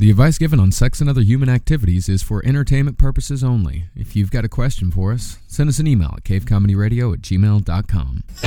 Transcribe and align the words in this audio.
The 0.00 0.08
advice 0.08 0.38
given 0.38 0.58
on 0.58 0.72
sex 0.72 1.02
and 1.02 1.10
other 1.10 1.20
human 1.20 1.50
activities 1.50 2.08
is 2.08 2.22
for 2.22 2.42
entertainment 2.46 2.96
purposes 2.96 3.44
only. 3.44 3.84
If 3.94 4.16
you've 4.16 4.30
got 4.30 4.46
a 4.46 4.48
question 4.48 4.90
for 4.90 5.12
us, 5.12 5.36
send 5.46 5.68
us 5.68 5.78
an 5.78 5.86
email 5.86 6.14
at 6.16 6.24
cavecomedyradio 6.24 7.12
at 7.12 7.20
gmail.com. 7.20 8.24
I 8.42 8.46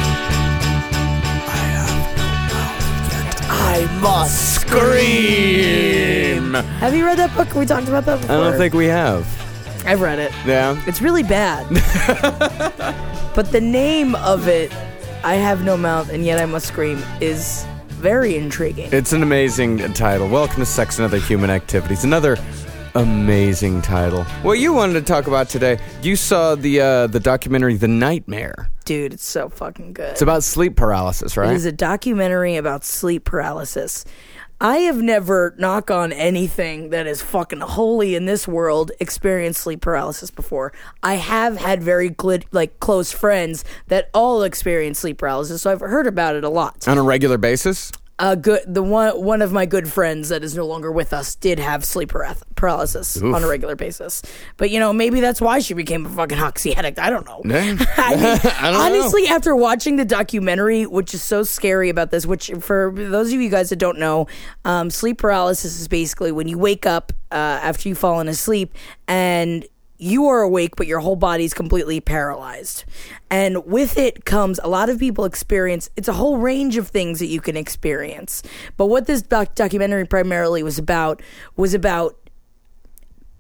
have 1.60 2.18
no 2.18 2.26
mouth. 2.56 3.52
I 3.52 4.00
must 4.02 4.62
scream. 4.62 6.56
Have 6.56 6.96
you 6.96 7.06
read 7.06 7.20
that 7.20 7.36
book? 7.38 7.54
We 7.54 7.68
talked 7.68 7.88
about 7.88 8.06
that 8.06 8.22
before. 8.22 8.36
I 8.36 8.40
don't 8.40 8.58
think 8.58 8.74
we 8.74 8.88
have. 8.88 9.28
I've 9.86 10.02
read 10.02 10.18
it. 10.18 10.32
Yeah. 10.48 10.82
It's 10.88 11.04
really 11.04 11.22
bad. 11.22 11.70
but 13.36 13.52
the 13.52 13.62
name 13.62 14.16
of 14.16 14.48
it, 14.48 14.76
I 15.24 15.36
have 15.36 15.64
no 15.64 15.78
mouth 15.78 16.10
and 16.10 16.26
yet 16.26 16.40
I 16.40 16.48
must 16.48 16.66
scream, 16.66 17.04
is 17.22 17.64
very 18.04 18.36
intriguing. 18.36 18.90
It's 18.92 19.14
an 19.14 19.24
amazing 19.24 19.94
title. 19.94 20.28
Welcome 20.28 20.58
to 20.58 20.66
Sex 20.66 21.00
and 21.00 21.06
Other 21.06 21.20
Human 21.20 21.50
Activities. 21.50 22.04
Another 22.04 22.38
amazing 22.96 23.82
title. 23.82 24.26
What 24.42 24.60
you 24.60 24.74
wanted 24.74 24.96
to 24.96 25.02
talk 25.02 25.28
about 25.28 25.48
today, 25.48 25.80
you 26.02 26.18
saw 26.18 26.56
the 26.56 26.82
uh, 26.82 27.08
the 27.08 27.22
documentary 27.22 27.78
The 27.78 27.88
Nightmare. 27.88 28.70
Dude, 28.84 29.14
it's 29.14 29.26
so 29.26 29.48
fucking 29.48 29.94
good. 29.94 30.12
It's 30.12 30.22
about 30.22 30.44
sleep 30.44 30.76
paralysis, 30.76 31.38
right? 31.38 31.54
is 31.54 31.66
a 31.66 31.72
documentary 31.72 32.58
about 32.58 32.84
sleep 32.84 33.24
paralysis. 33.24 34.04
I 34.64 34.78
have 34.78 35.02
never, 35.02 35.54
knock 35.58 35.92
on 35.92 36.14
anything 36.14 36.90
that 36.92 37.06
is 37.06 37.22
fucking 37.22 37.60
holy 37.60 38.16
in 38.16 38.28
this 38.28 38.48
world, 38.48 38.94
experienced 39.02 39.60
sleep 39.60 39.82
paralysis 39.82 40.32
before. 40.32 40.72
I 41.04 41.16
have 41.16 41.58
had 41.58 41.84
very 41.84 42.10
good, 42.10 42.46
like, 42.54 42.80
close 42.80 43.12
friends 43.12 43.66
that 43.88 44.10
all 44.14 44.42
experience 44.42 45.00
sleep 45.00 45.18
paralysis, 45.18 45.64
so 45.64 45.72
I've 45.74 45.82
heard 45.82 46.08
about 46.08 46.38
it 46.38 46.46
a 46.46 46.50
lot. 46.50 46.88
On 46.88 46.98
a 46.98 47.04
regular 47.04 47.38
basis? 47.38 47.92
Uh, 48.24 48.36
good. 48.36 48.62
The 48.66 48.82
one 48.82 49.22
one 49.22 49.42
of 49.42 49.52
my 49.52 49.66
good 49.66 49.92
friends 49.92 50.30
that 50.30 50.46
is 50.46 50.56
no 50.56 50.66
longer 50.66 50.90
with 50.90 51.12
us 51.12 51.36
did 51.36 51.60
have 51.60 51.84
sleep 51.84 52.14
paralysis 52.56 53.22
on 53.22 53.44
a 53.44 53.48
regular 53.50 53.76
basis, 53.76 54.22
but 54.56 54.70
you 54.70 54.80
know 54.80 54.94
maybe 54.94 55.20
that's 55.20 55.42
why 55.42 55.60
she 55.60 55.74
became 55.74 56.06
a 56.06 56.10
fucking 56.10 56.40
oxy 56.40 56.74
addict. 56.74 57.00
I 57.00 57.10
don't 57.10 57.26
know. 57.26 57.42
I 57.46 57.50
mean, 57.50 57.86
I 57.98 58.38
don't 58.38 58.74
know. 58.74 58.80
honestly, 58.80 59.28
after 59.28 59.54
watching 59.58 59.98
the 59.98 60.06
documentary, 60.06 60.86
which 60.86 61.14
is 61.14 61.22
so 61.22 61.44
scary 61.44 61.90
about 61.90 62.12
this, 62.12 62.26
which 62.26 62.50
for 62.62 62.94
those 62.96 63.34
of 63.34 63.42
you 63.42 63.50
guys 63.50 63.72
that 63.72 63.76
don't 63.76 64.00
know, 64.00 64.28
um, 64.64 64.90
sleep 64.90 65.18
paralysis 65.18 65.78
is 65.82 65.90
basically 65.90 66.32
when 66.32 66.48
you 66.48 66.58
wake 66.58 66.86
up 66.86 67.12
uh, 67.30 67.36
after 67.36 67.90
you've 67.90 67.98
fallen 67.98 68.30
asleep 68.30 68.74
and 69.06 69.66
you 69.98 70.28
are 70.28 70.42
awake, 70.42 70.76
but 70.76 70.88
your 70.88 71.00
whole 71.00 71.16
body's 71.16 71.54
completely 71.54 72.00
paralyzed. 72.02 72.84
And 73.30 73.66
with 73.66 73.98
it 73.98 74.26
comes 74.26 74.60
a 74.64 74.68
lot 74.68 74.90
of 74.90 75.00
people 75.00 75.26
experience 75.26 75.90
it's 75.96 76.08
a 76.08 76.14
whole 76.14 76.38
range 76.38 76.78
of 76.78 76.88
things 76.88 77.20
that 77.20 77.28
you 77.28 77.40
can 77.40 77.56
experience. 77.56 78.44
But 78.78 78.88
what 78.88 79.08
this 79.08 79.22
doc- 79.22 79.56
documentary 79.56 80.06
primarily 80.06 80.64
was 80.64 80.78
about 80.78 81.22
was 81.56 81.74
about 81.74 82.18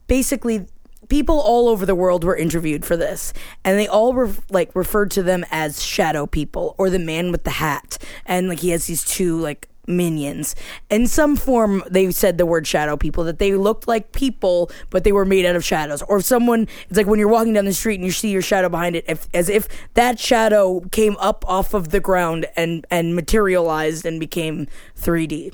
basically 0.08 0.68
people 1.10 1.40
all 1.40 1.68
over 1.68 1.86
the 1.86 1.96
world 1.96 2.24
were 2.24 2.36
interviewed 2.36 2.86
for 2.86 2.96
this 2.96 3.34
and 3.64 3.78
they 3.78 3.88
all 3.88 4.14
were 4.14 4.32
like 4.50 4.74
referred 4.76 5.12
to 5.12 5.22
them 5.22 5.46
as 5.52 5.84
shadow 5.84 6.26
people 6.26 6.76
or 6.78 6.90
the 6.90 7.00
man 7.00 7.32
with 7.32 7.44
the 7.44 7.52
hat 7.52 7.98
and 8.26 8.48
like 8.48 8.60
he 8.60 8.70
has 8.70 8.88
these 8.88 9.04
two 9.04 9.38
like 9.40 9.68
minions. 9.88 10.56
In 10.90 11.08
some 11.08 11.36
form 11.36 11.84
they 11.90 12.12
said 12.12 12.38
the 12.38 12.46
word 12.46 12.66
shadow 12.68 12.98
people 12.98 13.24
that 13.26 13.40
they 13.40 13.54
looked 13.56 13.88
like 13.88 14.12
people 14.12 14.72
but 14.90 15.04
they 15.04 15.12
were 15.12 15.26
made 15.26 15.46
out 15.46 15.56
of 15.56 15.64
shadows. 15.64 16.02
Or 16.04 16.18
if 16.18 16.26
someone 16.26 16.68
it's 16.90 16.98
like 16.98 17.08
when 17.08 17.20
you're 17.20 17.28
walking 17.28 17.54
down 17.54 17.66
the 17.66 17.74
street 17.74 17.96
and 17.96 18.06
you 18.06 18.12
see 18.12 18.30
your 18.30 18.42
shadow 18.42 18.70
behind 18.70 18.96
it 18.96 19.06
if, 19.08 19.28
as 19.34 19.50
if 19.50 19.68
that 19.94 20.20
shadow 20.20 20.82
came 20.92 21.16
up 21.20 21.44
off 21.48 21.74
of 21.74 21.90
the 21.90 22.00
ground 22.00 22.46
and 22.56 22.86
and 22.90 23.16
materialized 23.16 24.06
and 24.06 24.20
became 24.20 24.68
3d 24.98 25.54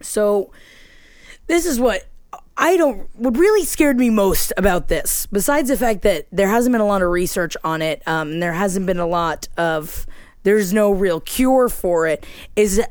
so 0.00 0.50
this 1.46 1.66
is 1.66 1.78
what 1.78 2.06
I 2.56 2.76
don't 2.76 3.08
what 3.14 3.36
really 3.36 3.64
scared 3.64 3.98
me 3.98 4.10
most 4.10 4.52
about 4.56 4.88
this, 4.88 5.26
besides 5.26 5.68
the 5.68 5.76
fact 5.76 6.02
that 6.02 6.26
there 6.30 6.48
hasn't 6.48 6.72
been 6.72 6.80
a 6.80 6.86
lot 6.86 7.02
of 7.02 7.10
research 7.10 7.56
on 7.64 7.80
it, 7.82 8.06
um, 8.06 8.32
and 8.32 8.42
there 8.42 8.52
hasn't 8.52 8.86
been 8.86 8.98
a 8.98 9.06
lot 9.06 9.48
of 9.56 10.06
there's 10.42 10.72
no 10.72 10.90
real 10.90 11.20
cure 11.20 11.68
for 11.68 12.06
it, 12.06 12.26
is 12.54 12.82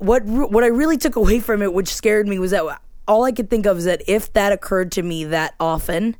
what 0.00 0.24
what 0.24 0.64
I 0.64 0.68
really 0.68 0.96
took 0.96 1.16
away 1.16 1.40
from 1.40 1.62
it, 1.62 1.72
which 1.72 1.88
scared 1.94 2.26
me, 2.26 2.38
was 2.38 2.50
that 2.50 2.64
all 3.06 3.24
I 3.24 3.32
could 3.32 3.48
think 3.50 3.66
of 3.66 3.78
is 3.78 3.84
that 3.84 4.02
if 4.06 4.32
that 4.34 4.52
occurred 4.52 4.92
to 4.92 5.02
me 5.02 5.24
that 5.24 5.54
often, 5.60 6.16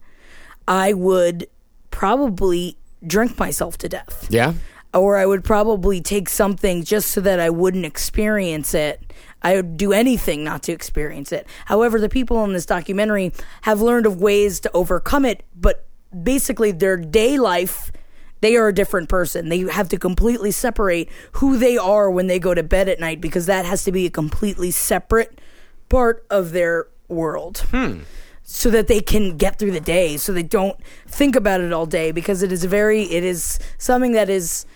I 0.68 0.92
would 0.92 1.46
probably 1.90 2.76
drink 3.06 3.38
myself 3.38 3.78
to 3.78 3.88
death 3.88 4.26
Yeah. 4.30 4.54
or 4.92 5.16
I 5.16 5.24
would 5.26 5.44
probably 5.44 6.00
take 6.00 6.28
something 6.28 6.84
just 6.84 7.10
so 7.12 7.20
that 7.22 7.40
I 7.40 7.50
wouldn't 7.50 7.84
experience 7.86 8.74
it. 8.74 9.12
I 9.42 9.56
would 9.56 9.76
do 9.76 9.92
anything 9.92 10.44
not 10.44 10.62
to 10.64 10.72
experience 10.72 11.32
it. 11.32 11.46
However, 11.66 11.98
the 11.98 12.08
people 12.08 12.44
in 12.44 12.52
this 12.52 12.66
documentary 12.66 13.32
have 13.62 13.80
learned 13.80 14.06
of 14.06 14.20
ways 14.20 14.60
to 14.60 14.70
overcome 14.74 15.24
it, 15.24 15.44
but 15.58 15.86
basically 16.22 16.72
their 16.72 16.96
day 16.96 17.38
life 17.38 17.90
they 18.40 18.56
are 18.56 18.68
a 18.68 18.72
different 18.72 19.08
person. 19.08 19.48
They 19.48 19.60
have 19.60 19.88
to 19.90 19.98
completely 19.98 20.50
separate 20.50 21.08
who 21.32 21.56
they 21.56 21.76
are 21.76 22.10
when 22.10 22.26
they 22.26 22.38
go 22.38 22.54
to 22.54 22.62
bed 22.62 22.88
at 22.88 23.00
night 23.00 23.20
because 23.20 23.46
that 23.46 23.64
has 23.64 23.84
to 23.84 23.92
be 23.92 24.06
a 24.06 24.10
completely 24.10 24.70
separate 24.70 25.40
part 25.88 26.24
of 26.30 26.52
their 26.52 26.86
world. 27.08 27.58
Hmm. 27.70 28.00
So 28.42 28.68
that 28.70 28.88
they 28.88 29.00
can 29.00 29.36
get 29.36 29.60
through 29.60 29.70
the 29.70 29.80
day, 29.80 30.16
so 30.16 30.32
they 30.32 30.42
don't 30.42 30.76
think 31.06 31.36
about 31.36 31.60
it 31.60 31.72
all 31.72 31.86
day 31.86 32.10
because 32.10 32.42
it 32.42 32.50
is 32.50 32.64
very, 32.64 33.04
it 33.04 33.22
is 33.22 33.60
something 33.78 34.10
that 34.12 34.28
is 34.28 34.66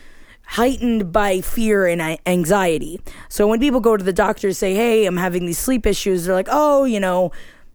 heightened 0.46 1.10
by 1.10 1.40
fear 1.40 1.86
and 1.86 2.18
anxiety. 2.26 3.00
So 3.28 3.48
when 3.48 3.58
people 3.58 3.80
go 3.80 3.96
to 3.96 4.04
the 4.04 4.12
doctor 4.12 4.48
and 4.48 4.56
say, 4.56 4.74
"Hey, 4.74 5.06
I'm 5.06 5.16
having 5.16 5.46
these 5.46 5.58
sleep 5.58 5.86
issues," 5.86 6.24
they're 6.24 6.34
like, 6.34 6.48
"Oh, 6.50 6.84
you 6.84 7.00
know, 7.00 7.32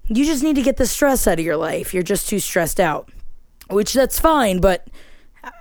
you 0.07 0.23
just 0.23 0.41
need 0.41 0.55
to 0.55 0.61
get 0.61 0.77
the 0.77 0.85
stress 0.85 1.27
out 1.27 1.39
of 1.39 1.45
your 1.45 1.57
life. 1.57 1.93
You're 1.93 2.03
just 2.03 2.29
too 2.29 2.39
stressed 2.39 2.79
out." 2.79 3.09
Which 3.69 3.93
that's 3.93 4.19
fine, 4.19 4.59
but 4.59 4.87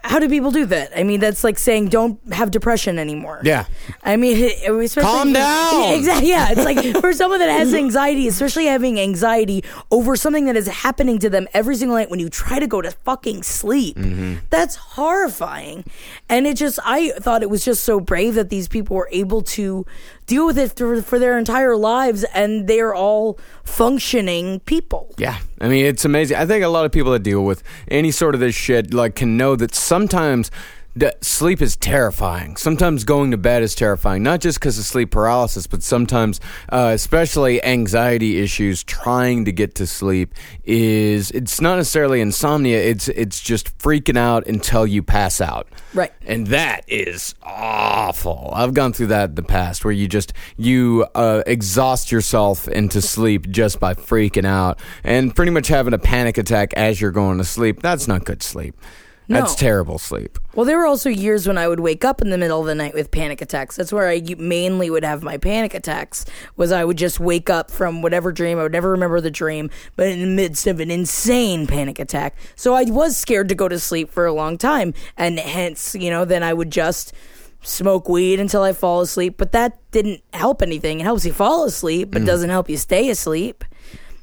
how 0.03 0.19
do 0.19 0.29
people 0.29 0.51
do 0.51 0.67
that? 0.67 0.91
I 0.97 1.05
mean, 1.05 1.21
that's 1.21 1.45
like 1.45 1.59
saying 1.59 1.89
don't 1.89 2.21
have 2.33 2.51
depression 2.51 2.99
anymore. 2.99 3.41
Yeah. 3.45 3.67
I 4.03 4.17
mean, 4.17 4.37
especially 4.67 5.03
Calm 5.03 5.33
down. 5.33 5.95
Exactly. 5.99 6.29
Yeah, 6.31 6.49
it's 6.51 6.65
like 6.65 7.01
for 7.01 7.13
someone 7.13 7.41
that 7.41 7.51
has 7.51 7.75
anxiety, 7.75 8.29
especially 8.29 8.67
having 8.67 8.99
anxiety 9.01 9.65
over 9.91 10.17
something 10.17 10.47
that 10.47 10.57
is 10.57 10.67
happening 10.67 11.19
to 11.21 11.31
them 11.31 11.47
every 11.55 11.77
single 11.77 11.97
night 11.97 12.11
when 12.11 12.21
you 12.21 12.29
try 12.29 12.59
to 12.59 12.67
go 12.67 12.81
to 12.81 12.91
fucking 12.91 13.43
sleep. 13.43 13.97
Mm-hmm. 13.97 14.37
That's 14.51 14.77
horrifying. 14.77 15.85
And 16.29 16.47
it 16.47 16.57
just, 16.57 16.79
I 16.85 17.11
thought 17.11 17.43
it 17.43 17.51
was 17.51 17.65
just 17.65 17.85
so 17.85 18.01
brave 18.01 18.35
that 18.35 18.49
these 18.49 18.69
people 18.69 18.97
were 18.97 19.09
able 19.13 19.43
to 19.43 19.87
deal 20.29 20.47
with 20.47 20.59
it 20.59 20.77
for, 20.77 21.03
for 21.03 21.19
their 21.19 21.37
entire 21.37 21.77
lives, 21.77 22.23
and 22.33 22.69
they're 22.69 22.95
all 22.95 23.41
functioning 23.65 24.61
people. 24.61 25.13
Yeah, 25.19 25.39
I 25.61 25.69
mean 25.69 25.85
it's 25.85 26.05
amazing. 26.05 26.37
I 26.37 26.47
think 26.47 26.65
a 26.65 26.69
lot 26.69 26.85
of 26.85 26.93
people 26.93 27.11
that 27.13 27.25
deal 27.25 27.45
with 27.45 27.65
any 27.89 28.13
sort 28.13 28.35
of 28.35 28.41
this 28.41 28.55
shit 28.55 28.95
like 28.95 29.17
can 29.17 29.37
know 29.37 29.57
that 29.57 29.75
sometimes 29.75 30.53
d- 30.99 31.11
sleep 31.21 31.63
is 31.63 31.77
terrifying. 31.77 32.57
Sometimes 32.57 33.05
going 33.05 33.31
to 33.31 33.37
bed 33.37 33.63
is 33.63 33.75
terrifying, 33.75 34.23
not 34.23 34.41
just 34.41 34.59
because 34.59 34.79
of 34.79 34.85
sleep 34.85 35.11
paralysis, 35.11 35.67
but 35.67 35.83
sometimes, 35.83 36.41
uh, 36.71 36.91
especially 36.93 37.63
anxiety 37.65 38.39
issues. 38.39 38.85
Trying 38.85 39.45
to 39.47 39.53
get 39.53 39.75
to 39.77 39.87
sleep 39.87 40.35
is 40.65 41.31
it's 41.31 41.61
not 41.61 41.77
necessarily 41.77 42.21
insomnia. 42.21 42.79
It's 42.79 43.09
it's 43.09 43.41
just 43.41 43.77
freaking 43.79 44.19
out 44.19 44.47
until 44.47 44.87
you 44.87 45.03
pass 45.03 45.41
out. 45.41 45.69
Right. 45.95 46.13
And 46.27 46.49
that 46.49 46.85
is 46.87 47.35
awful. 47.43 48.51
I've 48.55 48.75
gone 48.75 48.93
through 48.93 49.09
that 49.09 49.31
in 49.31 49.35
the 49.37 49.43
past 49.43 49.85
where 49.85 49.93
you 49.93 50.09
just 50.09 50.33
you 50.57 51.07
uh, 51.15 51.43
exhaust 51.47 52.13
yourself 52.13 52.69
into 52.69 53.01
sleep 53.01 53.49
just 53.49 53.81
by 53.81 53.95
freaking 53.95 54.45
out 54.45 54.81
and 55.05 55.35
pretty 55.35 55.51
much 55.51 55.69
having 55.69 55.95
a 55.95 55.99
panic 55.99 56.37
attack 56.39 56.75
as 56.75 57.01
you're 57.01 57.11
going 57.11 57.39
to 57.39 57.45
sleep. 57.45 57.81
That's 57.81 58.09
not 58.09 58.25
good 58.25 58.43
sleep. 58.43 58.75
That's 59.29 59.55
terrible 59.55 59.99
sleep. 59.99 60.39
Well, 60.55 60.65
there 60.65 60.79
were 60.79 60.87
also 60.87 61.11
years 61.11 61.47
when 61.47 61.59
I 61.59 61.69
would 61.69 61.81
wake 61.81 62.05
up 62.05 62.23
in 62.23 62.31
the 62.31 62.39
middle 62.39 62.61
of 62.61 62.67
the 62.67 62.75
night 62.75 62.95
with 62.95 63.11
panic 63.11 63.43
attacks. 63.43 63.77
That's 63.77 63.93
where 63.93 64.09
I 64.09 64.23
mainly 64.39 64.89
would 64.89 65.05
have 65.05 65.23
my 65.23 65.37
panic 65.37 65.75
attacks. 65.75 66.25
Was 66.57 66.73
I 66.73 66.85
would 66.85 66.97
just 66.97 67.21
wake 67.21 67.51
up 67.51 67.71
from 67.71 68.01
whatever 68.01 68.33
dream. 68.33 68.59
I 68.59 68.63
would 68.63 68.73
never 68.73 68.91
remember 68.91 69.21
the 69.21 69.31
dream, 69.31 69.71
but 69.97 70.09
in 70.09 70.21
the 70.21 70.27
midst 70.27 70.67
of 70.67 70.81
an 70.81 70.91
insane 70.91 71.67
panic 71.67 71.99
attack. 71.99 72.37
So 72.57 72.75
I 72.75 72.85
was 72.85 73.17
scared 73.17 73.51
to 73.51 73.55
go 73.55 73.69
to 73.69 73.79
sleep 73.79 74.11
for 74.11 74.25
a 74.25 74.33
long 74.33 74.57
time, 74.57 74.95
and 75.17 75.39
hence, 75.39 75.95
you 75.95 76.11
know, 76.11 76.25
then 76.25 76.43
I 76.43 76.55
would 76.55 76.71
just 76.71 77.13
smoke 77.63 78.09
weed 78.09 78.41
until 78.41 78.63
I 78.63 78.73
fall 78.73 79.03
asleep. 79.03 79.35
But 79.37 79.53
that 79.53 79.79
didn't 79.91 80.23
help 80.33 80.63
anything. 80.63 81.01
It 81.01 81.05
helps 81.05 81.27
you 81.27 81.33
fall 81.33 81.65
asleep, 81.65 82.11
but 82.13 82.23
mm. 82.23 82.27
doesn't 82.27 82.51
help 82.51 82.71
you 82.71 82.79
stay 82.79 83.11
asleep. 83.11 83.65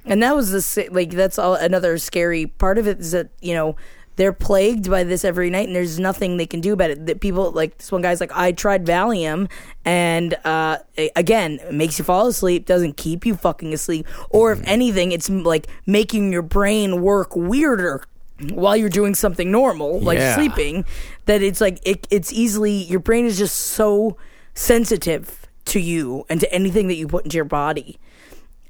And 0.06 0.22
that 0.22 0.36
was 0.36 0.52
the 0.52 0.88
like 0.92 1.12
that's 1.12 1.40
all 1.40 1.56
another 1.56 1.98
scary 1.98 2.46
part 2.46 2.78
of 2.78 2.88
it 2.88 3.00
is 3.00 3.12
that 3.12 3.30
you 3.42 3.54
know 3.54 3.76
they're 4.18 4.34
plagued 4.34 4.90
by 4.90 5.04
this 5.04 5.26
every 5.26 5.50
night 5.50 5.68
and 5.68 5.76
there's 5.76 6.00
nothing 6.00 6.38
they 6.38 6.46
can 6.46 6.62
do 6.62 6.74
about 6.74 6.90
it. 6.92 7.06
That 7.06 7.20
people 7.22 7.52
like 7.52 7.78
this 7.78 7.92
one 7.92 8.02
guy's 8.02 8.20
like 8.22 8.32
I 8.34 8.52
tried 8.52 8.86
Valium 8.86 9.50
and 9.84 10.36
uh 10.46 10.78
again 11.16 11.60
it 11.62 11.74
makes 11.74 12.00
you 12.00 12.06
fall 12.06 12.28
asleep, 12.28 12.66
doesn't 12.66 12.98
keep 12.98 13.26
you 13.26 13.36
fucking 13.36 13.74
asleep, 13.74 14.08
or 14.30 14.52
if 14.52 14.62
anything, 14.66 15.12
it's 15.12 15.30
like 15.30 15.68
making 15.86 16.32
your 16.32 16.42
brain 16.42 17.02
work 17.02 17.36
weirder 17.36 18.04
while 18.52 18.76
you're 18.76 18.90
doing 18.90 19.16
something 19.16 19.50
normal 19.52 20.00
like 20.02 20.18
Yeah. 20.20 20.36
sleeping. 20.36 20.86
That 21.26 21.42
it's 21.42 21.62
like 21.62 21.80
it, 21.84 22.08
it's 22.12 22.32
easily 22.34 22.72
your 22.74 23.00
brain 23.00 23.26
is 23.26 23.38
just 23.38 23.56
so 23.58 24.18
sensitive 24.54 25.46
to 25.66 25.80
you 25.80 26.26
and 26.30 26.40
to 26.40 26.52
anything 26.54 26.88
that 26.88 26.96
you 26.96 27.08
put 27.08 27.26
into 27.26 27.36
your 27.36 27.46
body 27.46 27.98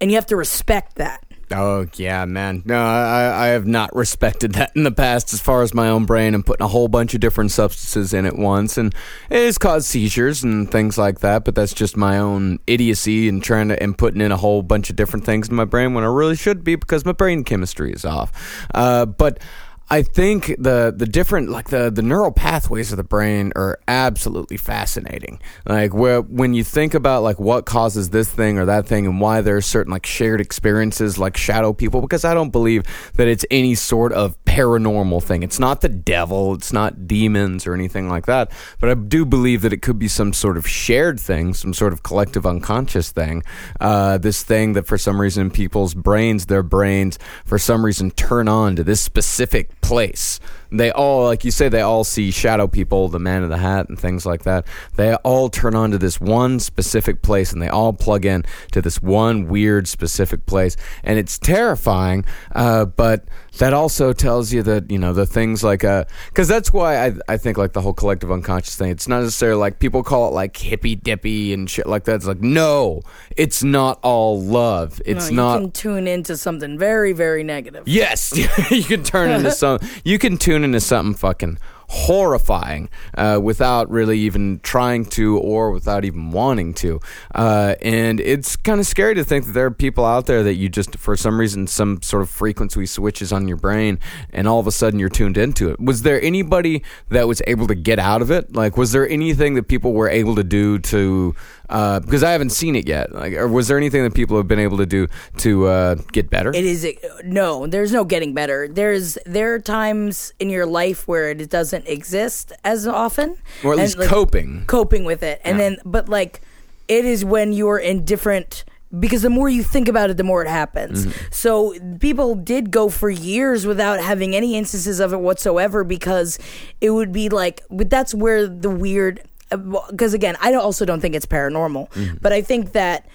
and 0.02 0.10
you 0.12 0.16
have 0.18 0.26
to 0.28 0.36
respect 0.36 0.96
that. 0.96 1.24
Oh 1.52 1.86
yeah, 1.96 2.26
man. 2.26 2.64
No, 2.66 2.76
I, 2.76 3.46
I 3.46 3.48
have 3.48 3.68
not 3.68 3.96
respected 3.96 4.54
that 4.54 4.72
in 4.76 4.84
the 4.84 4.92
past 4.92 5.32
as 5.32 5.40
far 5.40 5.62
as 5.62 5.74
my 5.76 5.90
own 5.90 6.06
brain 6.06 6.34
and 6.34 6.44
putting 6.44 6.64
a 6.64 6.68
whole 6.68 6.88
bunch 6.88 7.14
of 7.14 7.20
different 7.20 7.52
substances 7.52 8.14
in 8.14 8.26
at 8.26 8.36
once, 8.36 8.78
and 8.78 8.96
it 9.30 9.46
has 9.46 9.58
caused 9.60 9.86
seizures 9.86 10.44
and 10.44 10.72
things 10.72 10.98
like 10.98 11.20
that. 11.20 11.46
But 11.46 11.54
that's 11.54 11.74
just 11.74 11.96
my 11.96 12.18
own 12.18 12.60
idiocy 12.66 13.30
and 13.30 13.44
trying 13.44 13.68
to 13.70 13.82
and 13.82 13.96
putting 13.96 14.22
in 14.22 14.32
a 14.32 14.38
whole 14.38 14.64
bunch 14.64 14.90
of 14.90 14.96
different 14.96 15.26
things 15.26 15.48
in 15.48 15.56
my 15.56 15.66
brain 15.66 15.94
when 15.94 16.04
I 16.04 16.08
really 16.08 16.36
should 16.36 16.64
be 16.64 16.76
because 16.76 17.06
my 17.06 17.12
brain 17.12 17.44
chemistry 17.44 17.92
is 17.92 18.06
off. 18.06 18.68
Uh, 18.74 19.06
but 19.06 19.40
I 19.88 20.02
think 20.02 20.48
the 20.58 20.92
the 20.96 21.06
different 21.06 21.50
like 21.50 21.70
the 21.70 21.92
the 21.92 22.02
neural 22.02 22.32
pathways 22.32 22.92
of 22.92 22.98
the 22.98 23.04
brain 23.04 23.54
are 23.56 23.80
absolutely 23.88 24.58
fascinating. 24.58 25.40
Like 25.66 25.94
where 25.94 26.22
when 26.22 26.56
you 26.56 26.64
think 26.64 26.96
about 26.96 27.22
like 27.22 27.40
what 27.40 27.66
causes 27.66 28.10
this 28.10 28.28
thing 28.28 28.58
or 28.58 28.66
that 28.66 28.88
thing 28.88 29.06
and 29.06 29.22
why 29.22 29.42
there 29.42 29.58
are 29.58 29.62
certain 29.62 29.92
like 29.92 30.08
shared 30.08 30.42
experiences 30.42 31.20
like 31.20 31.38
shadow 31.38 31.72
people 31.72 32.02
because 32.02 32.26
I 32.26 32.34
don't 32.34 32.50
believe 32.50 32.84
that 33.14 33.28
it's 33.28 33.46
any 33.52 33.76
sort 33.76 34.12
of 34.12 34.44
paranormal 34.46 35.22
thing. 35.22 35.44
It's 35.44 35.60
not 35.60 35.82
the 35.82 35.90
devil, 35.90 36.56
it's 36.56 36.74
not 36.74 37.08
demons 37.08 37.68
or 37.68 37.76
anything 37.76 38.10
like 38.10 38.26
that, 38.26 38.52
but 38.80 38.90
I 38.90 38.96
do 38.96 39.24
believe 39.24 39.62
that 39.62 39.74
it 39.74 39.84
could 39.84 40.00
be 40.00 40.08
some 40.08 40.34
sort 40.34 40.58
of 40.58 40.68
shared 40.68 41.20
thing, 41.20 41.54
some 41.54 41.74
sort 41.76 41.94
of 41.94 42.02
collective 42.02 42.46
unconscious 42.46 43.12
thing. 43.12 43.44
Uh, 43.80 44.18
this 44.18 44.42
thing 44.42 44.74
that 44.74 44.88
for 44.88 44.98
some 44.98 45.22
reason 45.22 45.52
people's 45.52 45.94
brains, 45.94 46.48
their 46.48 46.64
brains 46.64 47.20
for 47.46 47.60
some 47.60 47.86
reason 47.86 48.10
turn 48.10 48.48
on 48.48 48.76
to 48.78 48.84
this 48.84 49.02
specific 49.02 49.70
place. 49.86 50.40
They 50.72 50.92
all, 50.92 51.24
like 51.26 51.46
you 51.46 51.52
say, 51.52 51.70
they 51.70 51.82
all 51.82 52.04
see 52.04 52.32
shadow 52.32 52.68
people, 52.68 53.08
the 53.08 53.20
man 53.20 53.44
in 53.44 53.50
the 53.50 53.58
hat, 53.58 53.90
and 53.90 54.00
things 54.00 54.26
like 54.26 54.44
that. 54.44 54.66
They 54.96 55.14
all 55.16 55.50
turn 55.50 55.76
on 55.76 55.92
to 55.92 55.98
this 55.98 56.20
one 56.20 56.60
specific 56.60 57.22
place, 57.22 57.52
and 57.54 57.62
they 57.62 57.70
all 57.70 57.94
plug 57.94 58.26
in 58.26 58.44
to 58.72 58.82
this 58.82 59.02
one 59.02 59.48
weird 59.48 59.88
specific 59.88 60.46
place, 60.46 60.76
and 61.04 61.20
it's 61.20 61.38
terrifying. 61.38 62.26
Uh, 62.54 62.86
but 62.86 63.26
that 63.58 63.74
also 63.74 64.12
tells 64.12 64.52
you 64.52 64.62
that 64.64 64.92
you 64.92 64.98
know 65.00 65.14
the 65.14 65.26
things 65.26 65.64
like 65.64 65.80
because 65.82 66.50
uh, 66.50 66.54
that's 66.54 66.74
why 66.74 67.06
I 67.08 67.14
I 67.30 67.38
think 67.38 67.58
like 67.58 67.74
the 67.74 67.82
whole 67.82 67.94
collective 67.94 68.32
unconscious 68.32 68.76
thing. 68.76 68.90
It's 68.90 69.08
not 69.08 69.22
necessarily 69.22 69.60
like 69.60 69.80
people 69.80 70.04
call 70.04 70.28
it 70.28 70.34
like 70.34 70.58
hippy 70.58 70.96
dippy 70.96 71.54
and 71.54 71.70
shit 71.70 71.88
like 71.88 72.04
that. 72.06 72.16
It's 72.16 72.26
like 72.28 72.42
no, 72.42 73.02
it's 73.38 73.64
not 73.64 74.00
all 74.04 74.42
love. 74.42 75.02
It's 75.06 75.30
No, 75.32 75.36
not. 75.36 75.54
You 75.56 75.62
can 75.62 75.72
tune 75.72 76.08
into 76.08 76.38
something 76.38 76.78
very, 76.78 77.14
very 77.14 77.44
negative. 77.44 77.88
Yes, 77.88 78.34
you 78.72 78.84
can 78.84 79.04
turn 79.04 79.32
into 79.32 79.52
some. 79.64 79.80
You 80.04 80.20
can 80.20 80.38
tune 80.38 80.55
into 80.64 80.80
something 80.80 81.14
fucking 81.16 81.58
horrifying 81.88 82.90
uh, 83.18 83.40
without 83.42 83.90
really 83.90 84.20
even 84.20 84.60
trying 84.64 85.06
to 85.06 85.38
or 85.38 85.72
without 85.72 86.06
even 86.06 86.32
wanting 86.32 86.74
to. 86.74 87.00
Uh, 87.34 87.76
and 87.82 88.20
it's 88.20 88.56
kind 88.56 88.80
of 88.80 88.88
scary 88.88 89.16
to 89.16 89.24
think 89.24 89.46
that 89.46 89.52
there 89.52 89.66
are 89.66 89.72
people 89.72 90.06
out 90.06 90.26
there 90.26 90.44
that 90.44 90.56
you 90.56 90.70
just, 90.70 90.98
for 90.98 91.16
some 91.16 91.40
reason, 91.40 91.68
some 91.68 92.02
sort 92.02 92.24
of 92.24 92.30
frequency 92.30 92.86
switches 92.86 93.32
on 93.32 93.48
your 93.48 93.58
brain, 93.58 94.00
and 94.32 94.48
all 94.48 94.60
of 94.60 94.68
a 94.68 94.72
sudden 94.72 95.00
you're 95.00 95.10
tuned 95.10 95.38
into 95.38 95.70
it. 95.70 95.80
Was 95.80 96.02
there 96.02 96.22
anybody 96.22 96.84
that 97.10 97.28
was 97.28 97.42
able 97.48 97.68
to 97.68 97.76
get 97.76 98.00
out 98.00 98.22
of 98.22 98.32
it? 98.32 98.54
Like, 98.54 98.78
was 98.78 98.92
there 98.92 99.08
anything 99.08 99.56
that 99.56 99.68
people 99.68 99.94
were 99.94 100.10
able 100.10 100.36
to 100.36 100.44
do 100.44 100.80
to? 100.80 101.36
Uh, 101.70 102.00
because 102.00 102.24
I 102.24 102.32
haven't 102.32 102.52
seen 102.52 102.76
it 102.76 102.88
yet. 102.88 103.12
Like, 103.12 103.34
or 103.34 103.48
was 103.48 103.68
there 103.68 103.78
anything 103.78 104.04
that 104.04 104.14
people 104.14 104.38
have 104.38 104.48
been 104.48 104.60
able 104.60 104.78
to 104.78 104.86
do 104.86 105.08
to 105.38 105.66
uh, 105.66 105.96
get 106.12 106.30
better? 106.30 106.52
It 106.54 106.64
is 106.64 106.88
no. 107.24 107.66
There's 107.66 107.92
no 107.92 108.04
getting 108.04 108.34
better. 108.34 108.68
There's 108.68 109.18
there 109.26 109.56
are 109.56 109.60
times 109.60 110.32
in 110.40 110.50
your 110.50 110.66
life 110.68 111.08
where 111.08 111.32
it 111.32 111.50
doesn't 111.50 111.75
exist 111.88 112.52
as 112.64 112.88
often, 112.88 113.38
or 113.64 113.74
at 113.74 113.80
and, 113.80 113.82
least 113.82 113.98
like, 113.98 114.10
coping. 114.10 114.66
coping 114.68 115.06
with 115.06 115.24
it, 115.24 115.42
and 115.44 115.60
then 115.60 115.78
but 115.86 116.10
like 116.10 116.42
it 116.88 117.06
is 117.06 117.26
when 117.26 117.54
you're 117.54 117.80
in 117.80 118.06
different. 118.06 118.64
Because 118.98 119.24
the 119.24 119.30
more 119.30 119.50
you 119.50 119.62
think 119.62 119.90
about 119.90 120.10
it, 120.10 120.16
the 120.16 120.24
more 120.24 120.42
it 120.42 120.48
happens. 120.48 121.06
Mm-hmm. 121.06 121.26
So 121.32 121.76
people 122.00 122.34
did 122.36 122.72
go 122.72 122.88
for 122.88 123.10
years 123.10 123.66
without 123.66 124.00
having 124.00 124.36
any 124.36 124.56
instances 124.56 125.02
of 125.02 125.12
it 125.12 125.20
whatsoever 125.20 125.84
because 125.84 126.40
it 126.80 126.92
would 126.92 127.12
be 127.12 127.28
like, 127.28 127.62
but 127.70 127.90
that's 127.90 128.14
where 128.14 128.48
the 128.48 128.70
weird. 128.70 129.22
Because 129.50 130.14
again, 130.14 130.38
I 130.40 130.54
also 130.54 130.86
don't 130.86 131.02
think 131.02 131.14
it's 131.14 131.26
paranormal, 131.26 131.90
mm-hmm. 131.92 132.18
but 132.22 132.32
I 132.32 132.42
think 132.42 132.72
that 132.72 133.06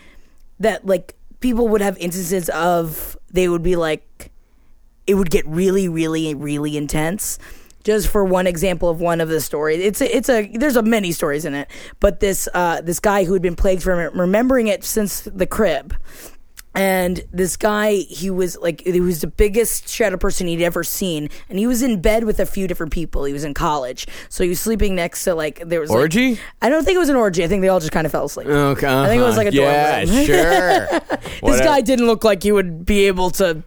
that 0.58 0.84
like 0.84 1.16
people 1.40 1.66
would 1.68 1.80
have 1.80 1.96
instances 1.98 2.48
of 2.50 3.16
they 3.30 3.48
would 3.48 3.62
be 3.62 3.76
like 3.76 4.30
it 5.06 5.14
would 5.14 5.30
get 5.30 5.46
really 5.46 5.88
really 5.88 6.34
really 6.34 6.76
intense 6.76 7.38
just 7.84 8.08
for 8.08 8.24
one 8.24 8.46
example 8.46 8.88
of 8.88 9.00
one 9.00 9.20
of 9.20 9.28
the 9.28 9.40
stories 9.40 9.80
it's 9.80 10.00
a, 10.00 10.16
it's 10.16 10.28
a 10.28 10.46
there's 10.54 10.76
a 10.76 10.82
many 10.82 11.12
stories 11.12 11.44
in 11.44 11.54
it 11.54 11.70
but 12.00 12.20
this 12.20 12.48
uh 12.54 12.80
this 12.82 13.00
guy 13.00 13.24
who 13.24 13.32
had 13.32 13.42
been 13.42 13.56
plagued 13.56 13.82
from 13.82 13.98
it 13.98 14.12
remembering 14.14 14.66
it 14.66 14.84
since 14.84 15.20
the 15.22 15.46
crib 15.46 15.94
and 16.72 17.24
this 17.32 17.56
guy 17.56 17.94
he 17.94 18.30
was 18.30 18.56
like 18.58 18.80
he 18.82 19.00
was 19.00 19.22
the 19.22 19.26
biggest 19.26 19.88
shadow 19.88 20.16
person 20.16 20.46
he'd 20.46 20.62
ever 20.62 20.84
seen 20.84 21.28
and 21.48 21.58
he 21.58 21.66
was 21.66 21.82
in 21.82 22.00
bed 22.00 22.22
with 22.22 22.38
a 22.38 22.46
few 22.46 22.68
different 22.68 22.92
people 22.92 23.24
he 23.24 23.32
was 23.32 23.42
in 23.42 23.52
college 23.54 24.06
so 24.28 24.44
he 24.44 24.50
was 24.50 24.60
sleeping 24.60 24.94
next 24.94 25.24
to 25.24 25.34
like 25.34 25.60
there 25.68 25.80
was 25.80 25.90
like- 25.90 25.98
Orgy? 25.98 26.38
i 26.62 26.68
don't 26.68 26.84
think 26.84 26.94
it 26.94 27.00
was 27.00 27.08
an 27.08 27.16
orgy 27.16 27.42
i 27.42 27.48
think 27.48 27.62
they 27.62 27.68
all 27.68 27.80
just 27.80 27.90
kind 27.90 28.06
of 28.06 28.12
fell 28.12 28.26
asleep 28.26 28.46
Okay, 28.46 28.86
I 28.86 29.08
think 29.08 29.20
it 29.20 29.24
was 29.24 29.36
like 29.36 29.48
a 29.48 29.50
dorm 29.50 29.66
yeah, 29.68 29.98
room. 30.00 30.26
sure. 30.26 31.00
this 31.20 31.40
Whatever. 31.40 31.64
guy 31.64 31.80
didn't 31.80 32.06
look 32.06 32.22
like 32.22 32.42
he 32.44 32.52
would 32.52 32.84
be 32.86 33.06
able 33.08 33.30
to 33.30 33.64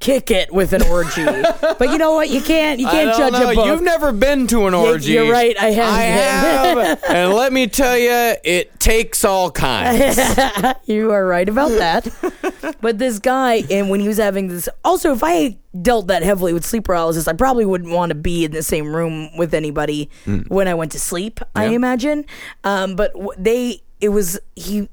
kick 0.00 0.30
it 0.30 0.52
with 0.52 0.72
an 0.72 0.82
orgy. 0.82 1.24
but 1.60 1.90
you 1.90 1.98
know 1.98 2.12
what? 2.12 2.28
You 2.28 2.40
can't. 2.40 2.80
You 2.80 2.86
can't 2.86 3.16
judge 3.16 3.32
know. 3.32 3.50
a 3.50 3.54
book. 3.54 3.66
You've 3.66 3.82
never 3.82 4.12
been 4.12 4.46
to 4.48 4.66
an 4.66 4.74
orgy. 4.74 5.12
you're 5.12 5.30
right, 5.30 5.58
I 5.58 5.70
have. 5.70 5.94
I 5.94 6.02
have, 6.02 7.04
and 7.08 7.32
let 7.34 7.52
me 7.52 7.66
tell 7.66 7.98
you, 7.98 8.36
it 8.44 8.78
takes 8.80 9.24
all 9.24 9.50
kinds. 9.50 10.18
you 10.86 11.10
are 11.12 11.26
right 11.26 11.48
about 11.48 11.70
that. 11.70 12.08
but 12.80 12.98
this 12.98 13.18
guy, 13.18 13.64
and 13.70 13.90
when 13.90 14.00
he 14.00 14.08
was 14.08 14.18
having 14.18 14.48
this, 14.48 14.68
also, 14.84 15.12
if 15.12 15.22
I 15.24 15.58
dealt 15.80 16.08
that 16.08 16.22
heavily 16.22 16.52
with 16.52 16.64
sleep 16.64 16.84
paralysis, 16.84 17.28
I 17.28 17.32
probably 17.32 17.64
wouldn't 17.64 17.92
want 17.92 18.10
to 18.10 18.14
be 18.14 18.44
in 18.44 18.52
the 18.52 18.62
same 18.62 18.94
room 18.94 19.36
with 19.36 19.54
anybody 19.54 20.10
when 20.48 20.68
I 20.68 20.74
went 20.74 20.92
to 20.92 21.00
sleep. 21.00 21.40
I 21.54 21.66
imagine. 21.66 22.24
Um, 22.64 22.96
but 22.96 23.12
w- 23.12 23.32
they, 23.36 23.82
it 24.00 24.08
was 24.10 24.38
he, 24.54 24.88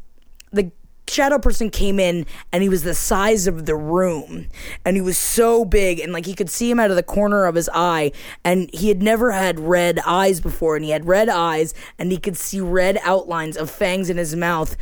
shadow 1.07 1.39
person 1.39 1.69
came 1.69 1.99
in 1.99 2.25
and 2.51 2.63
he 2.63 2.69
was 2.69 2.83
the 2.83 2.95
size 2.95 3.47
of 3.47 3.65
the 3.65 3.75
room. 3.75 4.47
And 4.83 4.95
he 4.95 5.01
was 5.01 5.17
so 5.17 5.65
big 5.65 5.99
and 5.99 6.13
like 6.13 6.25
he 6.25 6.33
could 6.33 6.49
see 6.49 6.69
him 6.69 6.79
out 6.79 6.89
of 6.89 6.95
the 6.95 7.03
corner 7.03 7.45
of 7.45 7.55
his 7.55 7.69
eye. 7.73 8.11
And 8.43 8.69
he 8.73 8.89
had 8.89 9.01
never 9.01 9.31
had 9.31 9.59
red 9.59 9.99
eyes 10.05 10.41
before. 10.41 10.75
And 10.75 10.85
he 10.85 10.91
had 10.91 11.07
red 11.07 11.29
eyes 11.29 11.73
and 11.97 12.11
he 12.11 12.17
could 12.17 12.37
see 12.37 12.59
red 12.59 12.99
outlines 13.03 13.57
of 13.57 13.69
fangs 13.69 14.09
in 14.09 14.17
his 14.17 14.35
mouth 14.35 14.75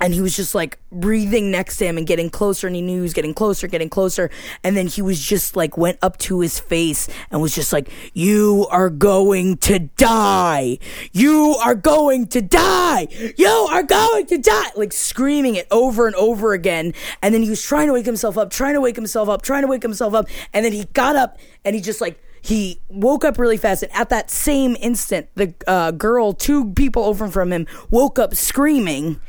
and 0.00 0.14
he 0.14 0.20
was 0.20 0.36
just 0.36 0.54
like 0.54 0.78
breathing 0.90 1.50
next 1.50 1.76
to 1.78 1.86
him 1.86 1.98
and 1.98 2.06
getting 2.06 2.30
closer 2.30 2.66
and 2.66 2.76
he 2.76 2.82
knew 2.82 2.96
he 2.96 3.00
was 3.00 3.14
getting 3.14 3.34
closer 3.34 3.66
getting 3.66 3.88
closer. 3.88 4.30
And 4.64 4.76
then 4.76 4.86
he 4.86 5.02
was 5.02 5.20
just 5.20 5.56
like 5.56 5.76
went 5.76 5.98
up 6.02 6.18
to 6.18 6.40
his 6.40 6.58
face 6.58 7.08
and 7.30 7.40
was 7.40 7.54
just 7.54 7.72
like 7.72 7.90
you 8.14 8.66
are 8.70 8.90
going 8.90 9.56
to 9.58 9.78
die. 9.78 10.78
You 11.12 11.56
are 11.62 11.74
going 11.74 12.26
to 12.28 12.42
die. 12.42 13.08
You 13.36 13.68
are 13.70 13.82
going 13.82 14.26
to 14.26 14.38
die. 14.38 14.70
Like 14.76 14.92
screaming 14.92 15.54
it 15.54 15.66
over 15.70 16.06
and 16.06 16.16
over 16.16 16.52
again. 16.52 16.94
And 17.22 17.34
then 17.34 17.42
he 17.42 17.50
was 17.50 17.62
trying 17.62 17.88
to 17.88 17.92
wake 17.92 18.06
himself 18.06 18.38
up 18.38 18.50
trying 18.50 18.74
to 18.74 18.80
wake 18.80 18.96
himself 18.96 19.28
up 19.28 19.42
trying 19.42 19.62
to 19.62 19.68
wake 19.68 19.82
himself 19.82 20.14
up. 20.14 20.28
And 20.52 20.64
then 20.64 20.72
he 20.72 20.84
got 20.92 21.16
up 21.16 21.38
and 21.64 21.74
he 21.74 21.80
just 21.80 22.00
like 22.00 22.20
he 22.40 22.80
woke 22.88 23.24
up 23.24 23.38
really 23.38 23.56
fast. 23.56 23.82
And 23.82 23.92
at 23.92 24.08
that 24.10 24.30
same 24.30 24.76
instant 24.80 25.28
the 25.34 25.54
uh, 25.66 25.90
girl 25.90 26.32
two 26.32 26.72
people 26.72 27.04
over 27.04 27.28
from 27.28 27.52
him 27.52 27.66
woke 27.90 28.18
up 28.18 28.34
screaming 28.34 29.20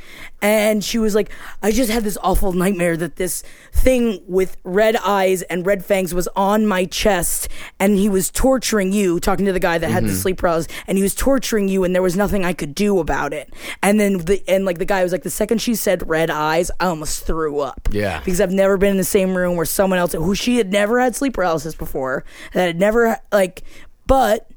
and 0.41 0.83
she 0.83 0.97
was 0.97 1.15
like 1.15 1.29
i 1.61 1.71
just 1.71 1.91
had 1.91 2.03
this 2.03 2.17
awful 2.21 2.53
nightmare 2.53 2.95
that 2.97 3.15
this 3.17 3.43
thing 3.71 4.21
with 4.27 4.57
red 4.63 4.95
eyes 4.97 5.41
and 5.43 5.65
red 5.65 5.83
fangs 5.83 6.13
was 6.13 6.27
on 6.35 6.65
my 6.65 6.85
chest 6.85 7.47
and 7.79 7.95
he 7.95 8.09
was 8.09 8.29
torturing 8.31 8.91
you 8.91 9.19
talking 9.19 9.45
to 9.45 9.53
the 9.53 9.59
guy 9.59 9.77
that 9.77 9.89
had 9.89 10.03
the 10.03 10.09
mm-hmm. 10.09 10.17
sleep 10.17 10.37
paralysis 10.37 10.71
and 10.87 10.97
he 10.97 11.03
was 11.03 11.15
torturing 11.15 11.67
you 11.67 11.83
and 11.83 11.93
there 11.93 12.01
was 12.01 12.15
nothing 12.15 12.45
i 12.45 12.53
could 12.53 12.75
do 12.75 12.99
about 12.99 13.33
it. 13.33 13.53
And 13.81 13.99
then 13.99 14.19
the 14.19 14.43
and 14.47 14.65
like 14.65 14.77
the 14.77 14.85
guy 14.85 15.03
was 15.03 15.11
like 15.11 15.23
the 15.23 15.29
second 15.29 15.59
she 15.59 15.75
said 15.75 16.07
red 16.07 16.29
eyes 16.29 16.71
i 16.79 16.85
almost 16.85 17.25
threw 17.25 17.59
up. 17.59 17.89
Yeah. 17.91 18.19
because 18.19 18.41
I've 18.41 18.51
never 18.51 18.77
been 18.77 18.91
in 18.91 18.97
the 18.97 19.03
same 19.03 19.35
room 19.35 19.55
where 19.55 19.65
someone 19.65 19.99
else 19.99 20.13
who 20.13 20.35
she 20.35 20.57
had 20.57 20.71
never 20.71 20.99
had 20.99 21.15
sleep 21.15 21.33
paralysis 21.33 21.75
before, 21.75 22.23
that 22.53 22.67
had 22.67 22.79
never 22.79 23.17
like, 23.31 23.63
but 24.07 24.49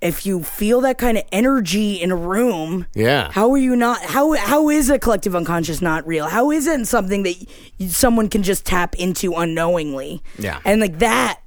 if 0.00 0.24
you 0.24 0.44
feel 0.44 0.80
that 0.82 0.96
kind 0.96 1.18
of 1.18 1.24
energy 1.32 1.94
in 2.00 2.12
a 2.12 2.16
room, 2.16 2.86
Yeah. 2.94 3.32
how 3.32 3.50
are 3.50 3.58
you 3.58 3.74
not? 3.74 4.00
How 4.02 4.34
how 4.34 4.68
is 4.70 4.88
a 4.90 4.98
collective 4.98 5.34
unconscious 5.34 5.82
not 5.82 6.06
real? 6.06 6.26
How 6.26 6.52
is 6.52 6.68
it 6.68 6.86
something 6.86 7.24
that 7.24 7.34
y 7.80 7.86
someone 7.88 8.28
can 8.28 8.44
just 8.44 8.64
tap 8.64 8.94
into 8.94 9.34
unknowingly? 9.34 10.22
Yeah. 10.38 10.60
and 10.64 10.80
like 10.80 11.00
that. 11.00 11.40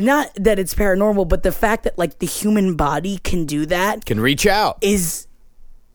Not 0.00 0.30
that 0.36 0.58
it's 0.58 0.74
paranormal, 0.74 1.28
but 1.28 1.42
the 1.44 1.52
fact 1.52 1.84
that 1.84 1.96
like 1.98 2.18
the 2.18 2.26
human 2.26 2.74
body 2.74 3.18
can 3.18 3.46
do 3.46 3.64
that 3.66 4.04
Can 4.04 4.18
reach 4.20 4.44
out. 4.46 4.78
is 4.80 5.27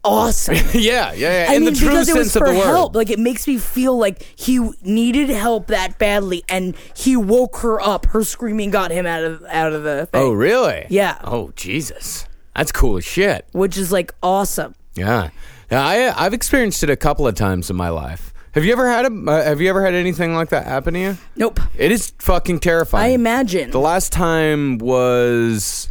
awesome. 0.04 0.56
yeah, 0.74 1.14
yeah, 1.14 1.14
yeah. 1.14 1.46
I 1.50 1.56
In 1.56 1.64
mean, 1.66 1.74
the 1.74 1.80
true 1.80 1.90
because 1.90 2.10
it 2.10 2.16
was 2.18 2.32
sense 2.32 2.36
of 2.36 2.42
for 2.42 2.54
the 2.54 2.60
word. 2.60 2.66
help. 2.66 2.96
Like 2.96 3.10
it 3.10 3.20
makes 3.20 3.48
me 3.48 3.58
feel 3.58 3.98
like 3.98 4.22
he 4.36 4.60
needed 4.82 5.30
help 5.30 5.68
that 5.68 5.98
badly, 6.00 6.44
and 6.50 6.76
he 6.96 7.16
woke 7.16 7.58
her 7.58 7.80
up. 7.82 8.06
Her 8.08 8.24
screaming 8.24 8.72
got 8.72 8.92
him 8.92 9.06
out 9.06 9.24
of 9.24 9.44
out 9.46 9.74
of 9.74 9.84
the 9.84 10.06
thing, 10.08 10.22
Oh, 10.22 10.32
really? 10.34 10.86
Yeah. 10.90 11.18
Oh, 11.24 11.52
Jesus. 11.56 12.28
That's 12.56 12.72
cool 12.72 12.98
as 12.98 13.06
shit. 13.06 13.48
which 13.52 13.78
is 13.78 13.92
like 13.92 14.14
awesome. 14.22 14.76
Yeah. 14.96 15.30
Yeah, 15.72 15.84
I 15.86 16.26
I've 16.26 16.34
experienced 16.34 16.84
it 16.84 16.90
a 16.90 16.96
couple 16.96 17.26
of 17.28 17.34
times 17.36 17.70
in 17.70 17.76
my 17.76 17.90
life. 17.90 18.32
Have 18.54 18.64
you 18.64 18.72
ever 18.74 18.88
had 18.88 19.06
a? 19.06 19.32
Uh, 19.32 19.44
have 19.44 19.60
you 19.62 19.70
ever 19.70 19.84
had 19.84 19.96
anything 19.96 20.36
like 20.36 20.50
that 20.50 20.68
happen 20.68 20.94
to 20.94 21.00
you? 21.00 21.18
Nope. 21.36 21.60
It 21.76 21.92
is 21.92 22.14
fucking 22.20 22.60
terrifying. 22.60 23.06
I 23.12 23.16
imagine. 23.16 23.72
The 23.72 23.80
last 23.80 24.12
time 24.12 24.78
was, 24.78 25.90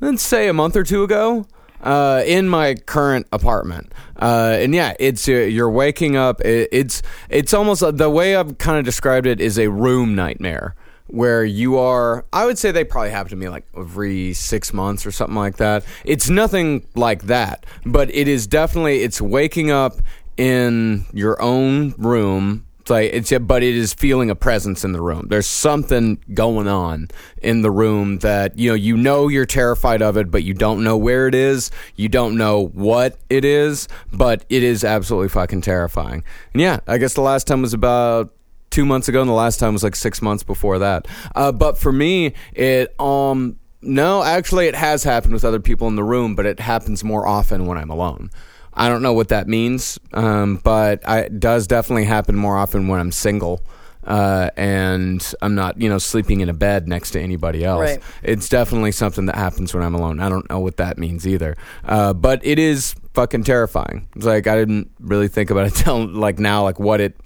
let's 0.00 0.22
say, 0.22 0.48
a 0.48 0.54
month 0.54 0.76
or 0.76 0.84
two 0.84 1.02
ago. 1.02 1.46
Uh, 1.80 2.22
in 2.26 2.48
my 2.48 2.74
current 2.74 3.26
apartment, 3.32 3.92
uh, 4.20 4.56
and 4.58 4.74
yeah, 4.74 4.94
it's 4.98 5.28
uh, 5.28 5.32
you're 5.32 5.70
waking 5.70 6.16
up. 6.16 6.40
It, 6.40 6.68
it's 6.72 7.02
it's 7.28 7.54
almost 7.54 7.82
uh, 7.82 7.92
the 7.92 8.10
way 8.10 8.34
I've 8.34 8.58
kind 8.58 8.78
of 8.78 8.84
described 8.84 9.26
it 9.26 9.40
is 9.40 9.58
a 9.58 9.68
room 9.68 10.16
nightmare 10.16 10.74
where 11.06 11.44
you 11.44 11.78
are. 11.78 12.24
I 12.32 12.46
would 12.46 12.58
say 12.58 12.70
they 12.70 12.84
probably 12.84 13.10
happen 13.10 13.30
to 13.30 13.36
me 13.36 13.48
like 13.48 13.64
every 13.76 14.32
six 14.34 14.72
months 14.72 15.06
or 15.06 15.10
something 15.10 15.36
like 15.36 15.56
that. 15.56 15.84
It's 16.04 16.28
nothing 16.28 16.86
like 16.94 17.24
that, 17.24 17.64
but 17.86 18.12
it 18.14 18.28
is 18.28 18.46
definitely 18.46 19.02
it's 19.02 19.20
waking 19.20 19.70
up 19.70 19.98
in 20.36 21.04
your 21.12 21.40
own 21.42 21.94
room 21.98 22.64
like 22.90 23.10
it's 23.12 23.32
but 23.40 23.62
it 23.62 23.74
is 23.74 23.94
feeling 23.94 24.30
a 24.30 24.34
presence 24.34 24.84
in 24.84 24.92
the 24.92 25.00
room. 25.00 25.26
There's 25.28 25.46
something 25.46 26.22
going 26.34 26.68
on 26.68 27.08
in 27.42 27.62
the 27.62 27.70
room 27.70 28.18
that 28.18 28.58
you 28.58 28.70
know 28.70 28.74
you 28.74 28.96
know 28.96 29.28
you're 29.28 29.46
terrified 29.46 30.02
of 30.02 30.16
it, 30.16 30.30
but 30.30 30.44
you 30.44 30.54
don't 30.54 30.82
know 30.82 30.96
where 30.96 31.28
it 31.28 31.34
is. 31.34 31.70
You 31.96 32.08
don't 32.08 32.36
know 32.36 32.68
what 32.68 33.18
it 33.28 33.44
is, 33.44 33.88
but 34.12 34.44
it 34.48 34.62
is 34.62 34.84
absolutely 34.84 35.28
fucking 35.28 35.62
terrifying. 35.62 36.24
And 36.52 36.62
yeah, 36.62 36.80
I 36.86 36.98
guess 36.98 37.14
the 37.14 37.20
last 37.20 37.46
time 37.46 37.62
was 37.62 37.74
about 37.74 38.32
two 38.70 38.84
months 38.84 39.08
ago, 39.08 39.20
and 39.20 39.28
the 39.28 39.34
last 39.34 39.58
time 39.58 39.72
was 39.72 39.82
like 39.82 39.96
six 39.96 40.20
months 40.22 40.42
before 40.42 40.78
that. 40.78 41.06
Uh, 41.34 41.52
but 41.52 41.78
for 41.78 41.92
me, 41.92 42.34
it 42.54 42.98
um 43.00 43.58
no, 43.80 44.22
actually, 44.22 44.66
it 44.66 44.74
has 44.74 45.04
happened 45.04 45.32
with 45.34 45.44
other 45.44 45.60
people 45.60 45.86
in 45.86 45.94
the 45.94 46.02
room, 46.02 46.34
but 46.34 46.46
it 46.46 46.58
happens 46.58 47.04
more 47.04 47.26
often 47.26 47.66
when 47.66 47.78
I'm 47.78 47.90
alone. 47.90 48.30
I 48.78 48.88
don't 48.88 49.02
know 49.02 49.12
what 49.12 49.28
that 49.28 49.48
means, 49.48 49.98
um, 50.14 50.60
but 50.62 51.06
I, 51.06 51.22
it 51.22 51.40
does 51.40 51.66
definitely 51.66 52.04
happen 52.04 52.36
more 52.36 52.56
often 52.56 52.86
when 52.86 53.00
I'm 53.00 53.10
single. 53.12 53.60
Uh, 54.04 54.48
and 54.56 55.34
I'm 55.42 55.54
not, 55.54 55.78
you 55.82 55.88
know, 55.88 55.98
sleeping 55.98 56.40
in 56.40 56.48
a 56.48 56.54
bed 56.54 56.88
next 56.88 57.10
to 57.10 57.20
anybody 57.20 57.62
else. 57.62 57.80
Right. 57.80 58.02
It's 58.22 58.48
definitely 58.48 58.92
something 58.92 59.26
that 59.26 59.34
happens 59.34 59.74
when 59.74 59.82
I'm 59.82 59.94
alone. 59.94 60.18
I 60.20 60.30
don't 60.30 60.48
know 60.48 60.60
what 60.60 60.78
that 60.78 60.96
means 60.96 61.26
either. 61.26 61.56
Uh, 61.84 62.14
but 62.14 62.40
it 62.42 62.58
is 62.58 62.94
fucking 63.12 63.42
terrifying. 63.42 64.08
It's 64.16 64.24
like 64.24 64.46
I 64.46 64.54
didn't 64.54 64.90
really 65.00 65.28
think 65.28 65.50
about 65.50 65.66
it 65.66 65.74
till 65.74 66.06
like 66.06 66.38
now, 66.38 66.62
like 66.62 66.78
what 66.78 67.02
it, 67.02 67.16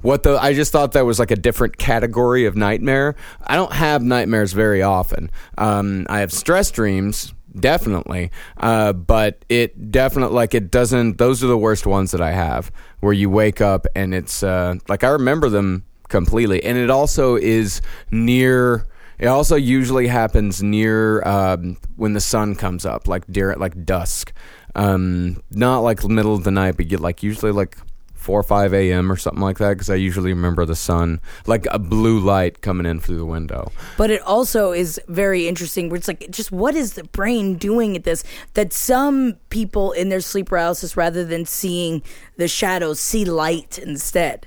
what 0.00 0.24
the. 0.24 0.36
I 0.42 0.52
just 0.54 0.72
thought 0.72 0.92
that 0.92 1.06
was 1.06 1.20
like 1.20 1.30
a 1.30 1.36
different 1.36 1.76
category 1.76 2.46
of 2.46 2.56
nightmare. 2.56 3.14
I 3.46 3.54
don't 3.54 3.72
have 3.72 4.02
nightmares 4.02 4.52
very 4.52 4.82
often. 4.82 5.30
Um, 5.58 6.06
I 6.08 6.20
have 6.20 6.32
stress 6.32 6.72
dreams 6.72 7.34
definitely. 7.58 8.30
Uh, 8.56 8.92
but 8.92 9.44
it 9.48 9.90
definitely 9.90 10.34
like 10.34 10.54
it 10.54 10.70
doesn't 10.70 11.18
those 11.18 11.42
are 11.44 11.48
the 11.48 11.58
worst 11.58 11.86
ones 11.86 12.10
that 12.12 12.20
i 12.20 12.30
have 12.30 12.72
where 13.00 13.12
you 13.12 13.28
wake 13.28 13.60
up 13.60 13.86
and 13.94 14.14
it's 14.14 14.42
uh, 14.42 14.74
like 14.88 15.04
i 15.04 15.08
remember 15.08 15.48
them 15.48 15.84
completely. 16.12 16.62
And 16.62 16.78
it 16.78 16.90
also 16.90 17.34
is 17.34 17.82
near 18.12 18.86
it 19.18 19.26
also 19.26 19.56
usually 19.56 20.06
happens 20.08 20.62
near 20.62 21.26
um, 21.26 21.76
when 21.96 22.12
the 22.12 22.20
sun 22.20 22.54
comes 22.54 22.84
up 22.86 23.08
like 23.08 23.26
deer 23.26 23.56
like 23.56 23.84
dusk. 23.84 24.32
Um, 24.74 25.42
not 25.50 25.80
like 25.80 26.04
middle 26.04 26.34
of 26.34 26.44
the 26.44 26.50
night 26.50 26.76
but 26.76 26.90
you 26.90 26.98
like 26.98 27.22
usually 27.22 27.52
like 27.52 27.76
4 28.22 28.40
or 28.40 28.42
5 28.42 28.72
a.m. 28.72 29.10
or 29.10 29.16
something 29.16 29.42
like 29.42 29.58
that 29.58 29.70
because 29.70 29.90
I 29.90 29.96
usually 29.96 30.32
remember 30.32 30.64
the 30.64 30.76
sun, 30.76 31.20
like 31.46 31.66
a 31.70 31.78
blue 31.78 32.18
light 32.20 32.62
coming 32.62 32.86
in 32.86 33.00
through 33.00 33.18
the 33.18 33.26
window. 33.26 33.70
But 33.98 34.10
it 34.10 34.22
also 34.22 34.72
is 34.72 35.00
very 35.08 35.48
interesting 35.48 35.88
where 35.88 35.96
it's 35.98 36.08
like, 36.08 36.30
just 36.30 36.52
what 36.52 36.74
is 36.74 36.94
the 36.94 37.04
brain 37.04 37.56
doing 37.56 37.96
at 37.96 38.04
this? 38.04 38.24
That 38.54 38.72
some 38.72 39.34
people 39.50 39.92
in 39.92 40.08
their 40.08 40.20
sleep 40.20 40.46
paralysis, 40.46 40.96
rather 40.96 41.24
than 41.24 41.44
seeing 41.46 42.02
the 42.36 42.48
shadows, 42.48 43.00
see 43.00 43.24
light 43.24 43.78
instead. 43.78 44.46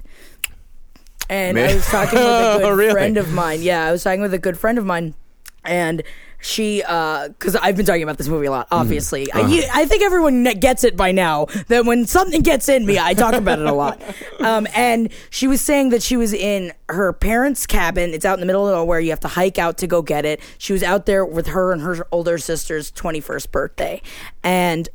And 1.29 1.57
I 1.57 1.73
was 1.73 1.85
talking 1.87 2.19
with 2.19 2.27
a 2.27 2.53
oh, 2.53 2.59
good 2.59 2.77
Really? 2.77 2.91
friend 2.91 3.17
of 3.17 3.33
mine. 3.33 3.61
Yeah, 3.61 3.85
I 3.85 3.91
was 3.91 4.03
talking 4.03 4.21
with 4.21 4.33
a 4.33 4.39
good 4.39 4.57
friend 4.57 4.77
of 4.77 4.85
mine. 4.85 5.15
And 5.63 6.03
she, 6.45 6.77
because 6.79 7.55
I've 7.59 7.75
been 7.75 7.85
talking 7.87 8.03
about 8.03 8.17
this 8.19 8.27
movie 8.27 8.45
a 8.45 8.51
lot, 8.51 8.67
obviously. 8.71 9.31
I, 9.31 9.47
you- 9.47 9.63
I 9.73 9.85
think 9.85 10.03
everyone 10.03 10.43
gets 10.59 10.83
it 10.83 10.95
by 10.95 11.11
now 11.11 11.45
that 11.69 11.85
when 11.85 12.05
something 12.05 12.41
gets 12.41 12.69
in 12.69 12.85
me, 12.85 12.99
I 12.99 13.15
talk 13.15 13.33
about 13.33 13.59
it 13.59 13.65
a 13.65 13.73
lot. 13.73 14.01
Um, 14.45 14.67
and 14.75 15.09
she 15.31 15.47
was 15.47 15.59
saying 15.59 15.89
that 15.89 16.03
she 16.03 16.17
was 16.17 16.31
in 16.31 16.71
her 16.89 17.13
parents' 17.13 17.65
cabin. 17.65 18.11
It's 18.13 18.25
out 18.25 18.35
in 18.35 18.41
the 18.41 18.45
middle 18.45 18.67
of 18.67 18.75
nowhere. 18.75 18.99
You 18.99 19.09
have 19.09 19.21
to 19.21 19.27
hike 19.27 19.57
out 19.57 19.79
to 19.79 19.87
go 19.87 20.03
get 20.03 20.23
it. 20.23 20.39
She 20.59 20.71
was 20.71 20.83
out 20.83 21.07
there 21.07 21.25
with 21.25 21.47
her 21.47 21.71
and 21.71 21.81
her 21.81 22.05
older 22.11 22.37
sister's 22.37 22.91
21st 22.91 23.49
birthday. 23.49 24.01
And 24.43 24.87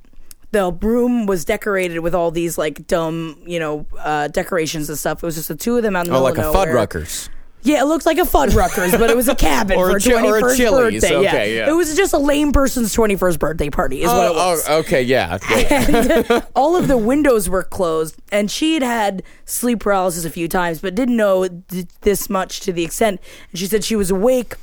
the 0.52 0.71
room 0.73 1.26
was 1.26 1.45
decorated 1.45 1.99
with 2.00 2.14
all 2.14 2.30
these 2.30 2.59
like 2.59 2.87
dumb, 2.87 3.42
you 3.45 3.59
know, 3.59 3.87
uh, 3.99 4.28
decorations 4.28 4.88
and 4.88 4.97
stuff. 4.97 5.23
It 5.23 5.26
was 5.26 5.35
just 5.35 5.49
the 5.49 5.57
two 5.57 5.76
of 5.76 5.83
them 5.83 5.97
out 5.97 6.07
in 6.07 6.12
the 6.12 6.19
Oh, 6.19 6.23
middle 6.23 6.45
like 6.45 6.45
a 6.45 6.49
of 6.49 6.54
nowhere. 6.69 6.87
Fuddruckers. 6.87 7.28
Yeah, 7.62 7.83
it 7.83 7.85
looked 7.85 8.07
like 8.07 8.19
a 8.19 8.23
Fuddruckers, 8.23 8.99
but 8.99 9.11
it 9.11 9.17
was 9.17 9.29
a 9.29 9.35
cabin 9.35 9.76
Or 9.79 9.90
for 9.90 9.97
a 9.97 10.00
chi- 10.00 10.12
or 10.12 10.38
a 10.38 10.43
21st 10.43 10.57
Chili's, 10.57 11.02
birthday. 11.02 11.17
okay, 11.17 11.57
yeah. 11.57 11.69
It 11.69 11.73
was 11.73 11.95
just 11.95 12.12
a 12.12 12.19
lame 12.19 12.52
person's 12.52 12.95
21st 12.95 13.38
birthday 13.38 13.71
party, 13.71 14.02
is 14.02 14.09
what 14.09 14.25
it 14.26 14.31
oh, 14.31 14.35
oh, 14.38 14.50
was. 14.52 14.67
oh, 14.69 14.79
okay, 14.79 15.02
yeah. 15.02 15.38
yeah. 15.50 16.23
And 16.31 16.47
all 16.57 16.76
of 16.76 16.88
the 16.88 16.97
windows 16.99 17.49
were 17.49 17.62
closed, 17.62 18.17
and 18.33 18.50
she 18.50 18.75
had 18.75 18.83
had 18.83 19.23
sleep 19.45 19.81
paralysis 19.81 20.25
a 20.25 20.31
few 20.31 20.49
times, 20.49 20.81
but 20.81 20.95
didn't 20.95 21.17
know 21.17 21.47
th- 21.47 21.87
this 22.00 22.31
much 22.31 22.61
to 22.61 22.73
the 22.73 22.85
extent. 22.85 23.21
And 23.50 23.59
she 23.59 23.67
said 23.67 23.85
she 23.85 23.97
was 23.97 24.11
awake. 24.11 24.55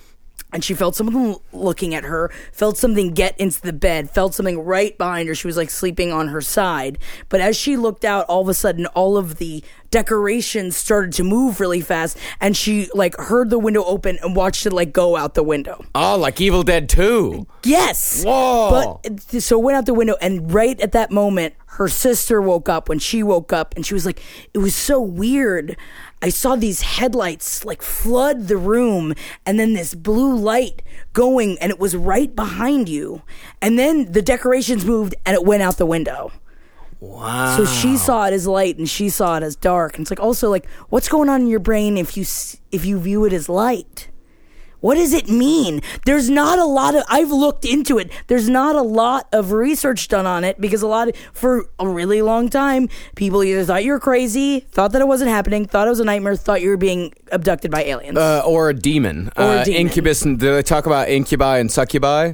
And 0.54 0.63
she 0.63 0.74
felt 0.74 0.96
someone 0.96 1.36
looking 1.51 1.94
at 1.94 2.06
her, 2.06 2.32
felt 2.54 2.77
something 2.77 3.13
get 3.13 3.38
into 3.38 3.60
the 3.62 3.74
bed, 3.74 4.10
felt 4.10 4.34
something 4.34 4.58
right 4.58 4.98
behind 4.98 5.27
her. 5.27 5.36
She 5.36 5.46
was 5.46 5.58
like 5.58 5.70
sleeping 5.70 6.13
on 6.13 6.30
her 6.30 6.39
side. 6.39 7.00
But 7.27 7.42
as 7.42 7.58
she 7.58 7.75
looked 7.75 8.06
out, 8.06 8.25
all 8.27 8.44
of 8.44 8.48
a 8.48 8.54
sudden, 8.54 8.86
all 8.86 9.18
of 9.18 9.39
the 9.39 9.62
decorations 9.91 10.75
started 10.75 11.13
to 11.13 11.24
move 11.24 11.60
really 11.60 11.82
fast. 11.82 12.17
And 12.39 12.56
she 12.56 12.89
like 12.94 13.15
heard 13.17 13.50
the 13.50 13.60
window 13.60 13.84
open 13.84 14.17
and 14.22 14.36
watched 14.36 14.65
it 14.65 14.74
like 14.74 14.94
go 14.94 15.15
out 15.15 15.34
the 15.34 15.44
window. 15.44 15.84
Oh, 15.96 16.17
like 16.17 16.39
Evil 16.41 16.63
Dead 16.63 16.89
2. 16.89 17.46
Yes. 17.63 18.24
Whoa. 18.24 19.00
But 19.03 19.22
so 19.22 19.60
it 19.60 19.63
went 19.63 19.77
out 19.77 19.86
the 19.86 19.94
window, 19.94 20.15
and 20.22 20.51
right 20.53 20.79
at 20.79 20.91
that 20.94 21.12
moment, 21.12 21.53
her 21.65 21.88
sister 21.88 22.41
woke 22.41 22.70
up. 22.70 22.89
When 22.89 23.00
she 23.00 23.22
woke 23.22 23.53
up, 23.53 23.75
and 23.75 23.86
she 23.86 23.94
was 23.94 24.06
like, 24.06 24.22
"It 24.53 24.60
was 24.60 24.75
so 24.75 25.00
weird. 25.00 25.77
I 26.22 26.29
saw 26.29 26.56
these 26.56 26.82
headlights 26.82 27.63
like 27.65 27.82
flood 27.82 28.48
the 28.48 28.58
room, 28.58 29.13
and 29.46 29.60
then 29.60 29.74
this 29.74 29.94
blue 29.94 30.36
light 30.36 30.82
going, 31.13 31.58
and 31.60 31.72
it 31.72 31.79
was 31.79 31.96
right 31.96 32.36
behind 32.36 32.89
you. 32.89 33.22
And 33.62 33.77
then 33.77 34.12
the 34.12 34.24
decorations 34.24 34.86
moved, 34.86 35.13
and 35.25 35.36
it 35.36 35.46
went 35.46 35.62
out 35.62 35.77
the 35.77 35.86
window." 35.86 36.32
Wow. 37.00 37.58
So 37.58 37.66
she 37.66 37.96
saw 37.98 38.25
it 38.25 38.34
as 38.34 38.48
light 38.48 38.77
and 38.77 38.89
she 38.89 39.10
saw 39.10 39.38
it 39.38 39.44
as 39.44 39.56
dark. 39.56 39.96
And 39.98 40.04
it's 40.04 40.12
like 40.12 40.20
also 40.20 40.50
like 40.50 40.68
what's 40.89 41.08
going 41.10 41.30
on 41.30 41.42
in 41.42 41.48
your 41.48 41.60
brain 41.60 41.98
if 41.98 42.18
you 42.18 42.25
if 42.72 42.86
you 42.86 43.00
view 43.00 43.25
it 43.25 43.34
as 43.34 43.48
light? 43.50 44.10
What 44.80 44.94
does 44.96 45.12
it 45.12 45.27
mean? 45.27 45.82
There's 46.06 46.30
not 46.30 46.60
a 46.60 46.63
lot 46.63 46.94
of 46.96 47.04
I've 47.10 47.32
looked 47.32 47.66
into 47.66 47.98
it. 47.98 48.12
There's 48.27 48.48
not 48.48 48.75
a 48.75 48.84
lot 48.84 49.27
of 49.34 49.51
research 49.51 50.08
done 50.08 50.27
on 50.27 50.44
it 50.44 50.62
because 50.62 50.84
a 50.84 50.88
lot 50.88 51.10
of 51.10 51.16
for 51.34 51.66
a 51.80 51.88
really 51.88 52.22
long 52.22 52.48
time 52.50 52.88
people 53.16 53.44
either 53.44 53.63
thought 53.63 53.84
you 53.84 53.92
were 53.92 54.00
crazy, 54.00 54.60
thought 54.60 54.92
that 54.92 55.01
it 55.01 55.08
wasn't 55.08 55.32
happening, 55.32 55.66
thought 55.66 55.88
it 55.88 55.89
was 55.89 56.00
a 56.00 56.06
nightmare, 56.06 56.36
thought 56.36 56.62
you 56.62 56.70
were 56.70 56.77
being 56.77 57.12
abducted 57.32 57.72
by 57.72 57.84
aliens. 57.86 58.18
Uh, 58.18 58.44
or 58.46 58.70
a 58.70 58.74
demon. 58.74 59.32
Or 59.36 59.44
a 59.44 59.48
uh, 59.48 59.63
demon. 59.63 59.82
Incubus. 59.82 60.22
and- 60.24 60.39
Do 60.39 60.54
they 60.54 60.63
talk 60.63 60.86
about 60.86 61.10
incubi 61.10 61.58
and 61.58 61.72
succubi? 61.72 62.34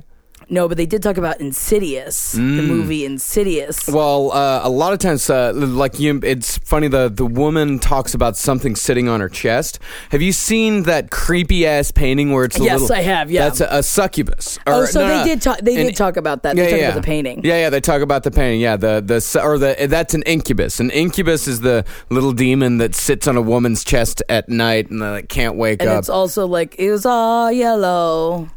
No, 0.50 0.68
but 0.68 0.78
they 0.78 0.86
did 0.86 1.02
talk 1.04 1.18
about 1.18 1.40
Insidious, 1.42 2.34
the 2.34 2.40
movie 2.40 3.06
Insidious. 3.06 3.88
Well, 3.88 4.32
uh, 4.32 4.62
a 4.64 4.70
lot 4.70 4.94
of 4.94 5.00
times, 5.00 5.30
uh, 5.30 5.52
like 5.56 6.00
you, 6.00 6.20
it's 6.24 6.58
funny. 6.60 6.88
The 6.88 7.10
the 7.10 7.26
woman 7.26 7.80
talks 7.80 8.14
about 8.14 8.38
something 8.38 8.76
sitting 8.76 9.08
on 9.08 9.20
her 9.20 9.30
chest. 9.30 9.80
Have 10.12 10.22
you 10.22 10.32
seen 10.32 10.84
that 10.84 11.10
creepy 11.12 11.66
ass 11.66 11.92
painting 11.92 12.32
where 12.32 12.46
it's 12.46 12.60
a 12.60 12.64
Yes, 12.64 12.82
little? 12.82 12.96
I 12.96 13.02
have, 13.02 13.32
yeah. 13.32 13.44
that's 13.46 13.62
a, 13.62 13.68
a 13.72 13.84
succubus. 13.84 14.60
Oh, 14.68 14.86
so 14.86 15.02
no, 15.02 15.08
they 15.08 15.18
no, 15.20 15.24
did 15.26 15.42
talk. 15.42 15.60
They 15.60 15.76
an- 15.80 15.86
did 15.88 15.96
talk 15.96 16.18
about 16.18 16.44
that. 16.44 16.56
They 16.56 16.70
talked 16.70 16.82
about 16.84 16.96
the 16.96 17.02
painting. 17.06 17.42
Yeah, 17.44 17.58
yeah, 17.58 17.70
they 17.70 17.82
talk 17.82 18.02
about 18.02 18.24
the 18.24 18.32
painting. 18.32 18.62
Yeah, 18.62 18.76
the 18.78 19.02
the 19.02 19.42
or 19.44 19.58
the 19.58 19.88
that's 19.90 20.14
an 20.14 20.24
incubus. 20.24 20.80
An 20.80 20.90
incubus 20.92 21.48
is 21.48 21.62
the 21.62 21.86
little 22.10 22.34
demon 22.34 22.78
that 22.80 22.96
sits 22.96 23.28
on 23.28 23.38
a 23.38 23.42
woman's 23.42 23.84
chest 23.84 24.22
at 24.30 24.50
night 24.50 24.90
and 24.90 25.00
like 25.00 25.30
can't 25.30 25.56
wake 25.56 25.82
And 25.82 25.90
up. 25.90 26.00
it's 26.00 26.10
also 26.10 26.46
like 26.48 26.76
it 26.80 26.92
was 26.92 27.06
all 27.06 27.52
yellow. 27.52 28.50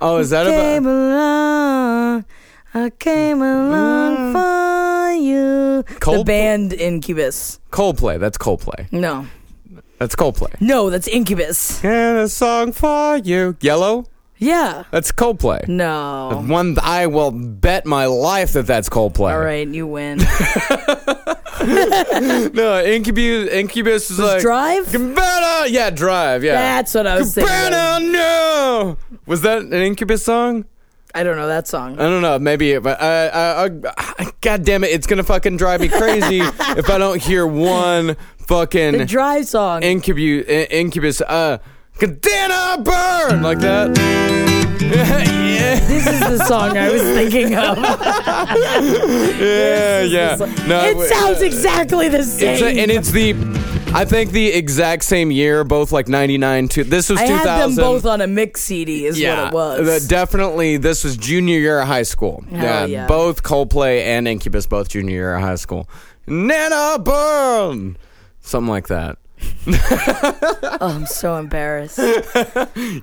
Oh, 0.00 0.18
is 0.18 0.30
that 0.30 0.46
came 0.46 0.86
about? 0.86 0.92
along, 0.92 2.24
I 2.74 2.90
came 2.90 3.42
along 3.42 4.16
mm. 4.16 4.32
for 4.32 5.12
you. 5.20 5.82
The 5.82 5.94
Coldplay? 6.00 6.26
band 6.26 6.72
Incubus. 6.72 7.58
Coldplay. 7.70 8.18
That's 8.18 8.38
Coldplay. 8.38 8.90
No, 8.92 9.26
That's 9.98 10.14
Coldplay. 10.14 10.60
no, 10.60 10.90
that's 10.90 11.08
Incubus. 11.08 11.82
And 11.84 12.18
a 12.18 12.28
song 12.28 12.72
for 12.72 13.16
you. 13.18 13.56
Yellow. 13.60 14.06
Yeah. 14.42 14.84
That's 14.90 15.12
Coldplay. 15.12 15.68
No. 15.68 16.42
One, 16.46 16.76
I 16.82 17.06
will 17.06 17.30
bet 17.30 17.84
my 17.86 18.06
life 18.06 18.54
that 18.54 18.66
that's 18.66 18.88
Coldplay. 18.88 19.32
All 19.32 19.38
right, 19.40 19.68
you 19.68 19.86
win. 19.86 20.18
No, 21.62 22.82
Incubus. 22.82 23.50
Incubus 23.50 24.10
is 24.10 24.18
like 24.18 24.40
Drive? 24.40 24.90
Cabana. 24.90 25.68
Yeah, 25.68 25.90
Drive. 25.90 26.42
Yeah. 26.42 26.54
That's 26.54 26.94
what 26.94 27.06
I 27.06 27.18
was 27.18 27.34
thinking. 27.34 27.52
Cabana. 27.54 28.04
No. 28.06 28.96
Was 29.26 29.42
that 29.42 29.62
an 29.62 29.72
Incubus 29.74 30.24
song? 30.24 30.64
I 31.14 31.22
don't 31.22 31.36
know 31.36 31.48
that 31.48 31.68
song. 31.68 31.98
I 31.98 32.04
don't 32.04 32.22
know, 32.22 32.38
maybe, 32.38 32.78
but 32.78 32.98
uh, 33.00 33.04
uh, 33.04 33.68
uh, 33.98 34.30
God 34.40 34.64
damn 34.64 34.84
it, 34.84 34.90
it's 34.90 35.06
gonna 35.08 35.24
fucking 35.24 35.56
drive 35.56 35.80
me 35.80 35.88
crazy 35.88 36.38
if 36.78 36.88
I 36.88 36.98
don't 36.98 37.20
hear 37.20 37.46
one 37.46 38.16
fucking 38.46 38.92
The 38.98 39.04
drive 39.06 39.46
song. 39.48 39.82
incubus, 39.82 40.46
incubus, 40.70 41.20
uh, 41.20 41.58
dinner 42.06 42.82
burn 42.82 43.42
like 43.42 43.58
that. 43.60 43.96
yeah, 44.80 45.78
this 45.86 46.06
is 46.06 46.20
the 46.20 46.44
song 46.46 46.76
I 46.76 46.90
was 46.90 47.02
thinking 47.02 47.54
of. 47.56 47.78
yeah, 49.40 50.02
yeah. 50.02 50.36
No, 50.66 50.80
it 50.84 51.08
sounds 51.08 51.40
uh, 51.40 51.44
exactly 51.44 52.08
the 52.08 52.18
It's 52.20 52.32
same. 52.38 52.64
a, 52.64 52.80
and 52.80 52.90
it's 52.90 53.10
the, 53.10 53.34
I 53.94 54.04
think 54.04 54.30
the 54.32 54.48
exact 54.48 55.04
same 55.04 55.30
year, 55.30 55.64
both 55.64 55.92
like 55.92 56.08
'99 56.08 56.68
to 56.68 56.84
this 56.84 57.08
was 57.10 57.20
I 57.20 57.26
2000. 57.26 57.46
had 57.46 57.70
them 57.70 57.76
both 57.76 58.04
on 58.06 58.20
a 58.20 58.26
mix 58.26 58.62
CD, 58.62 59.06
is 59.06 59.20
what 59.22 59.38
it 59.48 59.52
was. 59.52 60.02
the- 60.02 60.08
definitely. 60.08 60.76
This 60.76 61.04
was 61.04 61.16
junior 61.16 61.58
year 61.58 61.80
of 61.80 61.86
high 61.88 62.02
school. 62.02 62.44
Hell 62.50 62.88
yeah. 62.88 63.06
both 63.06 63.42
Coldplay 63.42 64.02
and 64.02 64.26
Incubus, 64.26 64.66
both 64.66 64.88
junior 64.88 65.14
year 65.14 65.34
of 65.36 65.42
high 65.42 65.54
school. 65.56 65.88
Nana 66.26 66.98
burn, 66.98 67.96
something 68.40 68.68
like 68.70 68.88
that. 68.88 69.18
oh, 69.66 70.78
I'm 70.80 71.06
so 71.06 71.36
embarrassed. 71.36 71.98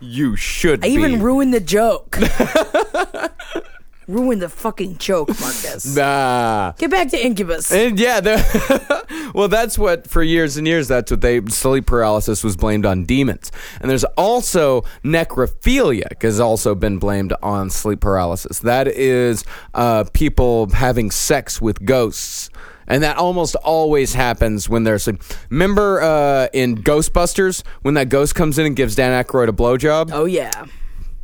You 0.01 0.35
should. 0.35 0.83
I 0.83 0.89
even 0.89 1.15
be. 1.15 1.21
ruined 1.21 1.53
the 1.53 1.59
joke. 1.59 2.17
ruined 4.07 4.41
the 4.41 4.49
fucking 4.49 4.97
joke, 4.97 5.27
Marcus. 5.39 5.95
Nah. 5.95 6.73
Get 6.77 6.89
back 6.89 7.09
to 7.09 7.23
Incubus. 7.23 7.71
And 7.71 7.99
yeah, 7.99 8.19
the- 8.21 9.31
well, 9.35 9.47
that's 9.47 9.77
what 9.77 10.07
for 10.09 10.23
years 10.23 10.57
and 10.57 10.65
years. 10.65 10.87
That's 10.87 11.11
what 11.11 11.21
they 11.21 11.41
sleep 11.47 11.85
paralysis 11.85 12.43
was 12.43 12.55
blamed 12.55 12.85
on 12.85 13.05
demons, 13.05 13.51
and 13.81 13.89
there's 13.89 14.05
also 14.15 14.81
necrophilia 15.03 16.21
has 16.21 16.39
also 16.39 16.75
been 16.75 16.97
blamed 16.97 17.33
on 17.43 17.69
sleep 17.69 17.99
paralysis. 17.99 18.59
That 18.59 18.87
is 18.87 19.43
uh, 19.73 20.05
people 20.13 20.69
having 20.69 21.11
sex 21.11 21.61
with 21.61 21.83
ghosts. 21.85 22.49
And 22.87 23.03
that 23.03 23.17
almost 23.17 23.55
always 23.57 24.13
happens 24.13 24.69
when 24.69 24.83
they're 24.83 24.95
asleep. 24.95 25.21
Remember 25.49 26.01
uh, 26.01 26.47
in 26.53 26.77
Ghostbusters 26.83 27.63
when 27.81 27.95
that 27.95 28.09
ghost 28.09 28.33
comes 28.35 28.57
in 28.57 28.65
and 28.65 28.75
gives 28.75 28.95
Dan 28.95 29.11
Aykroyd 29.23 29.49
a 29.49 29.51
blowjob? 29.51 30.09
oh 30.13 30.25
yeah. 30.25 30.65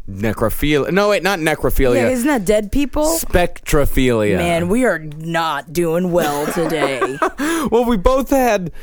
Necrophilia. 0.10 0.91
No, 0.91 1.10
wait, 1.10 1.24
not 1.24 1.39
necrophilia. 1.39 1.96
Yeah, 1.96 2.10
isn't 2.10 2.27
that 2.27 2.43
dead 2.43 2.74
people? 2.74 3.05
Spectrophilia. 3.05 4.36
Man, 4.36 4.67
we 4.67 4.84
are 4.84 5.00
not 5.00 5.72
doing 5.72 6.12
well 6.12 6.46
today. 6.53 7.17
Well, 7.72 7.86
we 7.86 7.96
both 7.96 8.29
had 8.29 8.74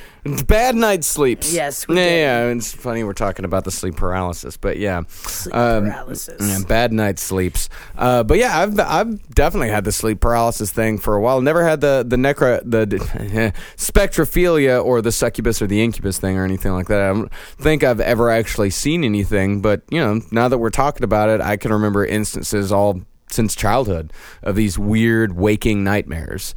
bad 0.47 0.77
night 0.77 1.05
sleeps. 1.05 1.53
Yes, 1.53 1.87
we 1.89 1.97
yeah, 1.97 2.03
did. 2.05 2.19
Yeah, 2.21 2.45
it's 2.57 2.73
funny 2.73 3.05
we're 3.05 3.13
talking 3.13 3.45
about 3.45 3.65
the 3.65 3.71
sleep 3.71 3.97
paralysis, 3.97 4.57
but 4.57 4.79
yeah, 4.79 5.03
Sleep 5.09 5.55
Um, 5.55 5.85
paralysis. 5.91 6.37
yeah, 6.41 6.59
bad 6.67 6.93
night 6.93 7.19
sleeps. 7.19 7.69
Uh, 7.97 8.23
but 8.23 8.39
yeah, 8.39 8.59
I've 8.61 8.79
I've 8.81 9.29
definitely 9.35 9.71
had 9.71 9.85
the 9.85 9.93
sleep 9.93 10.21
paralysis 10.21 10.71
thing 10.71 10.99
for 10.99 11.15
a 11.15 11.21
while. 11.21 11.41
Never 11.41 11.65
had 11.65 11.81
the 11.81 12.05
the 12.07 12.17
necro 12.17 12.61
the 12.65 12.87
spectrophilia 13.77 14.85
or 14.85 15.03
the 15.03 15.13
succubus 15.13 15.61
or 15.63 15.67
the 15.67 15.83
incubus 15.83 16.19
thing 16.19 16.37
or 16.37 16.45
anything 16.45 16.73
like 16.73 16.89
that. 16.89 17.01
I 17.01 17.09
don't 17.09 17.33
think 17.59 17.85
I've 17.85 18.01
ever 18.01 18.31
actually 18.31 18.71
seen 18.71 19.05
anything. 19.05 19.61
But 19.61 19.83
you 19.91 20.01
know, 20.01 20.21
now 20.31 20.49
that 20.49 20.59
we're 20.59 20.71
talking 20.71 21.05
about 21.05 21.29
it, 21.29 21.41
I 21.41 21.57
can 21.57 21.73
remember 21.73 22.05
instances 22.05 22.73
all 22.73 23.01
since 23.31 23.55
childhood 23.55 24.13
of 24.43 24.57
these 24.57 24.79
weird 24.79 25.37
waking 25.37 25.85
nightmares 25.85 26.55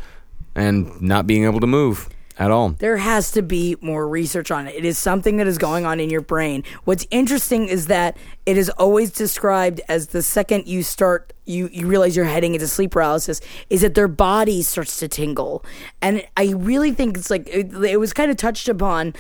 and 0.56 1.02
not 1.02 1.28
being 1.28 1.44
able 1.46 1.60
to 1.60 1.68
move 1.68 2.10
at 2.38 2.52
all. 2.52 2.70
There 2.70 2.98
has 2.98 3.32
to 3.32 3.42
be 3.42 3.76
more 3.82 4.08
research 4.08 4.52
on 4.52 4.68
it. 4.68 4.76
It 4.76 4.86
is 4.86 4.98
something 4.98 5.38
that 5.38 5.48
is 5.48 5.58
going 5.58 5.86
on 5.86 6.00
in 6.00 6.10
your 6.10 6.22
brain. 6.22 6.64
What's 6.84 7.06
interesting 7.12 7.68
is 7.68 7.88
that 7.88 8.18
it 8.46 8.58
is 8.58 8.70
always 8.72 9.12
described 9.12 9.82
as 9.88 10.08
the 10.08 10.24
second 10.24 10.68
you 10.68 10.84
start 10.84 11.34
you, 11.46 11.70
you 11.74 11.88
realize 11.88 12.16
you're 12.16 12.26
heading 12.26 12.54
into 12.54 12.68
sleep 12.68 12.92
paralysis 12.92 13.42
is 13.70 13.82
that 13.82 13.96
their 13.96 14.08
body 14.08 14.62
starts 14.62 15.00
to 15.00 15.08
tingle. 15.08 15.66
And 16.02 16.26
I 16.38 16.52
really 16.52 16.94
think 16.94 17.18
it's 17.18 17.30
like 17.30 17.48
it, 17.48 17.74
it 17.74 18.00
was 18.00 18.14
kind 18.14 18.32
of 18.32 18.38
touched 18.38 18.70
upon 18.70 19.14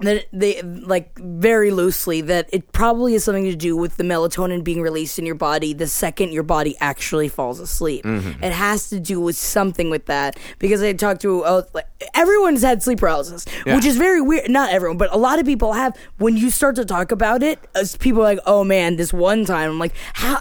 that 0.00 0.26
they 0.32 0.60
like 0.62 1.16
very 1.18 1.70
loosely 1.70 2.20
that 2.20 2.48
it 2.52 2.72
probably 2.72 3.12
has 3.12 3.24
something 3.24 3.44
to 3.44 3.54
do 3.56 3.76
with 3.76 3.96
the 3.96 4.02
melatonin 4.02 4.62
being 4.64 4.82
released 4.82 5.18
in 5.20 5.24
your 5.24 5.36
body 5.36 5.72
the 5.72 5.86
second 5.86 6.32
your 6.32 6.42
body 6.42 6.76
actually 6.80 7.28
falls 7.28 7.60
asleep. 7.60 8.04
It 8.04 8.52
has 8.52 8.88
to 8.90 8.98
do 9.00 9.20
with 9.20 9.36
something 9.36 9.90
with 9.90 10.06
that 10.06 10.36
because 10.58 10.82
I 10.82 10.92
talked 10.94 11.22
to 11.22 11.42
uh, 11.44 11.62
like, 11.72 11.86
everyone's 12.12 12.62
had 12.62 12.82
sleep 12.82 12.98
paralysis, 12.98 13.46
Yeah. 13.64 13.76
which 13.76 13.84
is 13.84 13.96
very 13.96 14.20
weird. 14.20 14.50
Not 14.50 14.70
everyone, 14.72 14.98
but 14.98 15.12
a 15.14 15.16
lot 15.16 15.38
of 15.38 15.46
people 15.46 15.72
have. 15.72 15.96
When 16.18 16.36
you 16.36 16.50
start 16.50 16.74
to 16.76 16.84
talk 16.84 17.12
about 17.12 17.42
it, 17.42 17.58
as 17.74 17.96
people 17.96 18.20
are 18.22 18.24
like, 18.24 18.40
"Oh 18.46 18.64
man, 18.64 18.96
this 18.96 19.12
one 19.12 19.44
time." 19.44 19.70
I'm 19.70 19.78
like, 19.78 19.94
"How?" 20.14 20.40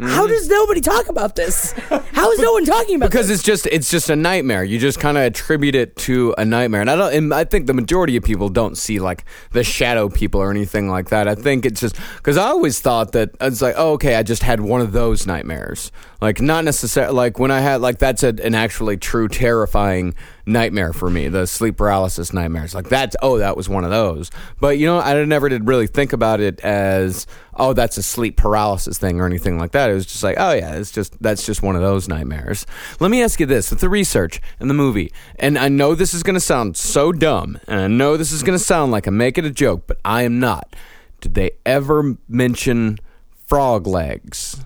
How 0.00 0.24
mm-hmm. 0.24 0.32
does 0.32 0.48
nobody 0.48 0.80
talk 0.80 1.08
about 1.08 1.36
this? 1.36 1.72
How 1.72 2.32
is 2.32 2.38
no 2.38 2.52
one 2.52 2.64
talking 2.64 2.96
about 2.96 3.10
because 3.10 3.28
this? 3.28 3.40
it's 3.40 3.46
just 3.46 3.66
it's 3.66 3.90
just 3.90 4.08
a 4.08 4.16
nightmare. 4.16 4.64
You 4.64 4.78
just 4.78 4.98
kind 4.98 5.18
of 5.18 5.24
attribute 5.24 5.74
it 5.74 5.94
to 5.96 6.34
a 6.38 6.44
nightmare, 6.44 6.80
and 6.80 6.90
I 6.90 6.96
don't. 6.96 7.12
And 7.12 7.34
I 7.34 7.44
think 7.44 7.66
the 7.66 7.74
majority 7.74 8.16
of 8.16 8.24
people 8.24 8.48
don't 8.48 8.78
see 8.78 8.98
like 8.98 9.26
the 9.52 9.62
shadow 9.62 10.08
people 10.08 10.40
or 10.40 10.50
anything 10.50 10.88
like 10.88 11.10
that. 11.10 11.28
I 11.28 11.34
think 11.34 11.66
it's 11.66 11.80
just 11.80 11.96
because 12.16 12.38
I 12.38 12.46
always 12.46 12.80
thought 12.80 13.12
that 13.12 13.30
it's 13.42 13.60
like, 13.60 13.74
oh, 13.76 13.92
okay, 13.92 14.14
I 14.14 14.22
just 14.22 14.42
had 14.42 14.62
one 14.62 14.80
of 14.80 14.92
those 14.92 15.26
nightmares. 15.26 15.92
Like 16.22 16.40
not 16.40 16.64
necessarily 16.64 17.12
like 17.12 17.38
when 17.38 17.50
I 17.50 17.60
had 17.60 17.82
like 17.82 17.98
that's 17.98 18.22
a, 18.22 18.28
an 18.42 18.54
actually 18.54 18.96
true 18.96 19.28
terrifying 19.28 20.14
nightmare 20.46 20.92
for 20.92 21.10
me. 21.10 21.28
The 21.28 21.46
sleep 21.46 21.76
paralysis 21.76 22.32
nightmares 22.32 22.74
like 22.74 22.88
that's 22.88 23.16
oh 23.22 23.38
that 23.38 23.56
was 23.56 23.68
one 23.68 23.84
of 23.84 23.90
those. 23.90 24.30
But 24.60 24.78
you 24.78 24.86
know 24.86 24.98
I 24.98 25.24
never 25.24 25.48
did 25.48 25.66
really 25.66 25.86
think 25.86 26.12
about 26.12 26.40
it 26.40 26.60
as 26.60 27.26
oh 27.54 27.72
that's 27.72 27.96
a 27.96 28.02
sleep 28.02 28.36
paralysis 28.36 28.98
thing 28.98 29.20
or 29.20 29.26
anything 29.26 29.58
like 29.58 29.72
that. 29.72 29.90
It 29.90 29.94
was 29.94 30.06
just 30.06 30.22
like 30.22 30.36
oh 30.38 30.52
yeah 30.52 30.74
it's 30.74 30.90
just 30.90 31.20
that's 31.22 31.44
just 31.44 31.62
one 31.62 31.76
of 31.76 31.82
those 31.82 32.08
nightmares. 32.08 32.66
Let 32.98 33.10
me 33.10 33.22
ask 33.22 33.40
you 33.40 33.46
this 33.46 33.70
with 33.70 33.80
the 33.80 33.88
research 33.88 34.40
and 34.58 34.68
the 34.68 34.74
movie, 34.74 35.12
and 35.38 35.58
I 35.58 35.68
know 35.68 35.94
this 35.94 36.14
is 36.14 36.22
going 36.22 36.34
to 36.34 36.40
sound 36.40 36.76
so 36.76 37.12
dumb, 37.12 37.58
and 37.66 37.80
I 37.80 37.86
know 37.86 38.16
this 38.16 38.32
is 38.32 38.42
going 38.42 38.58
to 38.58 38.64
sound 38.64 38.92
like 38.92 39.06
I'm 39.06 39.16
making 39.16 39.44
a 39.44 39.50
joke, 39.50 39.84
but 39.86 39.98
I 40.04 40.22
am 40.22 40.38
not. 40.40 40.74
Did 41.20 41.34
they 41.34 41.52
ever 41.66 42.16
mention 42.28 42.98
frog 43.46 43.86
legs? 43.86 44.64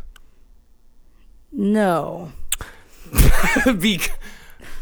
No. 1.50 2.32
Be- 3.78 4.00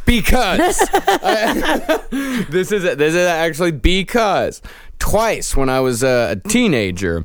because 0.04 0.78
this 2.50 2.72
is 2.72 2.82
this 2.82 3.14
is 3.14 3.26
actually 3.26 3.72
because 3.72 4.62
twice 4.98 5.56
when 5.56 5.68
I 5.68 5.80
was 5.80 6.02
a, 6.02 6.32
a 6.32 6.48
teenager, 6.48 7.24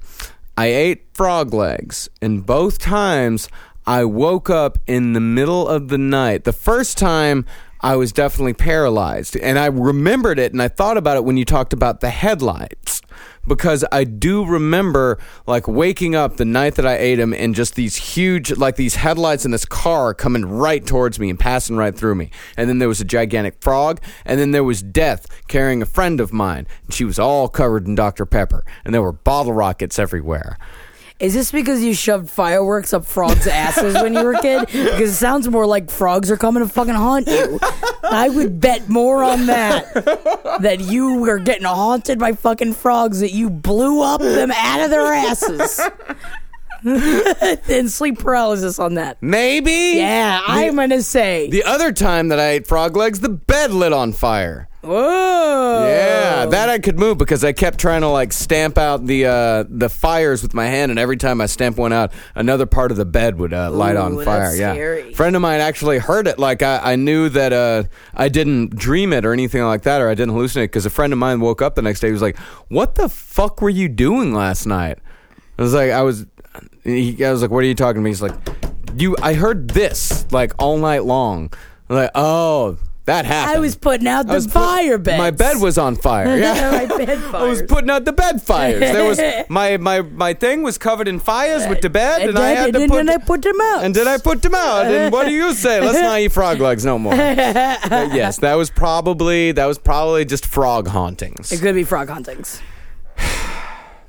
I 0.55 0.67
ate 0.67 1.05
frog 1.13 1.53
legs, 1.53 2.09
and 2.21 2.45
both 2.45 2.79
times 2.79 3.49
I 3.85 4.03
woke 4.03 4.49
up 4.49 4.77
in 4.87 5.13
the 5.13 5.21
middle 5.21 5.67
of 5.67 5.89
the 5.89 5.97
night. 5.97 6.43
The 6.43 6.53
first 6.53 6.97
time. 6.97 7.45
I 7.79 7.95
was 7.95 8.11
definitely 8.11 8.55
paralyzed. 8.55 9.37
And 9.37 9.59
I 9.59 9.67
remembered 9.67 10.39
it 10.39 10.51
and 10.51 10.63
I 10.63 10.67
thought 10.67 10.97
about 10.97 11.15
it 11.15 11.23
when 11.23 11.37
you 11.37 11.45
talked 11.45 11.73
about 11.73 11.99
the 12.01 12.09
headlights. 12.09 13.03
Because 13.47 13.85
I 13.91 14.03
do 14.03 14.45
remember 14.45 15.17
like 15.45 15.67
waking 15.67 16.15
up 16.15 16.37
the 16.37 16.45
night 16.45 16.75
that 16.75 16.85
I 16.85 16.97
ate 16.97 17.15
them 17.15 17.33
and 17.33 17.55
just 17.55 17.75
these 17.75 17.95
huge, 17.95 18.51
like 18.57 18.75
these 18.75 18.95
headlights 18.95 19.45
in 19.45 19.51
this 19.51 19.65
car 19.65 20.13
coming 20.13 20.45
right 20.45 20.85
towards 20.85 21.19
me 21.19 21.29
and 21.29 21.39
passing 21.39 21.77
right 21.77 21.95
through 21.95 22.15
me. 22.15 22.29
And 22.57 22.69
then 22.69 22.79
there 22.79 22.87
was 22.87 23.01
a 23.01 23.05
gigantic 23.05 23.61
frog. 23.61 24.01
And 24.25 24.39
then 24.39 24.51
there 24.51 24.63
was 24.63 24.81
Death 24.81 25.27
carrying 25.47 25.81
a 25.81 25.85
friend 25.85 26.19
of 26.19 26.33
mine. 26.33 26.67
And 26.85 26.93
she 26.93 27.05
was 27.05 27.17
all 27.19 27.47
covered 27.47 27.87
in 27.87 27.95
Dr. 27.95 28.25
Pepper. 28.25 28.65
And 28.83 28.93
there 28.93 29.01
were 29.01 29.13
bottle 29.13 29.53
rockets 29.53 29.97
everywhere. 29.97 30.57
Is 31.19 31.33
this 31.33 31.51
because 31.51 31.83
you 31.83 31.95
shoved 31.95 32.29
fireworks 32.29 32.93
up 32.93 33.03
frogs' 33.03 33.47
asses 33.47 33.95
when 33.95 34.13
you 34.13 34.23
were 34.23 34.33
a 34.33 34.41
kid? 34.41 34.67
Because 34.97 35.11
it 35.11 35.15
sounds 35.15 35.47
more 35.49 35.65
like 35.65 35.89
frogs 35.89 36.29
are 36.29 36.37
coming 36.37 36.61
to 36.63 36.69
fucking 36.69 36.93
haunt 36.93 37.27
you. 37.27 37.59
I 38.03 38.29
would 38.29 38.59
bet 38.61 38.87
more 38.87 39.23
on 39.23 39.47
that. 39.47 39.93
That 40.61 40.79
you 40.79 41.15
were 41.19 41.39
getting 41.39 41.65
haunted 41.65 42.19
by 42.19 42.33
fucking 42.33 42.73
frogs 42.73 43.19
that 43.21 43.31
you 43.31 43.49
blew 43.49 44.01
up 44.03 44.21
them 44.21 44.51
out 44.51 44.81
of 44.81 44.91
their 44.91 45.11
asses. 45.13 45.79
and 47.69 47.91
sleep 47.91 48.19
paralysis 48.19 48.79
on 48.79 48.95
that. 48.95 49.17
Maybe? 49.21 49.93
Yeah, 49.97 50.41
I'm 50.45 50.75
gonna 50.75 51.01
say. 51.01 51.49
The 51.49 51.63
other 51.63 51.91
time 51.91 52.29
that 52.29 52.39
I 52.39 52.49
ate 52.49 52.67
frog 52.67 52.95
legs, 52.95 53.19
the 53.19 53.29
bed 53.29 53.71
lit 53.71 53.93
on 53.93 54.13
fire. 54.13 54.67
Whoa. 54.87 55.85
Yeah, 55.87 56.45
that 56.45 56.69
I 56.69 56.79
could 56.79 56.97
move 56.97 57.17
because 57.17 57.43
I 57.43 57.51
kept 57.51 57.77
trying 57.77 58.01
to 58.01 58.07
like 58.07 58.31
stamp 58.31 58.77
out 58.77 59.05
the 59.05 59.25
uh, 59.25 59.63
the 59.67 59.89
fires 59.89 60.41
with 60.41 60.53
my 60.53 60.65
hand, 60.65 60.91
and 60.91 60.99
every 60.99 61.17
time 61.17 61.41
I 61.41 61.47
stamp 61.47 61.77
one 61.77 61.91
out, 61.91 62.13
another 62.35 62.65
part 62.65 62.91
of 62.91 62.97
the 62.97 63.05
bed 63.05 63.37
would 63.37 63.53
uh, 63.53 63.69
light 63.69 63.97
on 63.97 64.23
fire. 64.23 64.45
that's 64.45 64.59
yeah, 64.59 64.73
scary. 64.73 65.13
friend 65.13 65.35
of 65.35 65.41
mine 65.41 65.59
actually 65.59 65.97
heard 65.97 66.27
it. 66.27 66.39
Like 66.39 66.61
I, 66.61 66.93
I 66.93 66.95
knew 66.95 67.27
that 67.29 67.51
uh, 67.51 67.83
I 68.13 68.29
didn't 68.29 68.75
dream 68.75 69.11
it 69.11 69.25
or 69.25 69.33
anything 69.33 69.63
like 69.63 69.81
that, 69.81 70.01
or 70.01 70.09
I 70.09 70.15
didn't 70.15 70.35
hallucinate 70.35 70.65
because 70.65 70.85
a 70.85 70.89
friend 70.89 71.11
of 71.11 71.19
mine 71.19 71.41
woke 71.41 71.61
up 71.61 71.75
the 71.75 71.81
next 71.81 71.99
day. 71.99 72.07
He 72.07 72.13
was 72.13 72.21
like, 72.21 72.37
"What 72.69 72.95
the 72.95 73.09
fuck 73.09 73.61
were 73.61 73.69
you 73.69 73.89
doing 73.89 74.33
last 74.33 74.65
night?" 74.65 74.99
I 75.59 75.61
was 75.61 75.73
like, 75.73 75.91
"I 75.91 76.03
was." 76.03 76.25
He, 76.83 77.23
I 77.23 77.31
was 77.31 77.41
like, 77.41 77.51
"What 77.51 77.63
are 77.63 77.67
you 77.67 77.75
talking 77.75 78.01
to 78.01 78.03
me?" 78.03 78.09
He's 78.09 78.21
like, 78.21 78.35
"You." 78.95 79.15
I 79.21 79.33
heard 79.33 79.69
this 79.69 80.25
like 80.31 80.53
all 80.59 80.77
night 80.77 81.03
long. 81.05 81.51
I'm 81.89 81.95
like, 81.95 82.11
oh. 82.15 82.77
That 83.05 83.23
happened. 83.23 83.55
I 83.55 83.59
was 83.61 83.77
putting 83.77 84.05
out 84.05 84.27
the 84.27 84.41
fire 84.41 84.97
beds. 84.97 85.17
My 85.17 85.31
bed 85.31 85.61
was 85.61 85.77
on 85.77 85.95
fire. 85.95 86.37
Yeah. 86.37 86.71
my 86.71 86.85
bed 86.97 87.17
I 87.33 87.43
was 87.47 87.61
putting 87.61 87.89
out 87.89 88.03
the 88.03 88.11
bed 88.11 88.41
fires. 88.41 88.81
There 88.81 89.05
was 89.05 89.17
my 89.49 89.77
my 89.77 90.01
my 90.01 90.33
thing 90.33 90.61
was 90.61 90.77
covered 90.77 91.07
in 91.07 91.21
fires 91.21 91.65
with 91.69 91.79
the 91.79 91.89
bed, 91.89 92.19
and, 92.19 92.31
and, 92.31 92.39
I 92.39 92.49
had 92.49 92.73
to 92.73 92.81
and 92.81 92.91
put. 92.91 92.97
then 92.97 93.09
I 93.09 93.17
put 93.17 93.41
them 93.43 93.61
out. 93.61 93.85
and 93.85 93.95
then 93.95 94.09
I 94.09 94.17
put 94.17 94.41
them 94.41 94.53
out. 94.53 94.87
And 94.87 95.13
what 95.13 95.25
do 95.25 95.31
you 95.31 95.53
say? 95.53 95.79
Let's 95.79 96.01
not 96.01 96.19
eat 96.19 96.33
frog 96.33 96.59
legs 96.59 96.83
no 96.83 96.99
more. 96.99 97.15
But 97.15 98.13
yes, 98.13 98.39
that 98.39 98.55
was 98.55 98.69
probably 98.69 99.53
that 99.53 99.67
was 99.67 99.79
probably 99.79 100.25
just 100.25 100.45
frog 100.45 100.89
hauntings. 100.89 101.53
it 101.53 101.61
could 101.61 101.75
be 101.75 101.85
frog 101.85 102.09
huntings. 102.09 102.59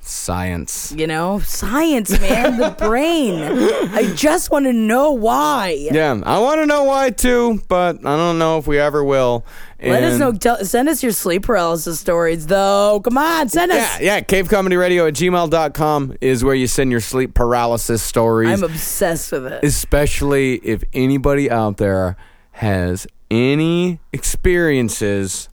Science. 0.09 0.94
You 0.97 1.07
know, 1.07 1.38
science, 1.40 2.18
man, 2.18 2.59
the 2.59 2.71
brain. 2.71 3.42
I 3.42 4.12
just 4.14 4.51
want 4.51 4.64
to 4.64 4.73
know 4.73 5.12
why. 5.12 5.77
Yeah, 5.92 6.18
I 6.25 6.38
want 6.38 6.61
to 6.62 6.66
know 6.66 6.85
why 6.85 7.11
too, 7.11 7.61
but 7.68 7.99
I 8.07 8.16
don't 8.16 8.38
know 8.38 8.57
if 8.57 8.66
we 8.66 8.79
ever 8.79 9.05
will. 9.05 9.44
Let 9.83 10.03
us 10.03 10.12
And- 10.12 10.21
know. 10.21 10.33
Tell, 10.33 10.64
send 10.64 10.88
us 10.88 11.03
your 11.03 11.12
sleep 11.12 11.42
paralysis 11.44 12.01
stories, 12.01 12.47
though. 12.47 13.01
Come 13.05 13.18
on, 13.18 13.51
send 13.51 13.71
us. 13.71 14.01
Yeah, 14.01 14.16
yeah. 14.16 14.21
Cavecomedyradio 14.23 15.09
at 15.09 15.14
gmail.com 15.14 16.16
is 16.23 16.42
where 16.42 16.55
you 16.55 16.66
send 16.66 16.90
your 16.90 17.01
sleep 17.01 17.35
paralysis 17.35 18.03
stories. 18.03 18.49
I'm 18.49 18.64
obsessed 18.64 19.31
with 19.31 19.47
it. 19.47 19.62
especially 19.62 20.55
if 20.64 20.83
anybody 20.94 21.51
out 21.51 21.77
there 21.77 22.16
has 22.53 23.07
any 23.31 24.01
experiences 24.12 25.49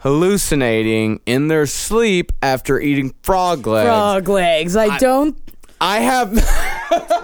hallucinating 0.00 1.20
in 1.26 1.48
their 1.48 1.66
sleep 1.66 2.32
after 2.42 2.80
eating 2.80 3.14
frog 3.22 3.66
legs. 3.66 3.86
Frog 3.88 4.28
legs. 4.28 4.76
I, 4.76 4.98
don't. 4.98 5.36
I 5.80 6.00
have 6.00 6.32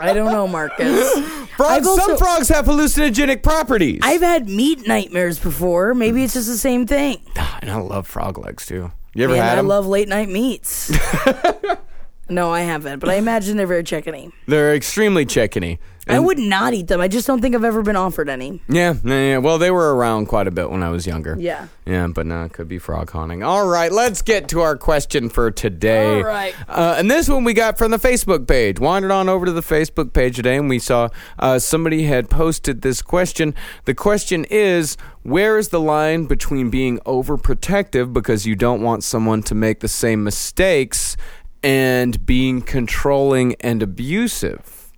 I 0.01 0.13
don't 0.15 0.33
know, 0.33 0.47
Marcus. 0.47 1.11
frogs, 1.57 1.87
also- 1.87 2.09
some 2.09 2.19
frogs 2.19 2.49
have 2.49 2.67
hallucinogenic 2.67 3.43
properties. 3.43 4.01
I've 4.03 4.21
had 4.21 4.49
meat 4.49 4.87
nightmares 4.87 5.39
before. 5.39 5.95
Maybe 5.95 6.23
it's 6.25 6.35
just 6.35 6.49
the 6.49 6.57
same 6.57 6.87
thing. 6.87 7.19
and 7.61 7.71
I 7.71 7.77
love 7.77 8.07
frog 8.07 8.39
legs 8.39 8.67
too. 8.67 8.93
You 9.15 9.25
ever 9.25 9.35
Man, 9.35 9.45
had 9.45 9.59
I 9.59 9.63
love 9.63 9.87
late 9.87 10.09
night 10.09 10.29
meats. 10.29 10.93
no, 12.29 12.51
I 12.51 12.61
haven't, 12.61 13.01
but 13.01 13.09
I 13.09 13.15
imagine 13.15 13.57
they're 13.57 13.67
very 13.67 13.85
chickeny. 13.85 14.33
They're 14.47 14.75
extremely 14.75 15.27
chickeny. 15.27 15.79
I 16.07 16.19
would 16.19 16.39
not 16.39 16.75
eat 16.75 16.89
them. 16.89 17.01
I 17.01 17.09
just 17.09 17.27
don't 17.27 17.41
think 17.41 17.55
I've 17.55 17.65
ever 17.65 17.83
been 17.83 17.97
offered 17.97 18.29
any. 18.29 18.61
Yeah, 18.69 18.95
yeah, 19.05 19.15
yeah. 19.15 19.39
Well, 19.39 19.59
they 19.59 19.71
were 19.71 19.95
around 19.95 20.27
quite 20.27 20.47
a 20.47 20.51
bit 20.51 20.71
when 20.71 20.83
I 20.83 20.91
was 20.91 21.07
younger. 21.07 21.37
Yeah. 21.39 21.69
Yeah, 21.87 22.07
but 22.09 22.27
no, 22.27 22.45
it 22.45 22.53
could 22.53 22.69
be 22.69 22.79
frog 22.79 23.11
haunting. 23.11 23.43
All 23.43 23.67
right, 23.67 23.91
let's 23.91 24.23
get 24.23 24.49
to 24.49 24.61
our 24.61 24.77
question 24.77 25.29
for 25.29 25.51
today. 25.51 26.17
All 26.17 26.25
right. 26.25 26.55
Uh, 26.69 26.97
and 26.99 27.11
this 27.11 27.29
one 27.29 27.45
we 27.45 27.55
got 27.55 27.79
from 27.79 27.91
the 27.91 27.99
Facebook 27.99 28.47
page. 28.47 28.79
Wandered 28.79 29.11
on 29.13 29.29
over 29.29 29.47
to 29.47 29.53
the 29.53 29.63
Facebook 29.63 30.13
page 30.13 30.37
today, 30.37 30.57
and 30.57 30.69
we 30.69 30.79
saw 30.79 31.09
uh, 31.39 31.59
somebody 31.59 32.05
had 32.05 32.29
posted 32.29 32.83
this 32.83 33.01
question. 33.01 33.55
The 33.85 33.95
question 33.95 34.45
is 34.51 34.97
Where 35.23 35.59
is 35.59 35.69
the 35.69 35.81
line 35.81 36.27
between 36.27 36.71
being 36.71 36.99
overprotective 37.01 38.13
because 38.13 38.47
you 38.47 38.57
don't 38.57 38.83
want 38.83 39.05
someone 39.05 39.43
to 39.45 39.55
make 39.55 39.81
the 39.81 39.89
same 39.89 40.23
mistakes 40.23 41.17
and 41.65 42.25
being 42.25 42.61
controlling 42.61 43.55
and 43.61 43.83
abusive? 43.83 44.93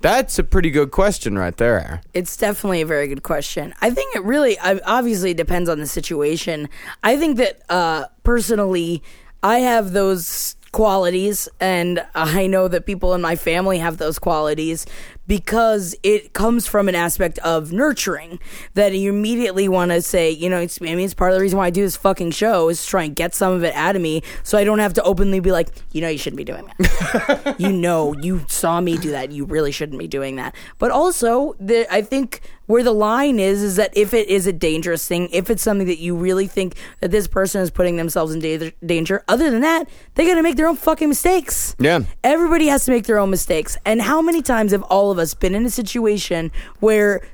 That's 0.00 0.38
a 0.38 0.44
pretty 0.44 0.70
good 0.70 0.90
question 0.90 1.38
right 1.38 1.56
there. 1.56 2.02
It's 2.12 2.36
definitely 2.36 2.82
a 2.82 2.86
very 2.86 3.08
good 3.08 3.22
question. 3.22 3.74
I 3.80 3.90
think 3.90 4.14
it 4.14 4.22
really, 4.22 4.58
obviously, 4.58 5.34
depends 5.34 5.68
on 5.68 5.78
the 5.80 5.86
situation. 5.86 6.68
I 7.02 7.16
think 7.16 7.38
that 7.38 7.62
uh, 7.70 8.06
personally, 8.22 9.02
I 9.42 9.60
have 9.60 9.92
those 9.92 10.56
qualities, 10.72 11.48
and 11.58 12.04
I 12.14 12.46
know 12.46 12.68
that 12.68 12.84
people 12.84 13.14
in 13.14 13.22
my 13.22 13.34
family 13.34 13.78
have 13.78 13.96
those 13.96 14.18
qualities 14.18 14.84
because 15.26 15.96
it 16.02 16.32
comes 16.32 16.66
from 16.66 16.88
an 16.88 16.94
aspect 16.94 17.38
of 17.38 17.72
nurturing 17.72 18.38
that 18.74 18.94
you 18.94 19.10
immediately 19.10 19.68
want 19.68 19.90
to 19.90 20.02
say, 20.02 20.30
you 20.30 20.48
know, 20.48 20.60
it's, 20.60 20.80
I 20.80 20.84
mean, 20.84 21.00
it's 21.00 21.14
part 21.14 21.32
of 21.32 21.36
the 21.36 21.42
reason 21.42 21.58
why 21.58 21.66
I 21.66 21.70
do 21.70 21.82
this 21.82 21.96
fucking 21.96 22.32
show 22.32 22.68
is 22.68 22.82
to 22.82 22.88
try 22.88 23.04
and 23.04 23.16
get 23.16 23.34
some 23.34 23.52
of 23.52 23.64
it 23.64 23.74
out 23.74 23.96
of 23.96 24.02
me 24.02 24.22
so 24.42 24.58
I 24.58 24.64
don't 24.64 24.78
have 24.78 24.94
to 24.94 25.02
openly 25.02 25.40
be 25.40 25.52
like, 25.52 25.68
you 25.92 26.00
know, 26.00 26.08
you 26.08 26.18
shouldn't 26.18 26.38
be 26.38 26.44
doing 26.44 26.70
that. 26.78 27.56
you 27.58 27.72
know, 27.72 28.14
you 28.20 28.44
saw 28.48 28.80
me 28.80 28.98
do 28.98 29.10
that. 29.10 29.32
You 29.32 29.44
really 29.44 29.72
shouldn't 29.72 29.98
be 29.98 30.08
doing 30.08 30.36
that. 30.36 30.54
But 30.78 30.90
also, 30.90 31.54
the, 31.58 31.86
I 31.92 32.02
think 32.02 32.40
where 32.66 32.82
the 32.82 32.92
line 32.92 33.38
is 33.38 33.62
is 33.62 33.76
that 33.76 33.96
if 33.96 34.14
it 34.14 34.28
is 34.28 34.46
a 34.46 34.52
dangerous 34.52 35.06
thing, 35.06 35.28
if 35.32 35.50
it's 35.50 35.62
something 35.62 35.86
that 35.86 35.98
you 35.98 36.16
really 36.16 36.46
think 36.46 36.76
that 37.00 37.10
this 37.10 37.28
person 37.28 37.60
is 37.60 37.70
putting 37.70 37.96
themselves 37.96 38.34
in 38.34 38.40
da- 38.40 38.74
danger, 38.84 39.22
other 39.28 39.50
than 39.50 39.60
that, 39.60 39.88
they 40.14 40.26
got 40.26 40.34
to 40.36 40.42
make 40.42 40.56
their 40.56 40.68
own 40.68 40.76
fucking 40.76 41.08
mistakes. 41.08 41.76
Yeah. 41.78 42.00
Everybody 42.22 42.66
has 42.68 42.84
to 42.86 42.90
make 42.90 43.04
their 43.04 43.18
own 43.18 43.30
mistakes. 43.30 43.76
And 43.84 44.00
how 44.02 44.22
many 44.22 44.42
times 44.42 44.72
have 44.72 44.82
all 44.84 45.10
of 45.10 45.18
us 45.18 45.34
been 45.34 45.54
in 45.54 45.64
a 45.66 45.70
situation 45.70 46.50
where 46.80 47.26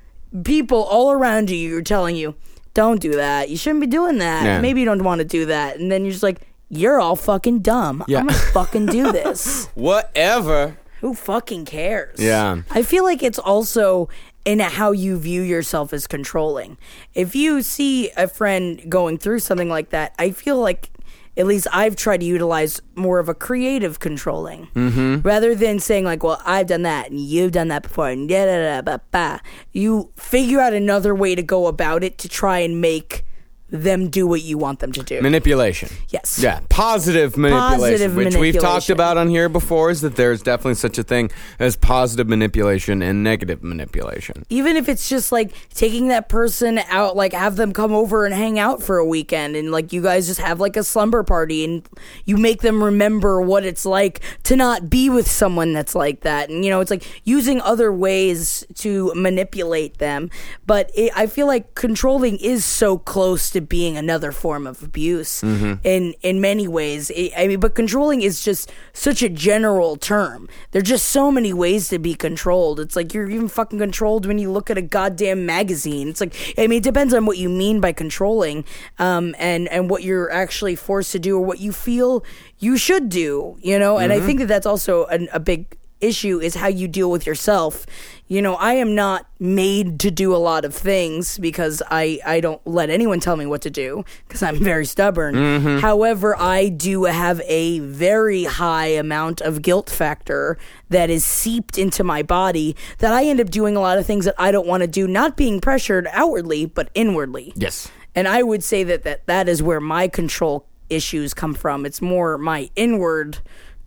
people 0.45 0.83
all 0.85 1.13
around 1.13 1.51
you 1.51 1.77
are 1.79 1.83
telling 1.83 2.17
you, 2.17 2.35
don't 2.75 3.01
do 3.01 3.13
that. 3.13 3.51
You 3.51 3.57
shouldn't 3.57 3.81
be 3.81 3.87
doing 3.87 4.19
that. 4.19 4.45
Yeah. 4.45 4.61
Maybe 4.61 4.81
you 4.81 4.87
don't 4.87 5.03
want 5.03 5.21
to 5.21 5.25
do 5.25 5.47
that. 5.47 5.79
And 5.79 5.91
then 5.91 6.05
you're 6.05 6.13
just 6.13 6.23
like, 6.23 6.41
you're 6.69 7.01
all 7.01 7.17
fucking 7.17 7.61
dumb. 7.61 8.05
Yeah. 8.07 8.21
I'm 8.21 8.29
going 8.29 8.39
to 8.39 8.47
fucking 8.47 8.87
do 8.87 9.11
this. 9.11 9.67
Whatever. 9.75 10.79
Who 11.01 11.15
fucking 11.15 11.65
cares? 11.65 12.21
Yeah. 12.21 12.63
I 12.71 12.83
feel 12.83 13.05
like 13.05 13.23
it's 13.23 13.39
also 13.39 14.09
in 14.45 14.59
how 14.61 14.93
you 14.93 15.19
view 15.19 15.43
yourself 15.43 15.93
as 15.93 16.07
controlling. 16.07 16.79
If 17.15 17.35
you 17.35 17.63
see 17.63 18.11
a 18.17 18.27
friend 18.27 18.83
going 18.89 19.19
through 19.19 19.41
something 19.41 19.69
like 19.69 19.91
that, 19.91 20.15
I 20.19 20.31
feel 20.31 20.57
like 20.59 20.91
at 21.37 21.47
least 21.47 21.69
I've 21.73 21.95
tried 21.95 22.21
to 22.21 22.27
utilize 22.27 22.81
more 22.97 23.19
of 23.19 23.29
a 23.29 23.35
creative 23.35 24.01
controlling 24.01 24.67
Mm-hmm. 24.75 25.21
rather 25.21 25.55
than 25.55 25.79
saying 25.79 26.05
like, 26.05 26.23
"Well, 26.25 26.43
I've 26.45 26.67
done 26.67 26.83
that 26.83 27.11
and 27.11 27.21
you've 27.21 27.53
done 27.53 27.69
that 27.69 27.83
before," 27.83 28.09
and 28.09 28.29
da 28.29 28.45
da 28.47 28.59
da 28.59 28.83
ba 28.83 29.01
ba. 29.11 29.41
You 29.73 30.11
figure 30.17 30.61
out 30.61 30.73
another 30.75 31.15
way 31.15 31.35
to 31.35 31.43
go 31.43 31.67
about 31.67 32.03
it 32.03 32.19
to 32.19 32.29
try 32.29 32.59
and 32.59 32.81
make 32.81 33.25
them 33.71 34.09
do 34.09 34.27
what 34.27 34.43
you 34.43 34.59
want 34.59 34.81
them 34.81 34.93
to 34.93 35.03
do. 35.03 35.21
Manipulation. 35.23 35.89
yes. 36.09 36.39
Yeah, 36.43 36.61
positive 36.69 37.37
manipulation, 37.37 38.11
Positive 38.11 38.17
which 38.17 38.37
we've 38.37 38.59
talked 38.59 38.91
about 38.91 39.17
on 39.17 39.29
here 39.29 39.49
before, 39.49 39.91
is 39.91 40.01
that 40.01 40.17
there's 40.17 40.43
definitely 40.43 40.75
such 40.75 40.99
a 40.99 41.03
thing 41.03 41.31
as 41.59 41.77
positive 41.77 42.29
manipulation 42.29 43.03
and 43.03 43.23
negative 43.23 43.63
manipulation. 43.63 44.45
even 44.49 44.77
if 44.77 44.89
it's 44.89 45.09
just 45.09 45.33
like 45.33 45.53
taking 45.75 46.09
that 46.09 46.29
person 46.29 46.79
out 46.89 47.17
like 47.17 47.33
have 47.33 47.57
them 47.57 47.73
come 47.73 47.93
over 47.93 48.25
and 48.25 48.35
hang 48.35 48.59
out 48.59 48.83
for 48.83 48.99
a 48.99 49.05
weekend 49.05 49.57
and 49.57 49.71
like 49.71 49.93
you 49.93 50.03
guys 50.03 50.27
just 50.27 50.41
have 50.41 50.61
like 50.61 50.77
a 50.77 50.85
slumber 50.85 51.23
party 51.23 51.65
and 51.65 51.89
you 52.25 52.37
make 52.37 52.63
them 52.63 52.83
remember 52.83 53.41
what 53.41 53.65
it's 53.65 53.87
like 53.87 54.21
to 54.43 54.57
not 54.57 54.89
be 54.91 55.09
with 55.11 55.31
someone 55.31 55.73
that's 55.73 55.95
like 55.95 56.21
that 56.23 56.49
and 56.51 56.65
you 56.65 56.71
know 56.71 56.81
it's 56.81 56.91
like 56.91 57.05
using 57.25 57.61
other 57.61 57.93
ways 57.93 58.65
to 58.75 59.13
manipulate 59.15 59.99
them 59.99 60.31
but 60.67 60.91
it, 60.95 61.13
i 61.17 61.27
feel 61.27 61.47
like 61.47 61.75
controlling 61.75 62.37
is 62.39 62.65
so 62.65 62.99
close 62.99 63.51
to 63.51 63.60
being 63.69 63.97
another 63.97 64.33
form 64.33 64.67
of 64.67 64.83
abuse 64.83 65.43
in 65.43 66.15
in 66.23 66.41
many 66.41 66.67
ways. 66.69 67.11
It- 67.11 67.33
i 67.37 67.47
mean 67.47 67.61
but 67.61 67.75
controlling 67.75 68.23
is 68.23 68.45
just 68.45 68.71
such 68.93 69.23
a 69.23 69.29
general 69.29 69.97
term. 69.97 70.49
There's 70.73 70.89
just 70.89 71.07
so 71.11 71.31
many 71.31 71.53
ways 71.53 71.89
to 71.89 71.99
be 71.99 72.15
controlled. 72.15 72.81
It's 72.81 72.97
like 72.97 73.15
you're 73.15 73.29
even 73.31 73.49
fucking 73.49 73.79
controlled 73.79 74.27
when 74.27 74.39
you 74.39 74.51
look 74.51 74.71
at 74.71 74.79
a 74.79 74.83
goddamn 74.83 75.47
magazine. 75.47 76.09
It's 76.09 76.21
like 76.21 76.35
i 76.59 76.67
mean 76.67 76.79
it 76.79 76.85
depends 76.85 77.15
on 77.15 77.27
what 77.27 77.39
you 77.39 77.49
mean 77.49 77.81
by 77.81 77.93
controlling 77.93 78.65
um 78.99 79.35
and 79.39 79.69
and 79.69 79.91
what 79.91 80.03
you're 80.03 80.31
actually 80.33 80.77
forced 80.77 81.13
to 81.13 81.19
do 81.19 81.37
or 81.39 81.45
what 81.45 81.61
you 81.61 81.73
feel 81.73 82.25
you 82.59 82.77
should 82.77 83.09
do 83.09 83.57
you 83.63 83.79
know? 83.79 83.99
And 83.99 84.13
i 84.13 84.21
think 84.27 84.39
that 84.41 84.47
that's 84.49 84.67
also 84.67 85.07
an, 85.07 85.29
a 85.33 85.41
big 85.41 85.77
issue 86.01 86.41
is 86.41 86.55
how 86.55 86.69
you 86.69 86.89
deal 86.89 87.11
with 87.11 87.27
yourself. 87.27 87.87
You 88.29 88.41
know, 88.43 88.55
I 88.55 88.75
am 88.75 88.95
not 88.95 89.27
made 89.41 89.99
to 90.01 90.11
do 90.11 90.35
a 90.35 90.39
lot 90.39 90.65
of 90.65 90.75
things 90.75 91.39
because 91.39 91.83
I 91.91 92.21
I 92.25 92.41
don't 92.41 92.65
let 92.67 92.91
anyone 92.91 93.21
tell 93.21 93.37
me 93.37 93.47
what 93.47 93.63
to 93.63 93.71
do 93.71 94.05
because 94.27 94.43
I'm 94.43 94.57
very 94.57 94.87
stubborn. 94.87 95.35
Mm-hmm. 95.35 95.79
However, 95.79 96.37
I 96.39 96.69
do 96.69 97.05
have 97.05 97.41
a 97.47 97.81
very 97.81 98.45
high 98.45 98.87
amount 98.89 99.41
of 99.41 99.63
guilt 99.63 99.91
factor 99.91 100.59
that 100.91 101.11
is 101.11 101.25
seeped 101.25 101.77
into 101.77 102.05
my 102.05 102.23
body 102.23 102.77
that 102.99 103.13
I 103.13 103.25
end 103.25 103.41
up 103.41 103.51
doing 103.51 103.77
a 103.77 103.81
lot 103.81 103.99
of 103.99 104.07
things 104.07 104.25
that 104.25 104.35
I 104.39 104.53
don't 104.53 104.67
want 104.67 104.83
to 104.83 104.87
do, 104.87 105.09
not 105.09 105.37
being 105.37 105.61
pressured 105.61 106.07
outwardly 106.13 106.67
but 106.67 106.91
inwardly. 106.95 107.53
Yes. 107.57 107.91
And 108.15 108.27
I 108.27 108.43
would 108.43 108.65
say 108.65 108.85
that 108.85 109.05
that, 109.05 109.27
that 109.27 109.49
is 109.49 109.63
where 109.63 109.81
my 109.81 110.09
control 110.09 110.67
issues 110.89 111.33
come 111.33 111.55
from. 111.55 111.87
It's 111.87 112.03
more 112.03 112.37
my 112.37 112.71
inward 112.77 113.39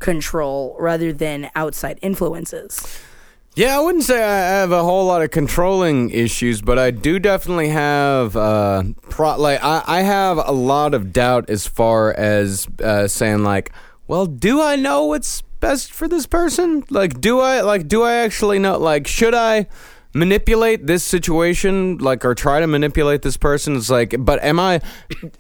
control 0.04 0.76
rather 0.80 1.12
than 1.12 1.50
outside 1.56 1.98
influences. 2.04 3.02
Yeah, 3.56 3.78
I 3.78 3.82
wouldn't 3.82 4.04
say 4.04 4.22
I 4.22 4.60
have 4.60 4.72
a 4.72 4.84
whole 4.84 5.06
lot 5.06 5.22
of 5.22 5.32
controlling 5.32 6.10
issues, 6.10 6.62
but 6.62 6.78
I 6.78 6.92
do 6.92 7.20
definitely 7.20 7.70
have 7.70 8.36
uh, 8.36 8.84
pro- 9.10 9.40
like 9.40 9.64
I, 9.64 9.84
I 9.86 10.02
have 10.02 10.38
a 10.38 10.52
lot 10.52 10.94
of 10.94 11.14
doubt 11.14 11.50
as 11.50 11.68
far 11.68 12.14
as 12.14 12.68
uh, 12.84 13.08
saying 13.08 13.44
like, 13.44 13.72
well, 14.08 14.26
do 14.26 14.62
I 14.62 14.76
know 14.76 15.06
what's 15.06 15.42
best 15.60 15.94
for 15.94 16.08
this 16.08 16.26
person? 16.26 16.84
Like, 16.90 17.22
do 17.22 17.40
I 17.40 17.62
like 17.62 17.88
do 17.88 18.02
I 18.04 18.16
actually 18.16 18.60
know? 18.60 18.78
Like, 18.78 19.08
should 19.08 19.34
I? 19.34 19.68
manipulate 20.16 20.86
this 20.86 21.04
situation 21.04 21.98
like 21.98 22.24
or 22.24 22.36
try 22.36 22.60
to 22.60 22.68
manipulate 22.68 23.24
this 23.24 23.36
person 23.36 23.76
it's 23.76 23.90
like 23.90 24.14
but 24.20 24.40
am 24.44 24.60
i 24.60 24.80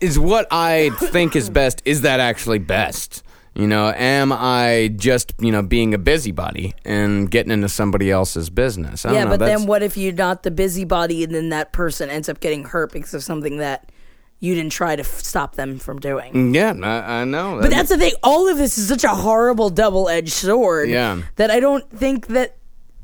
is 0.01 0.17
what 0.17 0.47
i 0.49 0.89
think 1.11 1.35
is 1.35 1.47
best 1.47 1.79
is 1.85 2.01
that 2.01 2.19
actually 2.19 2.57
best 2.57 3.21
You 3.55 3.67
know, 3.67 3.93
am 3.95 4.31
I 4.31 4.91
just 4.95 5.33
you 5.39 5.51
know 5.51 5.61
being 5.61 5.93
a 5.93 5.99
busybody 5.99 6.73
and 6.85 7.29
getting 7.29 7.51
into 7.51 7.69
somebody 7.69 8.09
else's 8.09 8.49
business? 8.49 9.05
Yeah, 9.05 9.25
know, 9.25 9.29
but 9.29 9.39
then 9.39 9.67
what 9.67 9.83
if 9.83 9.95
you're 9.95 10.13
not 10.13 10.43
the 10.43 10.51
busybody 10.51 11.23
and 11.23 11.35
then 11.35 11.49
that 11.49 11.71
person 11.71 12.09
ends 12.09 12.29
up 12.29 12.39
getting 12.39 12.63
hurt 12.63 12.91
because 12.91 13.13
of 13.13 13.23
something 13.23 13.57
that 13.57 13.91
you 14.39 14.55
didn't 14.55 14.71
try 14.71 14.95
to 14.95 15.03
f- 15.03 15.19
stop 15.19 15.55
them 15.55 15.77
from 15.77 15.99
doing? 15.99 16.33
Mm, 16.33 16.55
yeah, 16.55 16.73
I, 16.87 17.21
I 17.21 17.25
know. 17.25 17.59
But 17.61 17.69
that's 17.69 17.89
the 17.89 17.97
thing. 17.97 18.13
All 18.23 18.49
of 18.49 18.57
this 18.57 18.79
is 18.79 18.87
such 18.87 19.03
a 19.03 19.09
horrible 19.09 19.69
double-edged 19.69 20.33
sword. 20.33 20.89
Yeah. 20.89 21.21
That 21.35 21.51
I 21.51 21.59
don't 21.59 21.87
think 21.91 22.27
that 22.27 22.57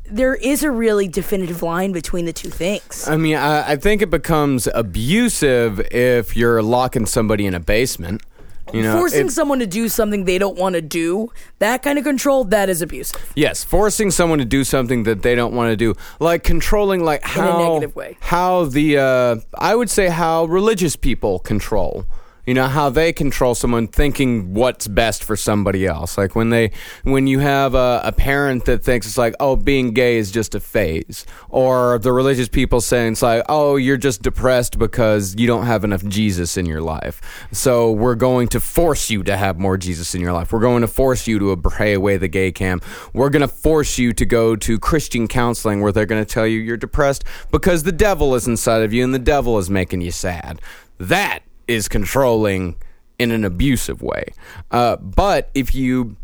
there 0.09 0.33
is 0.33 0.63
a 0.63 0.71
really 0.71 1.07
definitive 1.07 1.61
line 1.61 1.91
between 1.91 2.25
the 2.25 2.33
two 2.33 2.49
things. 2.49 3.07
I 3.07 3.17
mean, 3.17 3.35
I, 3.35 3.73
I 3.73 3.75
think 3.75 4.01
it 4.01 4.09
becomes 4.09 4.67
abusive 4.73 5.79
if 5.91 6.35
you're 6.35 6.63
locking 6.63 7.05
somebody 7.05 7.45
in 7.45 7.53
a 7.53 7.59
basement. 7.59 8.23
You 8.73 8.83
know, 8.83 8.97
Forcing 8.97 9.27
it- 9.27 9.31
someone 9.31 9.59
to 9.59 9.67
do 9.67 9.89
something 9.89 10.25
they 10.25 10.37
don't 10.37 10.57
want 10.57 10.75
to 10.75 10.81
do, 10.81 11.29
that 11.59 11.81
kind 11.83 11.97
of 11.97 12.03
control, 12.03 12.43
that 12.45 12.69
is 12.69 12.81
abusive. 12.81 13.31
Yes, 13.35 13.63
forcing 13.63 14.11
someone 14.11 14.39
to 14.39 14.45
do 14.45 14.63
something 14.63 15.03
that 15.03 15.21
they 15.23 15.35
don't 15.35 15.53
want 15.53 15.71
to 15.71 15.75
do, 15.75 15.95
like 16.19 16.43
controlling, 16.43 17.03
like 17.03 17.23
how 17.23 17.57
negative 17.57 17.95
way. 17.95 18.17
how 18.21 18.65
the 18.65 18.97
uh, 18.97 19.35
I 19.57 19.75
would 19.75 19.89
say 19.89 20.07
how 20.09 20.45
religious 20.45 20.95
people 20.95 21.39
control. 21.39 22.05
You 22.49 22.55
know 22.55 22.65
how 22.65 22.89
they 22.89 23.13
control 23.13 23.53
someone 23.53 23.87
thinking 23.87 24.55
what's 24.55 24.87
best 24.87 25.23
for 25.23 25.35
somebody 25.35 25.85
else. 25.85 26.17
Like 26.17 26.35
when 26.35 26.49
they 26.49 26.71
when 27.03 27.27
you 27.27 27.37
have 27.37 27.75
a, 27.75 28.01
a 28.03 28.11
parent 28.11 28.65
that 28.65 28.83
thinks 28.83 29.05
it's 29.05 29.19
like 29.19 29.35
oh 29.39 29.55
being 29.55 29.91
gay 29.91 30.17
is 30.17 30.31
just 30.31 30.55
a 30.55 30.59
phase, 30.59 31.27
or 31.49 31.99
the 31.99 32.11
religious 32.11 32.49
people 32.49 32.81
saying 32.81 33.11
it's 33.11 33.21
like 33.21 33.45
oh 33.49 33.75
you're 33.75 33.97
just 33.97 34.23
depressed 34.23 34.79
because 34.79 35.35
you 35.37 35.45
don't 35.45 35.67
have 35.67 35.83
enough 35.83 36.03
Jesus 36.03 36.57
in 36.57 36.65
your 36.65 36.81
life. 36.81 37.21
So 37.51 37.91
we're 37.91 38.15
going 38.15 38.47
to 38.47 38.59
force 38.59 39.11
you 39.11 39.21
to 39.25 39.37
have 39.37 39.59
more 39.59 39.77
Jesus 39.77 40.15
in 40.15 40.21
your 40.21 40.33
life. 40.33 40.51
We're 40.51 40.59
going 40.59 40.81
to 40.81 40.87
force 40.87 41.27
you 41.27 41.37
to 41.37 41.55
pray 41.55 41.93
away 41.93 42.17
the 42.17 42.27
gay 42.27 42.51
camp 42.51 42.83
We're 43.13 43.29
going 43.29 43.41
to 43.41 43.47
force 43.47 43.99
you 43.99 44.11
to 44.13 44.25
go 44.25 44.55
to 44.55 44.79
Christian 44.79 45.27
counseling 45.27 45.81
where 45.81 45.91
they're 45.91 46.07
going 46.07 46.25
to 46.25 46.33
tell 46.33 46.47
you 46.47 46.57
you're 46.57 46.77
depressed 46.77 47.25
because 47.51 47.83
the 47.83 47.91
devil 47.91 48.33
is 48.33 48.47
inside 48.47 48.81
of 48.81 48.91
you 48.91 49.03
and 49.03 49.13
the 49.13 49.19
devil 49.19 49.59
is 49.59 49.69
making 49.69 50.01
you 50.01 50.09
sad. 50.09 50.59
That 50.97 51.43
is 51.69 51.87
controlling 51.87 52.75
in 53.19 53.31
an 53.31 53.45
abusive 53.45 54.01
way. 54.01 54.33
Uh, 54.71 54.95
but 54.97 55.49
if 55.53 55.75
you 55.75 56.17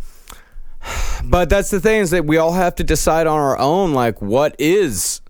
but 1.24 1.50
that's 1.50 1.70
the 1.72 1.80
thing 1.80 2.02
is 2.02 2.12
that 2.12 2.26
we 2.26 2.38
all 2.38 2.54
have 2.54 2.76
to 2.76 2.84
decide 2.84 3.28
on 3.28 3.40
our 3.40 3.58
own 3.58 3.94
like 3.94 4.22
what 4.22 4.56
is 4.60 5.22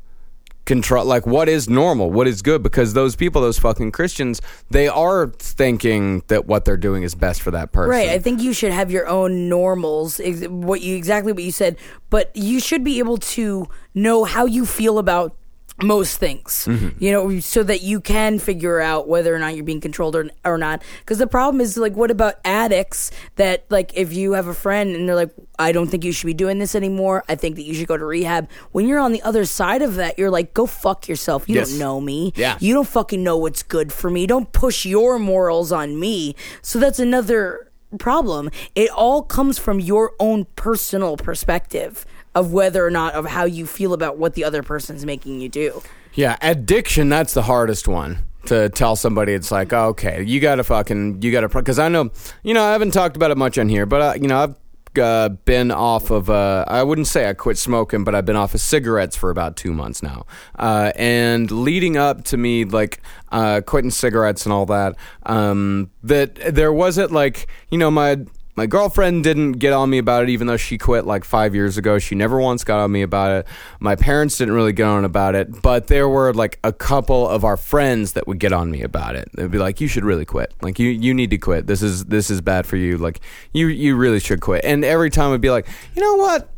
control 0.66 1.06
like 1.06 1.28
what 1.28 1.48
is 1.48 1.70
normal 1.70 2.12
what 2.12 2.28
is 2.28 2.42
good 2.42 2.64
because 2.64 2.94
those 2.94 3.16
people 3.16 3.40
those 3.40 3.60
fucking 3.60 3.92
christians 3.92 4.42
they 4.72 4.88
are 4.88 5.28
thinking 5.38 6.24
that 6.28 6.48
what 6.48 6.66
they're 6.66 6.76
doing 6.76 7.04
is 7.04 7.14
best 7.14 7.42
for 7.42 7.52
that 7.52 7.72
person 7.72 7.92
Right. 7.92 8.10
I 8.10 8.18
think 8.20 8.42
you 8.42 8.52
should 8.52 8.72
have 8.72 8.90
your 8.90 9.08
own 9.08 9.48
normals. 9.48 10.20
What 10.50 10.82
you 10.82 10.96
exactly 10.96 11.32
what 11.32 11.44
you 11.44 11.52
said, 11.52 11.78
but 12.10 12.32
you 12.36 12.60
should 12.60 12.84
be 12.84 12.98
able 13.00 13.18
to 13.18 13.68
know 13.94 14.24
how 14.24 14.46
you 14.46 14.66
feel 14.66 14.98
about 14.98 15.38
most 15.84 16.18
things. 16.18 16.66
Mm-hmm. 16.68 17.04
You 17.04 17.12
know, 17.12 17.40
so 17.40 17.62
that 17.64 17.82
you 17.82 18.00
can 18.00 18.40
figure 18.40 18.80
out 18.80 19.08
whether 19.08 19.36
or 19.36 19.40
not 19.40 19.56
you're 19.56 19.66
being 19.66 19.82
controlled 19.82 20.16
or, 20.16 20.30
or 20.46 20.58
not. 20.58 20.82
Because 21.00 21.18
the 21.18 21.28
problem 21.28 21.60
is 21.60 21.76
like, 21.78 21.94
what 21.96 22.12
about 22.12 22.36
addicts? 22.46 23.12
That 23.36 23.66
like, 23.70 23.92
if 23.96 24.14
you 24.14 24.34
have 24.34 24.48
a 24.48 24.54
friend 24.54 24.96
and 24.96 25.08
they're 25.08 25.16
like, 25.16 25.32
I 25.60 25.72
don't 25.72 25.88
think 25.88 26.04
you 26.04 26.12
should 26.12 26.28
be 26.28 26.34
doing 26.34 26.60
this 26.60 26.76
anymore. 26.76 27.24
I 27.28 27.36
think 27.36 27.56
that 27.58 27.64
you 27.64 27.74
should 27.74 27.88
go 27.88 27.98
to 27.98 28.06
rehab. 28.06 28.50
When 28.72 28.88
you're 28.88 29.00
on 29.00 29.12
the 29.12 29.22
other 29.22 29.46
side 29.46 29.82
of 29.82 29.96
that, 29.96 30.18
you're 30.18 30.32
like, 30.32 30.54
go 30.54 30.66
fuck 30.66 31.08
yourself. 31.08 31.48
You 31.50 31.56
Yes. 31.56 31.70
don't 31.72 31.80
know 31.80 32.02
me. 32.02 32.32
Yeah. 32.36 32.58
You 32.60 32.74
don't 32.74 32.88
fucking 32.88 33.22
know 33.24 33.38
what's 33.38 33.64
good 33.64 33.92
for 33.92 34.10
me. 34.10 34.28
Don't 34.28 34.52
push 34.52 34.86
your 34.86 35.20
morals 35.20 35.72
on 35.72 36.00
me. 36.00 36.36
So 36.62 36.80
that's 36.80 37.00
another 37.00 37.72
problem. 38.00 38.50
It 38.76 38.90
all 38.92 39.24
comes 39.24 39.58
from 39.58 39.80
your 39.80 40.14
own 40.20 40.46
personal 40.56 41.18
perspective 41.18 42.06
of 42.36 42.52
whether 42.52 42.86
or 42.86 42.92
not 42.92 43.14
of 43.14 43.26
how 43.26 43.46
you 43.46 43.66
feel 43.66 43.94
about 43.94 44.18
what 44.18 44.34
the 44.34 44.44
other 44.44 44.62
person's 44.62 45.06
making 45.06 45.42
you 45.42 45.50
do. 45.50 45.82
Yeah, 46.14 46.38
addiction, 46.42 47.10
that's 47.10 47.34
the 47.34 47.44
hardest 47.44 47.88
one 47.88 48.20
to 48.46 48.70
tell 48.70 48.96
somebody. 48.96 49.34
It's 49.34 49.52
like, 49.52 49.74
oh, 49.74 49.88
okay, 49.88 50.22
you 50.24 50.40
got 50.40 50.56
to 50.56 50.64
fucking, 50.64 51.22
you 51.22 51.32
got 51.32 51.42
to, 51.42 51.48
because 51.50 51.80
I 51.80 51.90
know, 51.90 52.12
you 52.44 52.54
know, 52.54 52.64
I 52.64 52.74
haven't 52.74 52.92
talked 52.92 53.16
about 53.16 53.32
it 53.32 53.38
much 53.38 53.58
on 53.58 53.70
here, 53.70 53.86
but, 53.86 54.02
uh, 54.02 54.14
you 54.22 54.28
know, 54.28 54.38
I've 54.44 54.56
uh, 54.98 55.30
been 55.30 55.72
off 55.72 56.12
of, 56.12 56.30
uh, 56.30 56.64
I 56.68 56.84
wouldn't 56.84 57.08
say 57.08 57.28
I 57.30 57.34
quit 57.34 57.58
smoking, 57.58 58.04
but 58.04 58.16
I've 58.16 58.26
been 58.26 58.38
off 58.38 58.54
of 58.54 58.62
cigarettes 58.62 59.16
for 59.16 59.30
about 59.30 59.58
two 59.58 59.74
months 59.74 60.02
now. 60.04 60.26
Uh, 60.58 60.94
and 60.96 61.50
leading 61.52 61.98
up 61.98 62.24
to 62.26 62.38
me, 62.38 62.64
like, 62.64 63.02
uh, 63.32 63.62
quitting 63.66 63.92
cigarettes 63.92 64.46
and 64.46 64.54
all 64.54 64.66
that, 64.68 64.96
um, 65.26 65.90
that 66.04 66.36
there 66.36 66.72
wasn't 66.72 67.12
like, 67.12 67.48
you 67.72 67.78
know, 67.78 67.92
my, 67.92 68.20
my 68.56 68.66
girlfriend 68.66 69.24
didn't 69.24 69.54
get 69.54 69.74
on 69.74 69.90
me 69.90 69.98
about 69.98 70.24
it, 70.24 70.30
even 70.30 70.48
though 70.48 70.58
she 70.58 70.78
quit 70.78 71.06
like 71.06 71.24
five 71.24 71.54
years 71.54 71.78
ago. 71.78 72.00
She 72.00 72.16
never 72.16 72.40
once 72.40 72.64
got 72.64 72.80
on 72.80 72.92
me 72.92 73.02
about 73.02 73.32
it. 73.32 73.48
My 73.80 73.96
parents 73.96 74.38
didn't 74.38 74.54
really 74.54 74.74
get 74.74 74.88
on 74.88 75.04
about 75.04 75.36
it, 75.36 75.62
but 75.62 75.88
there 75.88 76.08
were 76.08 76.34
like 76.34 76.60
a 76.64 76.72
couple 76.72 77.28
of 77.28 77.44
our 77.44 77.58
friends 77.58 78.14
that 78.14 78.28
would 78.28 78.40
get 78.40 78.54
on 78.54 78.72
me 78.72 78.82
about 78.82 79.16
it. 79.16 79.30
They'd 79.34 79.52
be 79.52 79.58
like, 79.58 79.82
"You 79.82 79.88
should 79.88 80.06
really 80.06 80.26
quit. 80.26 80.54
Like 80.62 80.80
you, 80.80 80.90
you 80.90 81.14
need 81.14 81.32
to 81.32 81.38
quit. 81.38 81.68
This 81.68 81.82
is 81.82 82.06
this 82.06 82.30
is 82.30 82.42
bad 82.42 82.66
for 82.66 82.78
you. 82.78 82.98
Like 82.98 83.20
you, 83.54 83.68
you 83.68 83.96
really 83.96 84.20
should 84.20 84.40
quit." 84.40 84.64
And 84.64 84.86
every 84.86 85.10
time 85.10 85.34
I'd 85.34 85.42
be 85.42 85.52
like, 85.52 85.68
"You 85.94 86.02
know 86.02 86.16
what? 86.16 86.50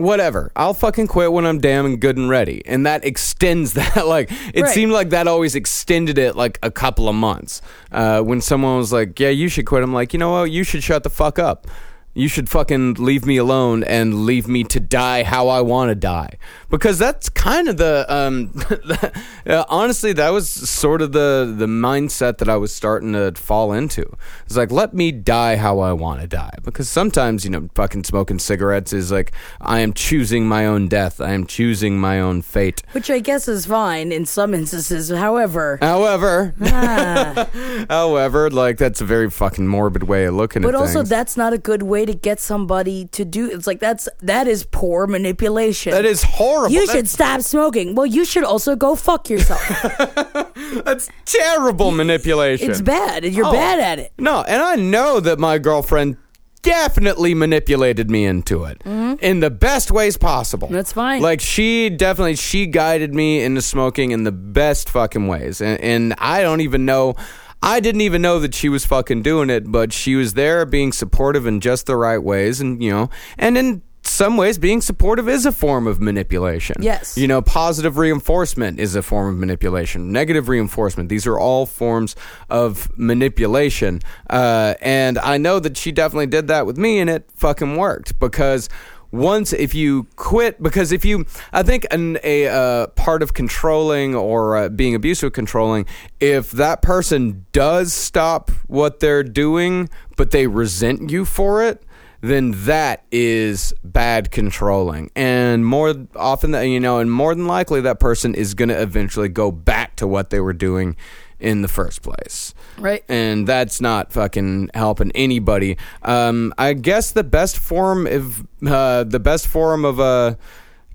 Whatever. 0.00 0.50
I'll 0.56 0.74
fucking 0.74 1.06
quit 1.08 1.32
when 1.32 1.46
I'm 1.46 1.58
damn 1.60 1.86
and 1.86 2.00
good 2.00 2.16
and 2.16 2.28
ready. 2.28 2.62
And 2.66 2.86
that 2.86 3.04
extends 3.04 3.72
that. 3.80 4.06
Like, 4.06 4.30
it 4.54 4.62
Right. 4.62 4.74
seemed 4.74 4.92
like 4.92 5.10
that 5.10 5.28
always 5.28 5.54
extended 5.54 6.18
it 6.18 6.36
like 6.36 6.58
a 6.62 6.70
couple 6.70 7.08
of 7.08 7.14
months. 7.14 7.62
Uh, 7.92 8.20
when 8.22 8.40
someone 8.40 8.76
was 8.78 8.92
like, 8.92 9.18
yeah, 9.20 9.28
you 9.28 9.48
should 9.48 9.66
quit, 9.66 9.82
I'm 9.82 9.92
like, 9.92 10.12
you 10.12 10.18
know 10.18 10.30
what? 10.30 10.50
You 10.50 10.64
should 10.64 10.82
shut 10.82 11.02
the 11.02 11.10
fuck 11.10 11.38
up. 11.38 11.66
You 12.12 12.26
should 12.26 12.48
fucking 12.48 12.94
leave 12.94 13.24
me 13.24 13.36
alone 13.36 13.84
and 13.84 14.26
leave 14.26 14.48
me 14.48 14.64
to 14.64 14.80
die 14.80 15.22
how 15.22 15.46
I 15.48 15.60
want 15.60 15.90
to 15.90 15.94
die. 15.94 16.38
Because 16.70 16.98
that's 16.98 17.28
kind 17.28 17.68
of 17.68 17.76
the, 17.78 18.06
um, 18.08 18.52
uh, 19.46 19.64
honestly, 19.68 20.12
that 20.12 20.30
was 20.30 20.48
sort 20.48 21.02
of 21.02 21.12
the, 21.12 21.52
the 21.56 21.66
mindset 21.66 22.38
that 22.38 22.48
I 22.48 22.56
was 22.56 22.72
starting 22.72 23.12
to 23.14 23.32
fall 23.32 23.72
into. 23.72 24.04
It's 24.46 24.56
like, 24.56 24.70
let 24.70 24.94
me 24.94 25.10
die 25.10 25.56
how 25.56 25.80
I 25.80 25.92
want 25.92 26.20
to 26.20 26.26
die. 26.28 26.52
Because 26.62 26.88
sometimes, 26.88 27.44
you 27.44 27.50
know, 27.50 27.68
fucking 27.74 28.04
smoking 28.04 28.38
cigarettes 28.38 28.92
is 28.92 29.10
like, 29.10 29.32
I 29.60 29.80
am 29.80 29.92
choosing 29.92 30.46
my 30.46 30.64
own 30.66 30.86
death. 30.86 31.20
I 31.20 31.32
am 31.32 31.44
choosing 31.46 31.98
my 31.98 32.20
own 32.20 32.40
fate. 32.42 32.82
Which 32.92 33.10
I 33.10 33.18
guess 33.18 33.48
is 33.48 33.66
fine 33.66 34.12
in 34.12 34.24
some 34.26 34.54
instances. 34.54 35.10
However, 35.10 35.78
However, 35.80 36.54
ah, 36.62 37.48
however, 37.90 38.48
like, 38.48 38.78
that's 38.78 39.00
a 39.00 39.04
very 39.04 39.28
fucking 39.28 39.66
morbid 39.66 40.04
way 40.04 40.24
of 40.26 40.34
looking 40.34 40.62
but 40.62 40.68
at 40.68 40.72
But 40.72 40.80
also 40.80 41.00
things. 41.00 41.08
that's 41.08 41.36
not 41.36 41.52
a 41.52 41.58
good 41.58 41.82
way 41.82 42.06
to 42.06 42.14
get 42.14 42.38
somebody 42.38 43.06
to 43.06 43.24
do. 43.24 43.50
It's 43.50 43.66
like 43.66 43.80
that's 43.80 44.08
that 44.20 44.46
is 44.46 44.64
poor 44.64 45.06
manipulation. 45.08 45.90
that 45.92 46.04
is 46.04 46.22
horrible. 46.22 46.59
You 46.68 46.86
That- 46.86 46.92
should 46.92 47.08
stop 47.08 47.40
smoking. 47.42 47.94
Well, 47.94 48.06
you 48.06 48.24
should 48.24 48.44
also 48.44 48.76
go 48.76 48.94
fuck 48.96 49.30
yourself. 49.30 49.60
That's 50.84 51.08
terrible 51.24 51.90
manipulation. 51.90 52.70
it's 52.70 52.80
bad. 52.80 53.24
You're 53.24 53.46
Oh. 53.46 53.52
bad 53.52 53.78
at 53.80 53.98
it. 53.98 54.12
No, 54.18 54.42
and 54.46 54.62
I 54.62 54.76
know 54.76 55.20
that 55.20 55.38
my 55.38 55.58
girlfriend 55.58 56.16
definitely 56.62 57.32
manipulated 57.34 58.10
me 58.10 58.26
into 58.26 58.64
it 58.64 58.82
in 58.84 59.40
the 59.40 59.50
best 59.50 59.90
ways 59.90 60.16
possible. 60.18 60.68
Mm-hmm. 60.68 60.74
That's 60.76 60.92
fine. 60.92 61.22
Like 61.22 61.40
she 61.40 61.88
definitely 61.90 62.36
she 62.36 62.66
guided 62.66 63.14
me 63.14 63.42
into 63.42 63.62
smoking 63.62 64.10
in 64.10 64.24
the 64.24 64.32
best 64.32 64.90
fucking 64.90 65.26
ways, 65.26 65.60
and, 65.60 65.80
and 65.80 66.14
I 66.18 66.42
don't 66.42 66.60
even 66.60 66.84
know. 66.84 67.14
I 67.62 67.80
didn't 67.80 68.00
even 68.02 68.22
know 68.22 68.38
that 68.38 68.54
she 68.54 68.70
was 68.70 68.86
fucking 68.86 69.20
doing 69.22 69.50
it, 69.50 69.70
but 69.70 69.92
she 69.92 70.14
was 70.16 70.32
there 70.34 70.64
being 70.64 70.92
supportive 70.92 71.46
in 71.46 71.60
just 71.60 71.84
the 71.86 71.96
right 71.96 72.22
ways, 72.22 72.60
and 72.60 72.82
you 72.82 72.90
know, 72.90 73.10
and 73.38 73.56
in 73.58 73.82
some 74.02 74.36
ways, 74.36 74.58
being 74.58 74.80
supportive 74.80 75.28
is 75.28 75.46
a 75.46 75.52
form 75.52 75.86
of 75.86 76.00
manipulation. 76.00 76.76
Yes. 76.80 77.16
You 77.16 77.28
know, 77.28 77.42
positive 77.42 77.98
reinforcement 77.98 78.80
is 78.80 78.94
a 78.94 79.02
form 79.02 79.32
of 79.34 79.38
manipulation. 79.38 80.10
Negative 80.12 80.48
reinforcement. 80.48 81.08
These 81.08 81.26
are 81.26 81.38
all 81.38 81.66
forms 81.66 82.16
of 82.48 82.88
manipulation. 82.98 84.00
Uh, 84.28 84.74
and 84.80 85.18
I 85.18 85.38
know 85.38 85.58
that 85.60 85.76
she 85.76 85.92
definitely 85.92 86.26
did 86.26 86.48
that 86.48 86.66
with 86.66 86.78
me, 86.78 86.98
and 86.98 87.10
it 87.10 87.30
fucking 87.34 87.76
worked 87.76 88.18
because 88.18 88.68
once 89.12 89.52
if 89.52 89.74
you 89.74 90.06
quit 90.14 90.62
because 90.62 90.92
if 90.92 91.04
you 91.04 91.26
i 91.52 91.64
think 91.64 91.84
an, 91.90 92.16
a 92.22 92.46
uh, 92.46 92.86
part 92.88 93.24
of 93.24 93.34
controlling 93.34 94.14
or 94.14 94.56
uh, 94.56 94.68
being 94.68 94.94
abusive 94.94 95.32
controlling 95.32 95.84
if 96.20 96.52
that 96.52 96.80
person 96.80 97.44
does 97.50 97.92
stop 97.92 98.52
what 98.68 99.00
they're 99.00 99.24
doing 99.24 99.88
but 100.16 100.30
they 100.30 100.46
resent 100.46 101.10
you 101.10 101.24
for 101.24 101.60
it 101.60 101.82
then 102.20 102.52
that 102.64 103.04
is 103.10 103.72
bad 103.82 104.30
controlling. 104.30 105.10
And 105.16 105.64
more 105.64 105.94
often 106.14 106.50
than 106.50 106.68
you 106.68 106.80
know, 106.80 106.98
and 106.98 107.10
more 107.10 107.34
than 107.34 107.46
likely 107.46 107.80
that 107.82 108.00
person 108.00 108.34
is 108.34 108.54
going 108.54 108.68
to 108.68 108.80
eventually 108.80 109.28
go 109.28 109.50
back 109.50 109.96
to 109.96 110.06
what 110.06 110.30
they 110.30 110.40
were 110.40 110.52
doing 110.52 110.96
in 111.38 111.62
the 111.62 111.68
first 111.68 112.02
place. 112.02 112.54
Right. 112.78 113.02
And 113.08 113.46
that's 113.46 113.80
not 113.80 114.12
fucking 114.12 114.70
helping 114.74 115.10
anybody. 115.12 115.78
Um, 116.02 116.52
I 116.58 116.74
guess 116.74 117.12
the 117.12 117.24
best 117.24 117.58
form 117.58 118.06
of 118.06 118.46
uh, 118.66 119.04
the 119.04 119.20
best 119.20 119.46
form 119.46 119.84
of 119.84 119.98
uh, 119.98 120.34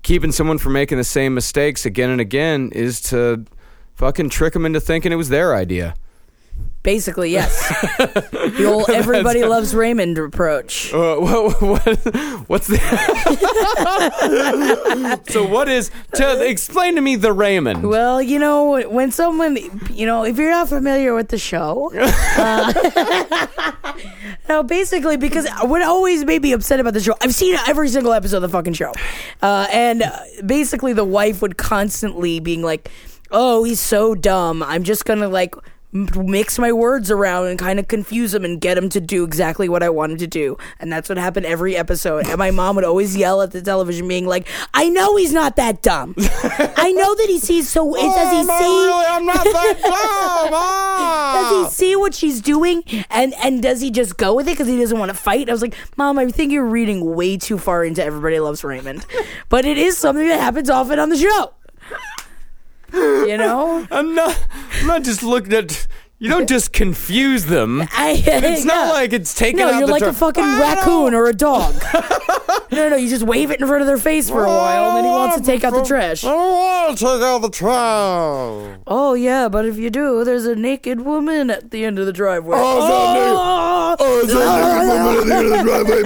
keeping 0.02 0.30
someone 0.32 0.58
from 0.58 0.72
making 0.72 0.98
the 0.98 1.04
same 1.04 1.34
mistakes 1.34 1.84
again 1.84 2.10
and 2.10 2.20
again 2.20 2.70
is 2.72 3.00
to 3.00 3.44
fucking 3.96 4.28
trick 4.30 4.52
them 4.52 4.64
into 4.64 4.80
thinking 4.80 5.10
it 5.10 5.16
was 5.16 5.28
their 5.28 5.54
idea. 5.54 5.94
Basically, 6.86 7.30
yes. 7.32 7.68
the 7.98 8.64
old 8.64 8.88
everybody 8.88 9.42
loves 9.42 9.74
Raymond 9.74 10.18
approach. 10.18 10.94
Uh, 10.94 11.16
what, 11.18 11.60
what, 11.60 11.82
what's 12.48 12.68
the? 12.68 12.78
so 15.28 15.44
what 15.44 15.68
is? 15.68 15.90
To, 16.14 16.48
explain 16.48 16.94
to 16.94 17.00
me 17.00 17.16
the 17.16 17.32
Raymond. 17.32 17.88
Well, 17.88 18.22
you 18.22 18.38
know, 18.38 18.88
when 18.88 19.10
someone, 19.10 19.56
you 19.90 20.06
know, 20.06 20.24
if 20.24 20.38
you're 20.38 20.52
not 20.52 20.68
familiar 20.68 21.12
with 21.12 21.26
the 21.26 21.38
show, 21.38 21.90
uh, 22.36 22.72
no, 24.48 24.62
basically, 24.62 25.16
because 25.16 25.48
what 25.62 25.82
always 25.82 26.24
made 26.24 26.42
me 26.42 26.52
upset 26.52 26.78
about 26.78 26.94
the 26.94 27.00
show, 27.00 27.16
I've 27.20 27.34
seen 27.34 27.56
every 27.66 27.88
single 27.88 28.12
episode 28.12 28.36
of 28.36 28.42
the 28.42 28.48
fucking 28.50 28.74
show, 28.74 28.92
uh, 29.42 29.66
and 29.72 30.02
uh, 30.04 30.20
basically, 30.46 30.92
the 30.92 31.04
wife 31.04 31.42
would 31.42 31.56
constantly 31.58 32.38
being 32.38 32.62
like, 32.62 32.92
"Oh, 33.32 33.64
he's 33.64 33.80
so 33.80 34.14
dumb. 34.14 34.62
I'm 34.62 34.84
just 34.84 35.04
gonna 35.04 35.26
like." 35.26 35.56
Mix 36.16 36.58
my 36.58 36.72
words 36.72 37.10
around 37.10 37.46
and 37.46 37.58
kind 37.58 37.78
of 37.78 37.88
confuse 37.88 38.34
him 38.34 38.44
and 38.44 38.60
get 38.60 38.76
him 38.76 38.88
to 38.90 39.00
do 39.00 39.24
exactly 39.24 39.68
what 39.68 39.82
I 39.82 39.88
wanted 39.88 40.18
to 40.20 40.26
do. 40.26 40.58
And 40.78 40.92
that's 40.92 41.08
what 41.08 41.18
happened 41.18 41.46
every 41.46 41.76
episode. 41.76 42.26
And 42.26 42.38
my 42.38 42.50
mom 42.50 42.76
would 42.76 42.84
always 42.84 43.16
yell 43.16 43.42
at 43.42 43.52
the 43.52 43.62
television, 43.62 44.08
being 44.08 44.26
like, 44.26 44.46
I 44.74 44.88
know 44.88 45.16
he's 45.16 45.32
not 45.32 45.56
that 45.56 45.82
dumb. 45.82 46.14
I 46.18 46.92
know 46.92 47.14
that 47.14 47.26
he 47.28 47.38
sees 47.38 47.68
so. 47.68 47.94
Does 47.94 48.02
he 48.02 48.46
oh, 48.48 48.58
see? 48.58 49.12
I'm 49.12 49.24
not 49.24 49.44
that 49.44 49.78
dumb. 49.82 50.52
Ah! 50.52 51.36
does 51.36 51.70
he 51.70 51.74
see 51.74 51.96
what 51.96 52.14
she's 52.14 52.40
doing 52.40 52.82
and 53.10 53.34
and 53.42 53.62
does 53.62 53.80
he 53.80 53.90
just 53.90 54.16
go 54.16 54.34
with 54.34 54.48
it 54.48 54.52
because 54.52 54.66
he 54.66 54.78
doesn't 54.78 54.98
want 54.98 55.10
to 55.10 55.16
fight 55.16 55.48
i 55.48 55.52
was 55.52 55.62
like 55.62 55.74
mom 55.96 56.18
i 56.18 56.28
think 56.30 56.52
you're 56.52 56.64
reading 56.64 57.14
way 57.14 57.36
too 57.36 57.58
far 57.58 57.84
into 57.84 58.02
everybody 58.02 58.38
loves 58.38 58.64
raymond 58.64 59.06
but 59.48 59.64
it 59.64 59.78
is 59.78 59.96
something 59.96 60.26
that 60.26 60.40
happens 60.40 60.70
often 60.70 60.98
on 60.98 61.08
the 61.08 61.16
show 61.16 61.52
you 62.92 63.36
know 63.36 63.86
I'm 63.90 64.14
not. 64.14 64.46
I'm 64.80 64.86
not 64.86 65.02
just 65.02 65.22
looking 65.22 65.52
at. 65.52 65.85
You 66.18 66.30
don't 66.30 66.48
just 66.48 66.72
confuse 66.72 67.44
them. 67.44 67.82
I, 67.92 68.22
It's 68.26 68.64
not 68.64 68.86
yeah. 68.86 68.92
like 68.92 69.12
it's 69.12 69.34
taking 69.34 69.60
out 69.60 69.66
the 69.66 69.70
trash. 69.72 69.72
no, 69.72 69.76
out 69.76 69.78
you're 69.80 69.86
the 69.86 69.92
like 69.92 70.00
tra- 70.00 70.08
a 70.10 70.14
fucking 70.14 70.44
I 70.44 70.60
raccoon 70.60 71.14
or 71.14 71.26
a 71.26 71.34
dog. 71.34 71.74
no, 72.72 72.88
no, 72.88 72.96
you 72.96 73.08
just 73.08 73.24
wave 73.24 73.50
it 73.50 73.60
in 73.60 73.66
front 73.66 73.82
of 73.82 73.86
their 73.86 73.98
face 73.98 74.30
for 74.30 74.44
a 74.44 74.48
while, 74.48 74.88
and 74.88 74.96
then 74.98 75.04
he 75.04 75.10
wants 75.10 75.36
to 75.36 75.42
take 75.42 75.62
out 75.62 75.74
the 75.74 75.84
trash. 75.84 76.24
I 76.24 76.28
don't 76.28 76.52
want 76.52 76.98
to 76.98 77.04
take 77.04 77.22
out 77.22 77.42
the 77.42 77.50
trash. 77.50 78.80
Oh 78.86 79.14
yeah, 79.14 79.48
but 79.48 79.66
if 79.66 79.76
you 79.76 79.90
do, 79.90 80.24
there's 80.24 80.46
a 80.46 80.54
naked 80.56 81.02
woman 81.02 81.50
at 81.50 81.70
the 81.70 81.84
end 81.84 81.98
of 81.98 82.06
the 82.06 82.12
driveway. 82.12 82.56
Oh, 82.58 82.80
ah! 82.82 83.96
Oh, 83.98 84.20
is 84.20 84.32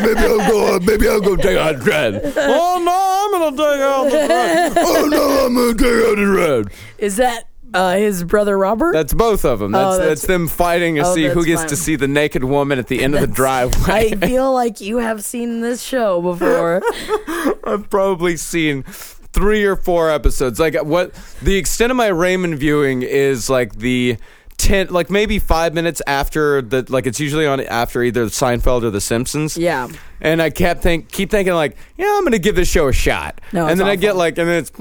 Maybe 0.00 0.20
I'll 0.20 0.38
go. 0.48 0.78
Maybe 0.80 1.08
I'll 1.08 1.20
go 1.20 1.36
take 1.36 1.56
out 1.56 1.78
the 1.78 1.84
trash. 1.84 2.14
oh 2.36 2.80
no, 2.82 2.96
I'm 3.22 3.54
gonna 3.54 3.56
take 3.56 3.80
out 3.80 4.04
the 4.04 4.26
trash. 4.26 4.72
Oh 4.76 5.06
no, 5.06 5.46
I'm 5.46 5.54
gonna 5.54 5.74
take 5.74 6.08
out 6.08 6.16
the 6.16 6.64
trash. 6.64 6.78
Is 6.98 7.16
that 7.16 7.49
uh, 7.74 7.94
his 7.96 8.24
brother 8.24 8.56
Robert? 8.58 8.92
That's 8.92 9.14
both 9.14 9.44
of 9.44 9.58
them. 9.60 9.74
Oh, 9.74 9.78
That's, 9.78 9.96
that's- 9.98 10.08
that's 10.20 10.26
them 10.28 10.48
fighting 10.48 10.96
to 10.96 11.02
oh, 11.02 11.14
see 11.14 11.24
who 11.26 11.34
that's 11.34 11.46
gets 11.46 11.60
fine. 11.62 11.68
to 11.68 11.76
see 11.76 11.96
the 11.96 12.08
naked 12.08 12.44
woman 12.44 12.78
at 12.78 12.86
the 12.88 13.02
end 13.02 13.14
of 13.14 13.20
the 13.20 13.26
driveway. 13.26 14.12
I 14.12 14.26
feel 14.26 14.52
like 14.52 14.80
you 14.80 14.98
have 14.98 15.22
seen 15.24 15.60
this 15.60 15.82
show 15.82 16.20
before. 16.20 16.82
I've 17.64 17.88
probably 17.90 18.36
seen 18.36 18.82
three 18.84 19.64
or 19.64 19.76
four 19.76 20.10
episodes. 20.10 20.58
Like 20.58 20.74
what 20.82 21.12
the 21.42 21.56
extent 21.56 21.90
of 21.90 21.96
my 21.96 22.08
Raymond 22.08 22.58
viewing 22.58 23.02
is 23.02 23.48
like 23.48 23.76
the 23.76 24.16
ten, 24.56 24.88
like 24.88 25.08
maybe 25.10 25.38
five 25.38 25.72
minutes 25.72 26.02
after 26.06 26.60
the 26.62 26.84
like 26.88 27.06
it's 27.06 27.20
usually 27.20 27.46
on 27.46 27.60
after 27.60 28.02
either 28.02 28.26
Seinfeld 28.26 28.82
or 28.82 28.90
The 28.90 29.00
Simpsons. 29.00 29.56
yeah. 29.56 29.88
And 30.20 30.42
I 30.42 30.50
kept 30.50 30.82
think 30.82 31.10
keep 31.10 31.30
thinking 31.30 31.54
like, 31.54 31.76
yeah, 31.96 32.14
I'm 32.16 32.24
gonna 32.24 32.38
give 32.38 32.54
this 32.54 32.68
show 32.70 32.88
a 32.88 32.92
shot. 32.92 33.40
No, 33.52 33.66
and 33.66 33.80
then 33.80 33.86
I 33.86 33.96
get 33.96 34.16
like, 34.16 34.36
and 34.38 34.48
then 34.48 34.58
it's 34.58 34.70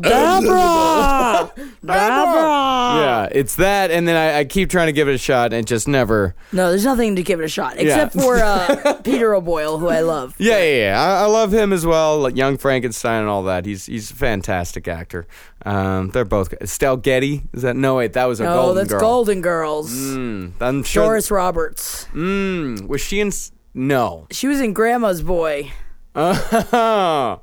Deborah! 0.00 1.52
Deborah! 1.84 1.86
Yeah, 1.86 3.28
it's 3.32 3.56
that, 3.56 3.90
and 3.90 4.08
then 4.08 4.16
I, 4.16 4.40
I 4.40 4.44
keep 4.44 4.70
trying 4.70 4.86
to 4.86 4.92
give 4.92 5.08
it 5.08 5.14
a 5.14 5.18
shot, 5.18 5.52
and 5.52 5.66
just 5.66 5.86
never. 5.88 6.34
No, 6.52 6.70
there's 6.70 6.84
nothing 6.84 7.16
to 7.16 7.22
give 7.22 7.40
it 7.40 7.44
a 7.44 7.48
shot 7.48 7.74
except 7.76 8.14
for 8.14 8.36
uh, 8.38 8.94
Peter 9.04 9.34
O'Boyle, 9.34 9.78
who 9.78 9.88
I 9.88 10.00
love. 10.00 10.34
Yeah, 10.38 10.58
yeah, 10.58 10.76
yeah. 10.90 11.02
I, 11.02 11.22
I 11.22 11.26
love 11.26 11.52
him 11.52 11.72
as 11.72 11.84
well. 11.84 12.18
Like 12.18 12.36
Young 12.36 12.56
Frankenstein 12.56 13.20
and 13.20 13.28
all 13.28 13.42
that. 13.44 13.66
He's 13.66 13.86
he's 13.86 14.10
a 14.10 14.14
fantastic 14.14 14.88
actor. 14.88 15.26
Um, 15.64 16.10
they're 16.10 16.24
both 16.24 16.52
Estelle 16.60 16.96
Getty. 16.96 17.42
Is 17.52 17.62
that 17.62 17.76
no? 17.76 17.96
Wait, 17.96 18.12
that 18.14 18.24
was 18.26 18.40
a 18.40 18.44
No, 18.44 18.54
Golden 18.54 18.76
that's 18.76 18.90
Girl. 18.90 19.00
Golden 19.00 19.40
Girls. 19.42 19.92
Mm, 19.92 20.52
I'm 20.60 20.82
sure. 20.82 21.04
Doris 21.04 21.30
Roberts. 21.30 22.06
Mm, 22.14 22.86
was 22.88 23.00
she 23.00 23.20
in? 23.20 23.32
No. 23.76 24.26
She 24.32 24.48
was 24.48 24.60
in 24.60 24.72
Grandma's 24.72 25.22
Boy. 25.22 25.70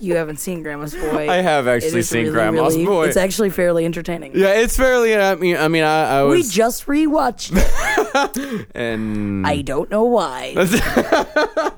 You 0.00 0.14
haven't 0.16 0.38
seen 0.38 0.62
Grandma's 0.62 0.94
Boy. 0.94 1.28
I 1.28 1.36
have 1.42 1.68
actually 1.68 2.00
seen 2.02 2.20
really, 2.22 2.32
Grandma's 2.32 2.74
really- 2.74 2.86
Boy. 2.86 3.06
It's 3.08 3.18
actually 3.18 3.50
fairly 3.50 3.84
entertaining. 3.84 4.32
yeah, 4.34 4.54
it's 4.54 4.76
fairly. 4.76 5.14
I 5.14 5.34
mean, 5.34 5.58
I 5.58 5.68
mean, 5.68 5.84
I, 5.84 6.20
I 6.20 6.24
We 6.24 6.42
just 6.42 6.86
rewatched 6.86 7.52
and 8.74 9.46
I 9.46 9.60
don't 9.60 9.90
know 9.90 10.04
why. 10.04 10.54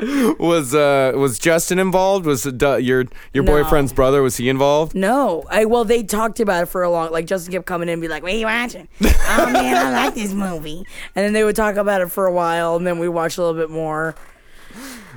was 0.38 0.74
uh 0.74 1.12
was 1.14 1.38
Justin 1.38 1.78
involved? 1.78 2.24
Was 2.26 2.46
uh, 2.46 2.76
your 2.76 3.04
your 3.34 3.44
No. 3.44 3.52
boyfriend's 3.52 3.92
brother? 3.92 4.22
Was 4.22 4.36
he 4.38 4.48
involved? 4.48 4.94
No, 4.94 5.44
I 5.50 5.64
well 5.66 5.84
they 5.84 6.02
talked 6.02 6.40
about 6.40 6.62
it 6.62 6.66
for 6.66 6.82
a 6.82 6.90
long. 6.90 7.10
Like 7.12 7.26
Justin 7.26 7.52
kept 7.52 7.66
coming 7.66 7.88
in 7.88 7.94
and 7.94 8.02
be 8.02 8.08
like, 8.08 8.22
"What 8.22 8.32
are 8.32 8.36
you 8.36 8.46
watching?" 8.46 8.88
oh 9.02 9.50
man, 9.52 9.76
I 9.76 9.90
like 10.06 10.14
this 10.14 10.32
movie. 10.32 10.86
And 11.14 11.24
then 11.24 11.32
they 11.32 11.44
would 11.44 11.56
talk 11.56 11.76
about 11.76 12.00
it 12.00 12.10
for 12.10 12.26
a 12.26 12.32
while, 12.32 12.76
and 12.76 12.86
then 12.86 12.98
we 12.98 13.08
watch 13.08 13.36
a 13.36 13.42
little 13.42 13.60
bit 13.60 13.70
more. 13.70 14.14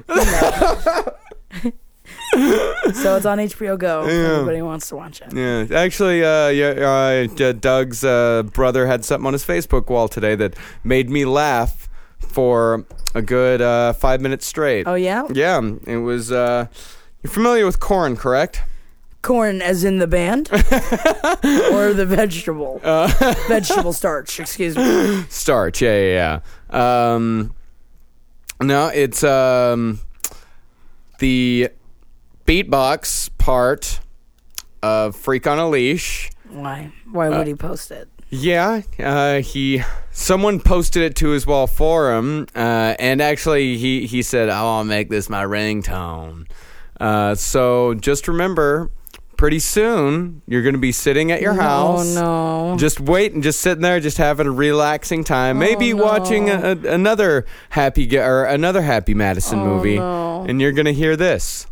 You 0.10 0.16
know. 0.16 1.06
so 2.94 3.16
it's 3.16 3.26
on 3.26 3.38
HBO 3.38 3.78
Go. 3.78 4.04
If 4.06 4.10
anybody 4.12 4.62
wants 4.62 4.90
to 4.90 4.96
watch 4.96 5.22
it. 5.22 5.34
Yeah, 5.34 5.66
actually, 5.78 6.24
uh, 6.24 6.48
yeah, 6.50 7.28
uh, 7.30 7.54
Doug's 7.54 8.04
uh, 8.04 8.44
brother 8.44 8.88
had 8.88 9.06
something 9.06 9.28
on 9.28 9.34
his 9.34 9.46
Facebook 9.46 9.88
wall 9.90 10.08
today 10.08 10.36
that 10.36 10.56
made 10.84 11.10
me 11.10 11.26
laugh 11.26 11.88
for 12.28 12.86
a 13.16 13.22
good 13.22 13.62
uh, 13.62 13.94
five 13.94 14.22
minutes 14.22 14.46
straight. 14.46 14.88
Oh 14.88 14.96
yeah, 14.96 15.28
Yeah, 15.32 15.62
it 15.86 15.98
was. 15.98 16.32
Uh, 16.32 16.68
you're 17.22 17.32
familiar 17.32 17.66
with 17.66 17.80
corn, 17.80 18.16
correct? 18.18 18.62
corn 19.22 19.62
as 19.62 19.86
in 19.86 20.00
the 20.00 20.08
band, 20.08 20.50
or 20.52 21.94
the 21.94 22.06
vegetable, 22.06 22.80
vegetable 23.48 23.94
starch. 23.94 24.40
Excuse 24.40 24.76
me. 24.76 25.24
Starch. 25.30 25.82
Yeah, 25.82 25.98
yeah, 26.00 26.40
yeah. 26.72 27.14
Um, 27.16 27.56
no, 28.62 28.88
it's 28.88 29.24
um, 29.24 30.00
the 31.20 31.70
beatbox 32.46 33.30
part 33.38 34.00
of 34.82 35.16
"Freak 35.16 35.48
on 35.48 35.58
a 35.58 35.70
Leash." 35.70 36.30
Why? 36.50 36.92
Why 37.12 37.30
would 37.30 37.48
he 37.48 37.56
post 37.56 37.92
it? 37.92 38.10
Yeah, 38.36 38.82
uh, 39.00 39.42
he 39.42 39.84
someone 40.12 40.60
posted 40.60 41.04
it 41.04 41.16
to 41.18 41.30
his 41.30 41.46
wall 41.46 41.68
forum, 41.68 42.48
uh, 42.56 42.96
and 42.98 43.22
actually 43.22 43.78
he 43.78 44.08
he 44.08 44.24
said, 44.24 44.50
"Oh, 44.50 44.54
"I'll 44.78 44.84
make 44.84 45.10
this 45.10 45.30
my 45.30 45.44
ringtone." 45.44 46.48
Uh, 47.00 47.36
so 47.36 47.94
just 47.94 48.28
remember, 48.28 48.90
pretty 49.38 49.60
soon 49.60 50.42
you're 50.48 50.64
going 50.64 50.74
to 50.74 50.80
be 50.80 50.92
sitting 50.92 51.32
at 51.32 51.42
your 51.42 51.54
house. 51.54 52.16
Oh 52.18 52.72
no. 52.72 52.78
Just 52.78 53.00
waiting, 53.00 53.44
just 53.44 53.62
sitting 53.62 53.84
there, 53.84 54.00
just 54.00 54.18
having 54.18 54.48
a 54.48 54.52
relaxing 54.52 55.24
time. 55.24 55.60
Maybe 55.60 55.94
Oh, 55.94 55.98
no. 55.98 56.04
watching 56.04 56.50
a, 56.50 56.56
a, 56.72 56.94
another 56.94 57.46
happy 57.70 58.08
Ga- 58.08 58.26
or 58.26 58.46
another 58.46 58.82
Happy 58.82 59.14
Madison 59.14 59.60
Oh, 59.60 59.66
movie, 59.76 59.98
no. 59.98 60.44
and 60.50 60.60
you're 60.60 60.72
gonna 60.72 60.92
hear 60.92 61.16
this. 61.16 61.68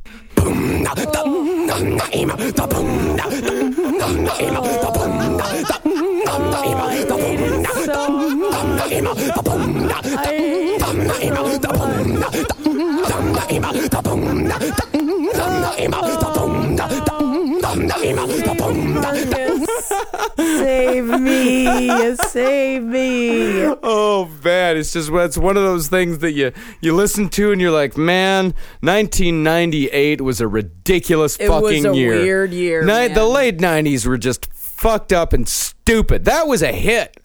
Save 20.38 21.06
me! 21.20 22.15
Save 22.28 22.84
me! 22.84 23.65
Oh 23.84 24.30
man, 24.44 24.78
it's 24.78 24.94
just 24.94 25.10
it's 25.12 25.38
one 25.38 25.58
of 25.58 25.63
those 25.63 25.88
things 25.88 26.20
that 26.20 26.32
you 26.32 26.52
you 26.82 26.96
listen 26.96 27.30
to 27.30 27.52
and 27.52 27.60
you're 27.62 27.72
like, 27.72 27.98
man, 27.98 28.54
1998 28.82 30.22
was 30.22 30.41
a 30.41 30.48
ridiculous 30.48 31.38
fucking 31.38 31.50
year. 31.50 31.58
It 31.58 31.62
fucking 31.62 31.84
was 31.84 31.96
a 31.96 32.00
year. 32.00 32.22
weird 32.22 32.52
year, 32.52 32.86
Ni- 32.86 33.13
the 33.13 33.26
late 33.26 33.58
90s 33.58 34.06
were 34.06 34.17
just 34.17 34.48
fucked 34.82 35.13
up 35.13 35.32
and 35.32 35.48
stupid. 35.48 36.26
That 36.26 36.48
was 36.48 36.63
a 36.63 36.72
hit. 36.72 37.15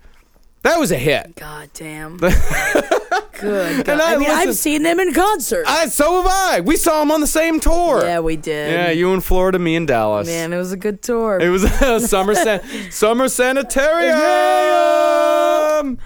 That 0.63 0.79
was 0.79 0.93
a 0.93 0.99
hit. 0.99 1.37
God 1.37 1.71
damn. 1.73 2.19
Good. 2.19 3.87
God. 3.87 3.89
And 3.89 4.03
I 4.03 4.15
I, 4.15 4.17
mean, 4.19 4.29
listen- 4.29 4.49
I've 4.49 4.55
seen 4.57 4.83
them 4.83 5.01
in 5.01 5.15
concert. 5.15 5.65
I 5.67 5.87
so 5.89 6.21
have 6.23 6.27
I. 6.31 6.61
We 6.61 6.77
saw 6.77 7.01
them 7.01 7.11
on 7.11 7.21
the 7.23 7.27
same 7.27 7.61
tour. 7.61 8.03
yeah, 8.05 8.21
we 8.21 8.37
did. 8.37 8.73
Yeah, 8.73 8.91
you 8.91 9.13
in 9.15 9.21
Florida, 9.21 9.59
me 9.59 9.75
in 9.77 9.87
Dallas. 9.87 10.27
Man, 10.27 10.53
it 10.53 10.59
was 10.59 10.73
a 10.73 10.77
good 10.77 11.01
tour. 11.03 11.39
It 11.41 11.49
was 11.51 11.65
a 11.83 12.01
summer 12.01 12.35
san- 12.35 12.63
summer 12.91 13.29
sanitarium. 13.29 15.99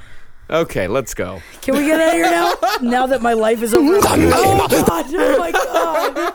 Okay, 0.50 0.86
let's 0.88 1.14
go. 1.14 1.40
Can 1.62 1.76
we 1.76 1.86
get 1.86 2.00
out 2.00 2.08
of 2.08 2.14
here 2.14 2.30
now? 2.30 2.54
now 2.82 3.06
that 3.06 3.22
my 3.22 3.32
life 3.34 3.62
is 3.62 3.72
over. 3.74 3.96
oh 3.96 4.00
God! 4.02 4.18
Oh 5.14 5.38
my 5.38 5.52
God! 5.52 6.34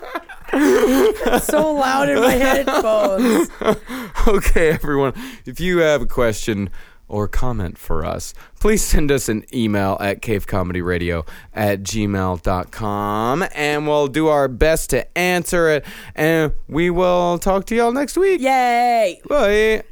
So 1.42 1.74
loud 1.74 2.10
in 2.10 2.20
my 2.20 2.34
headphones. 2.34 3.50
Okay, 4.28 4.72
everyone. 4.72 5.14
If 5.46 5.60
you 5.60 5.80
have 5.80 6.02
a 6.02 6.08
question 6.08 6.72
or 7.08 7.28
comment 7.28 7.78
for 7.78 8.04
us, 8.04 8.34
please 8.60 8.82
send 8.84 9.12
us 9.12 9.30
an 9.30 9.46
email 9.54 9.98
at 10.00 10.22
cavecomedyradio 10.22 11.28
at 11.54 11.84
gmail.com 11.84 13.46
and 13.54 13.88
we'll 13.88 14.08
do 14.08 14.28
our 14.28 14.48
best 14.48 14.90
to 14.92 15.18
answer 15.18 15.70
it. 15.70 15.86
And 16.16 16.54
we 16.68 16.90
will 16.90 17.38
talk 17.38 17.66
to 17.66 17.76
y'all 17.76 17.92
next 17.92 18.18
week. 18.18 18.42
Yay! 18.42 19.22
Bye. 19.28 19.84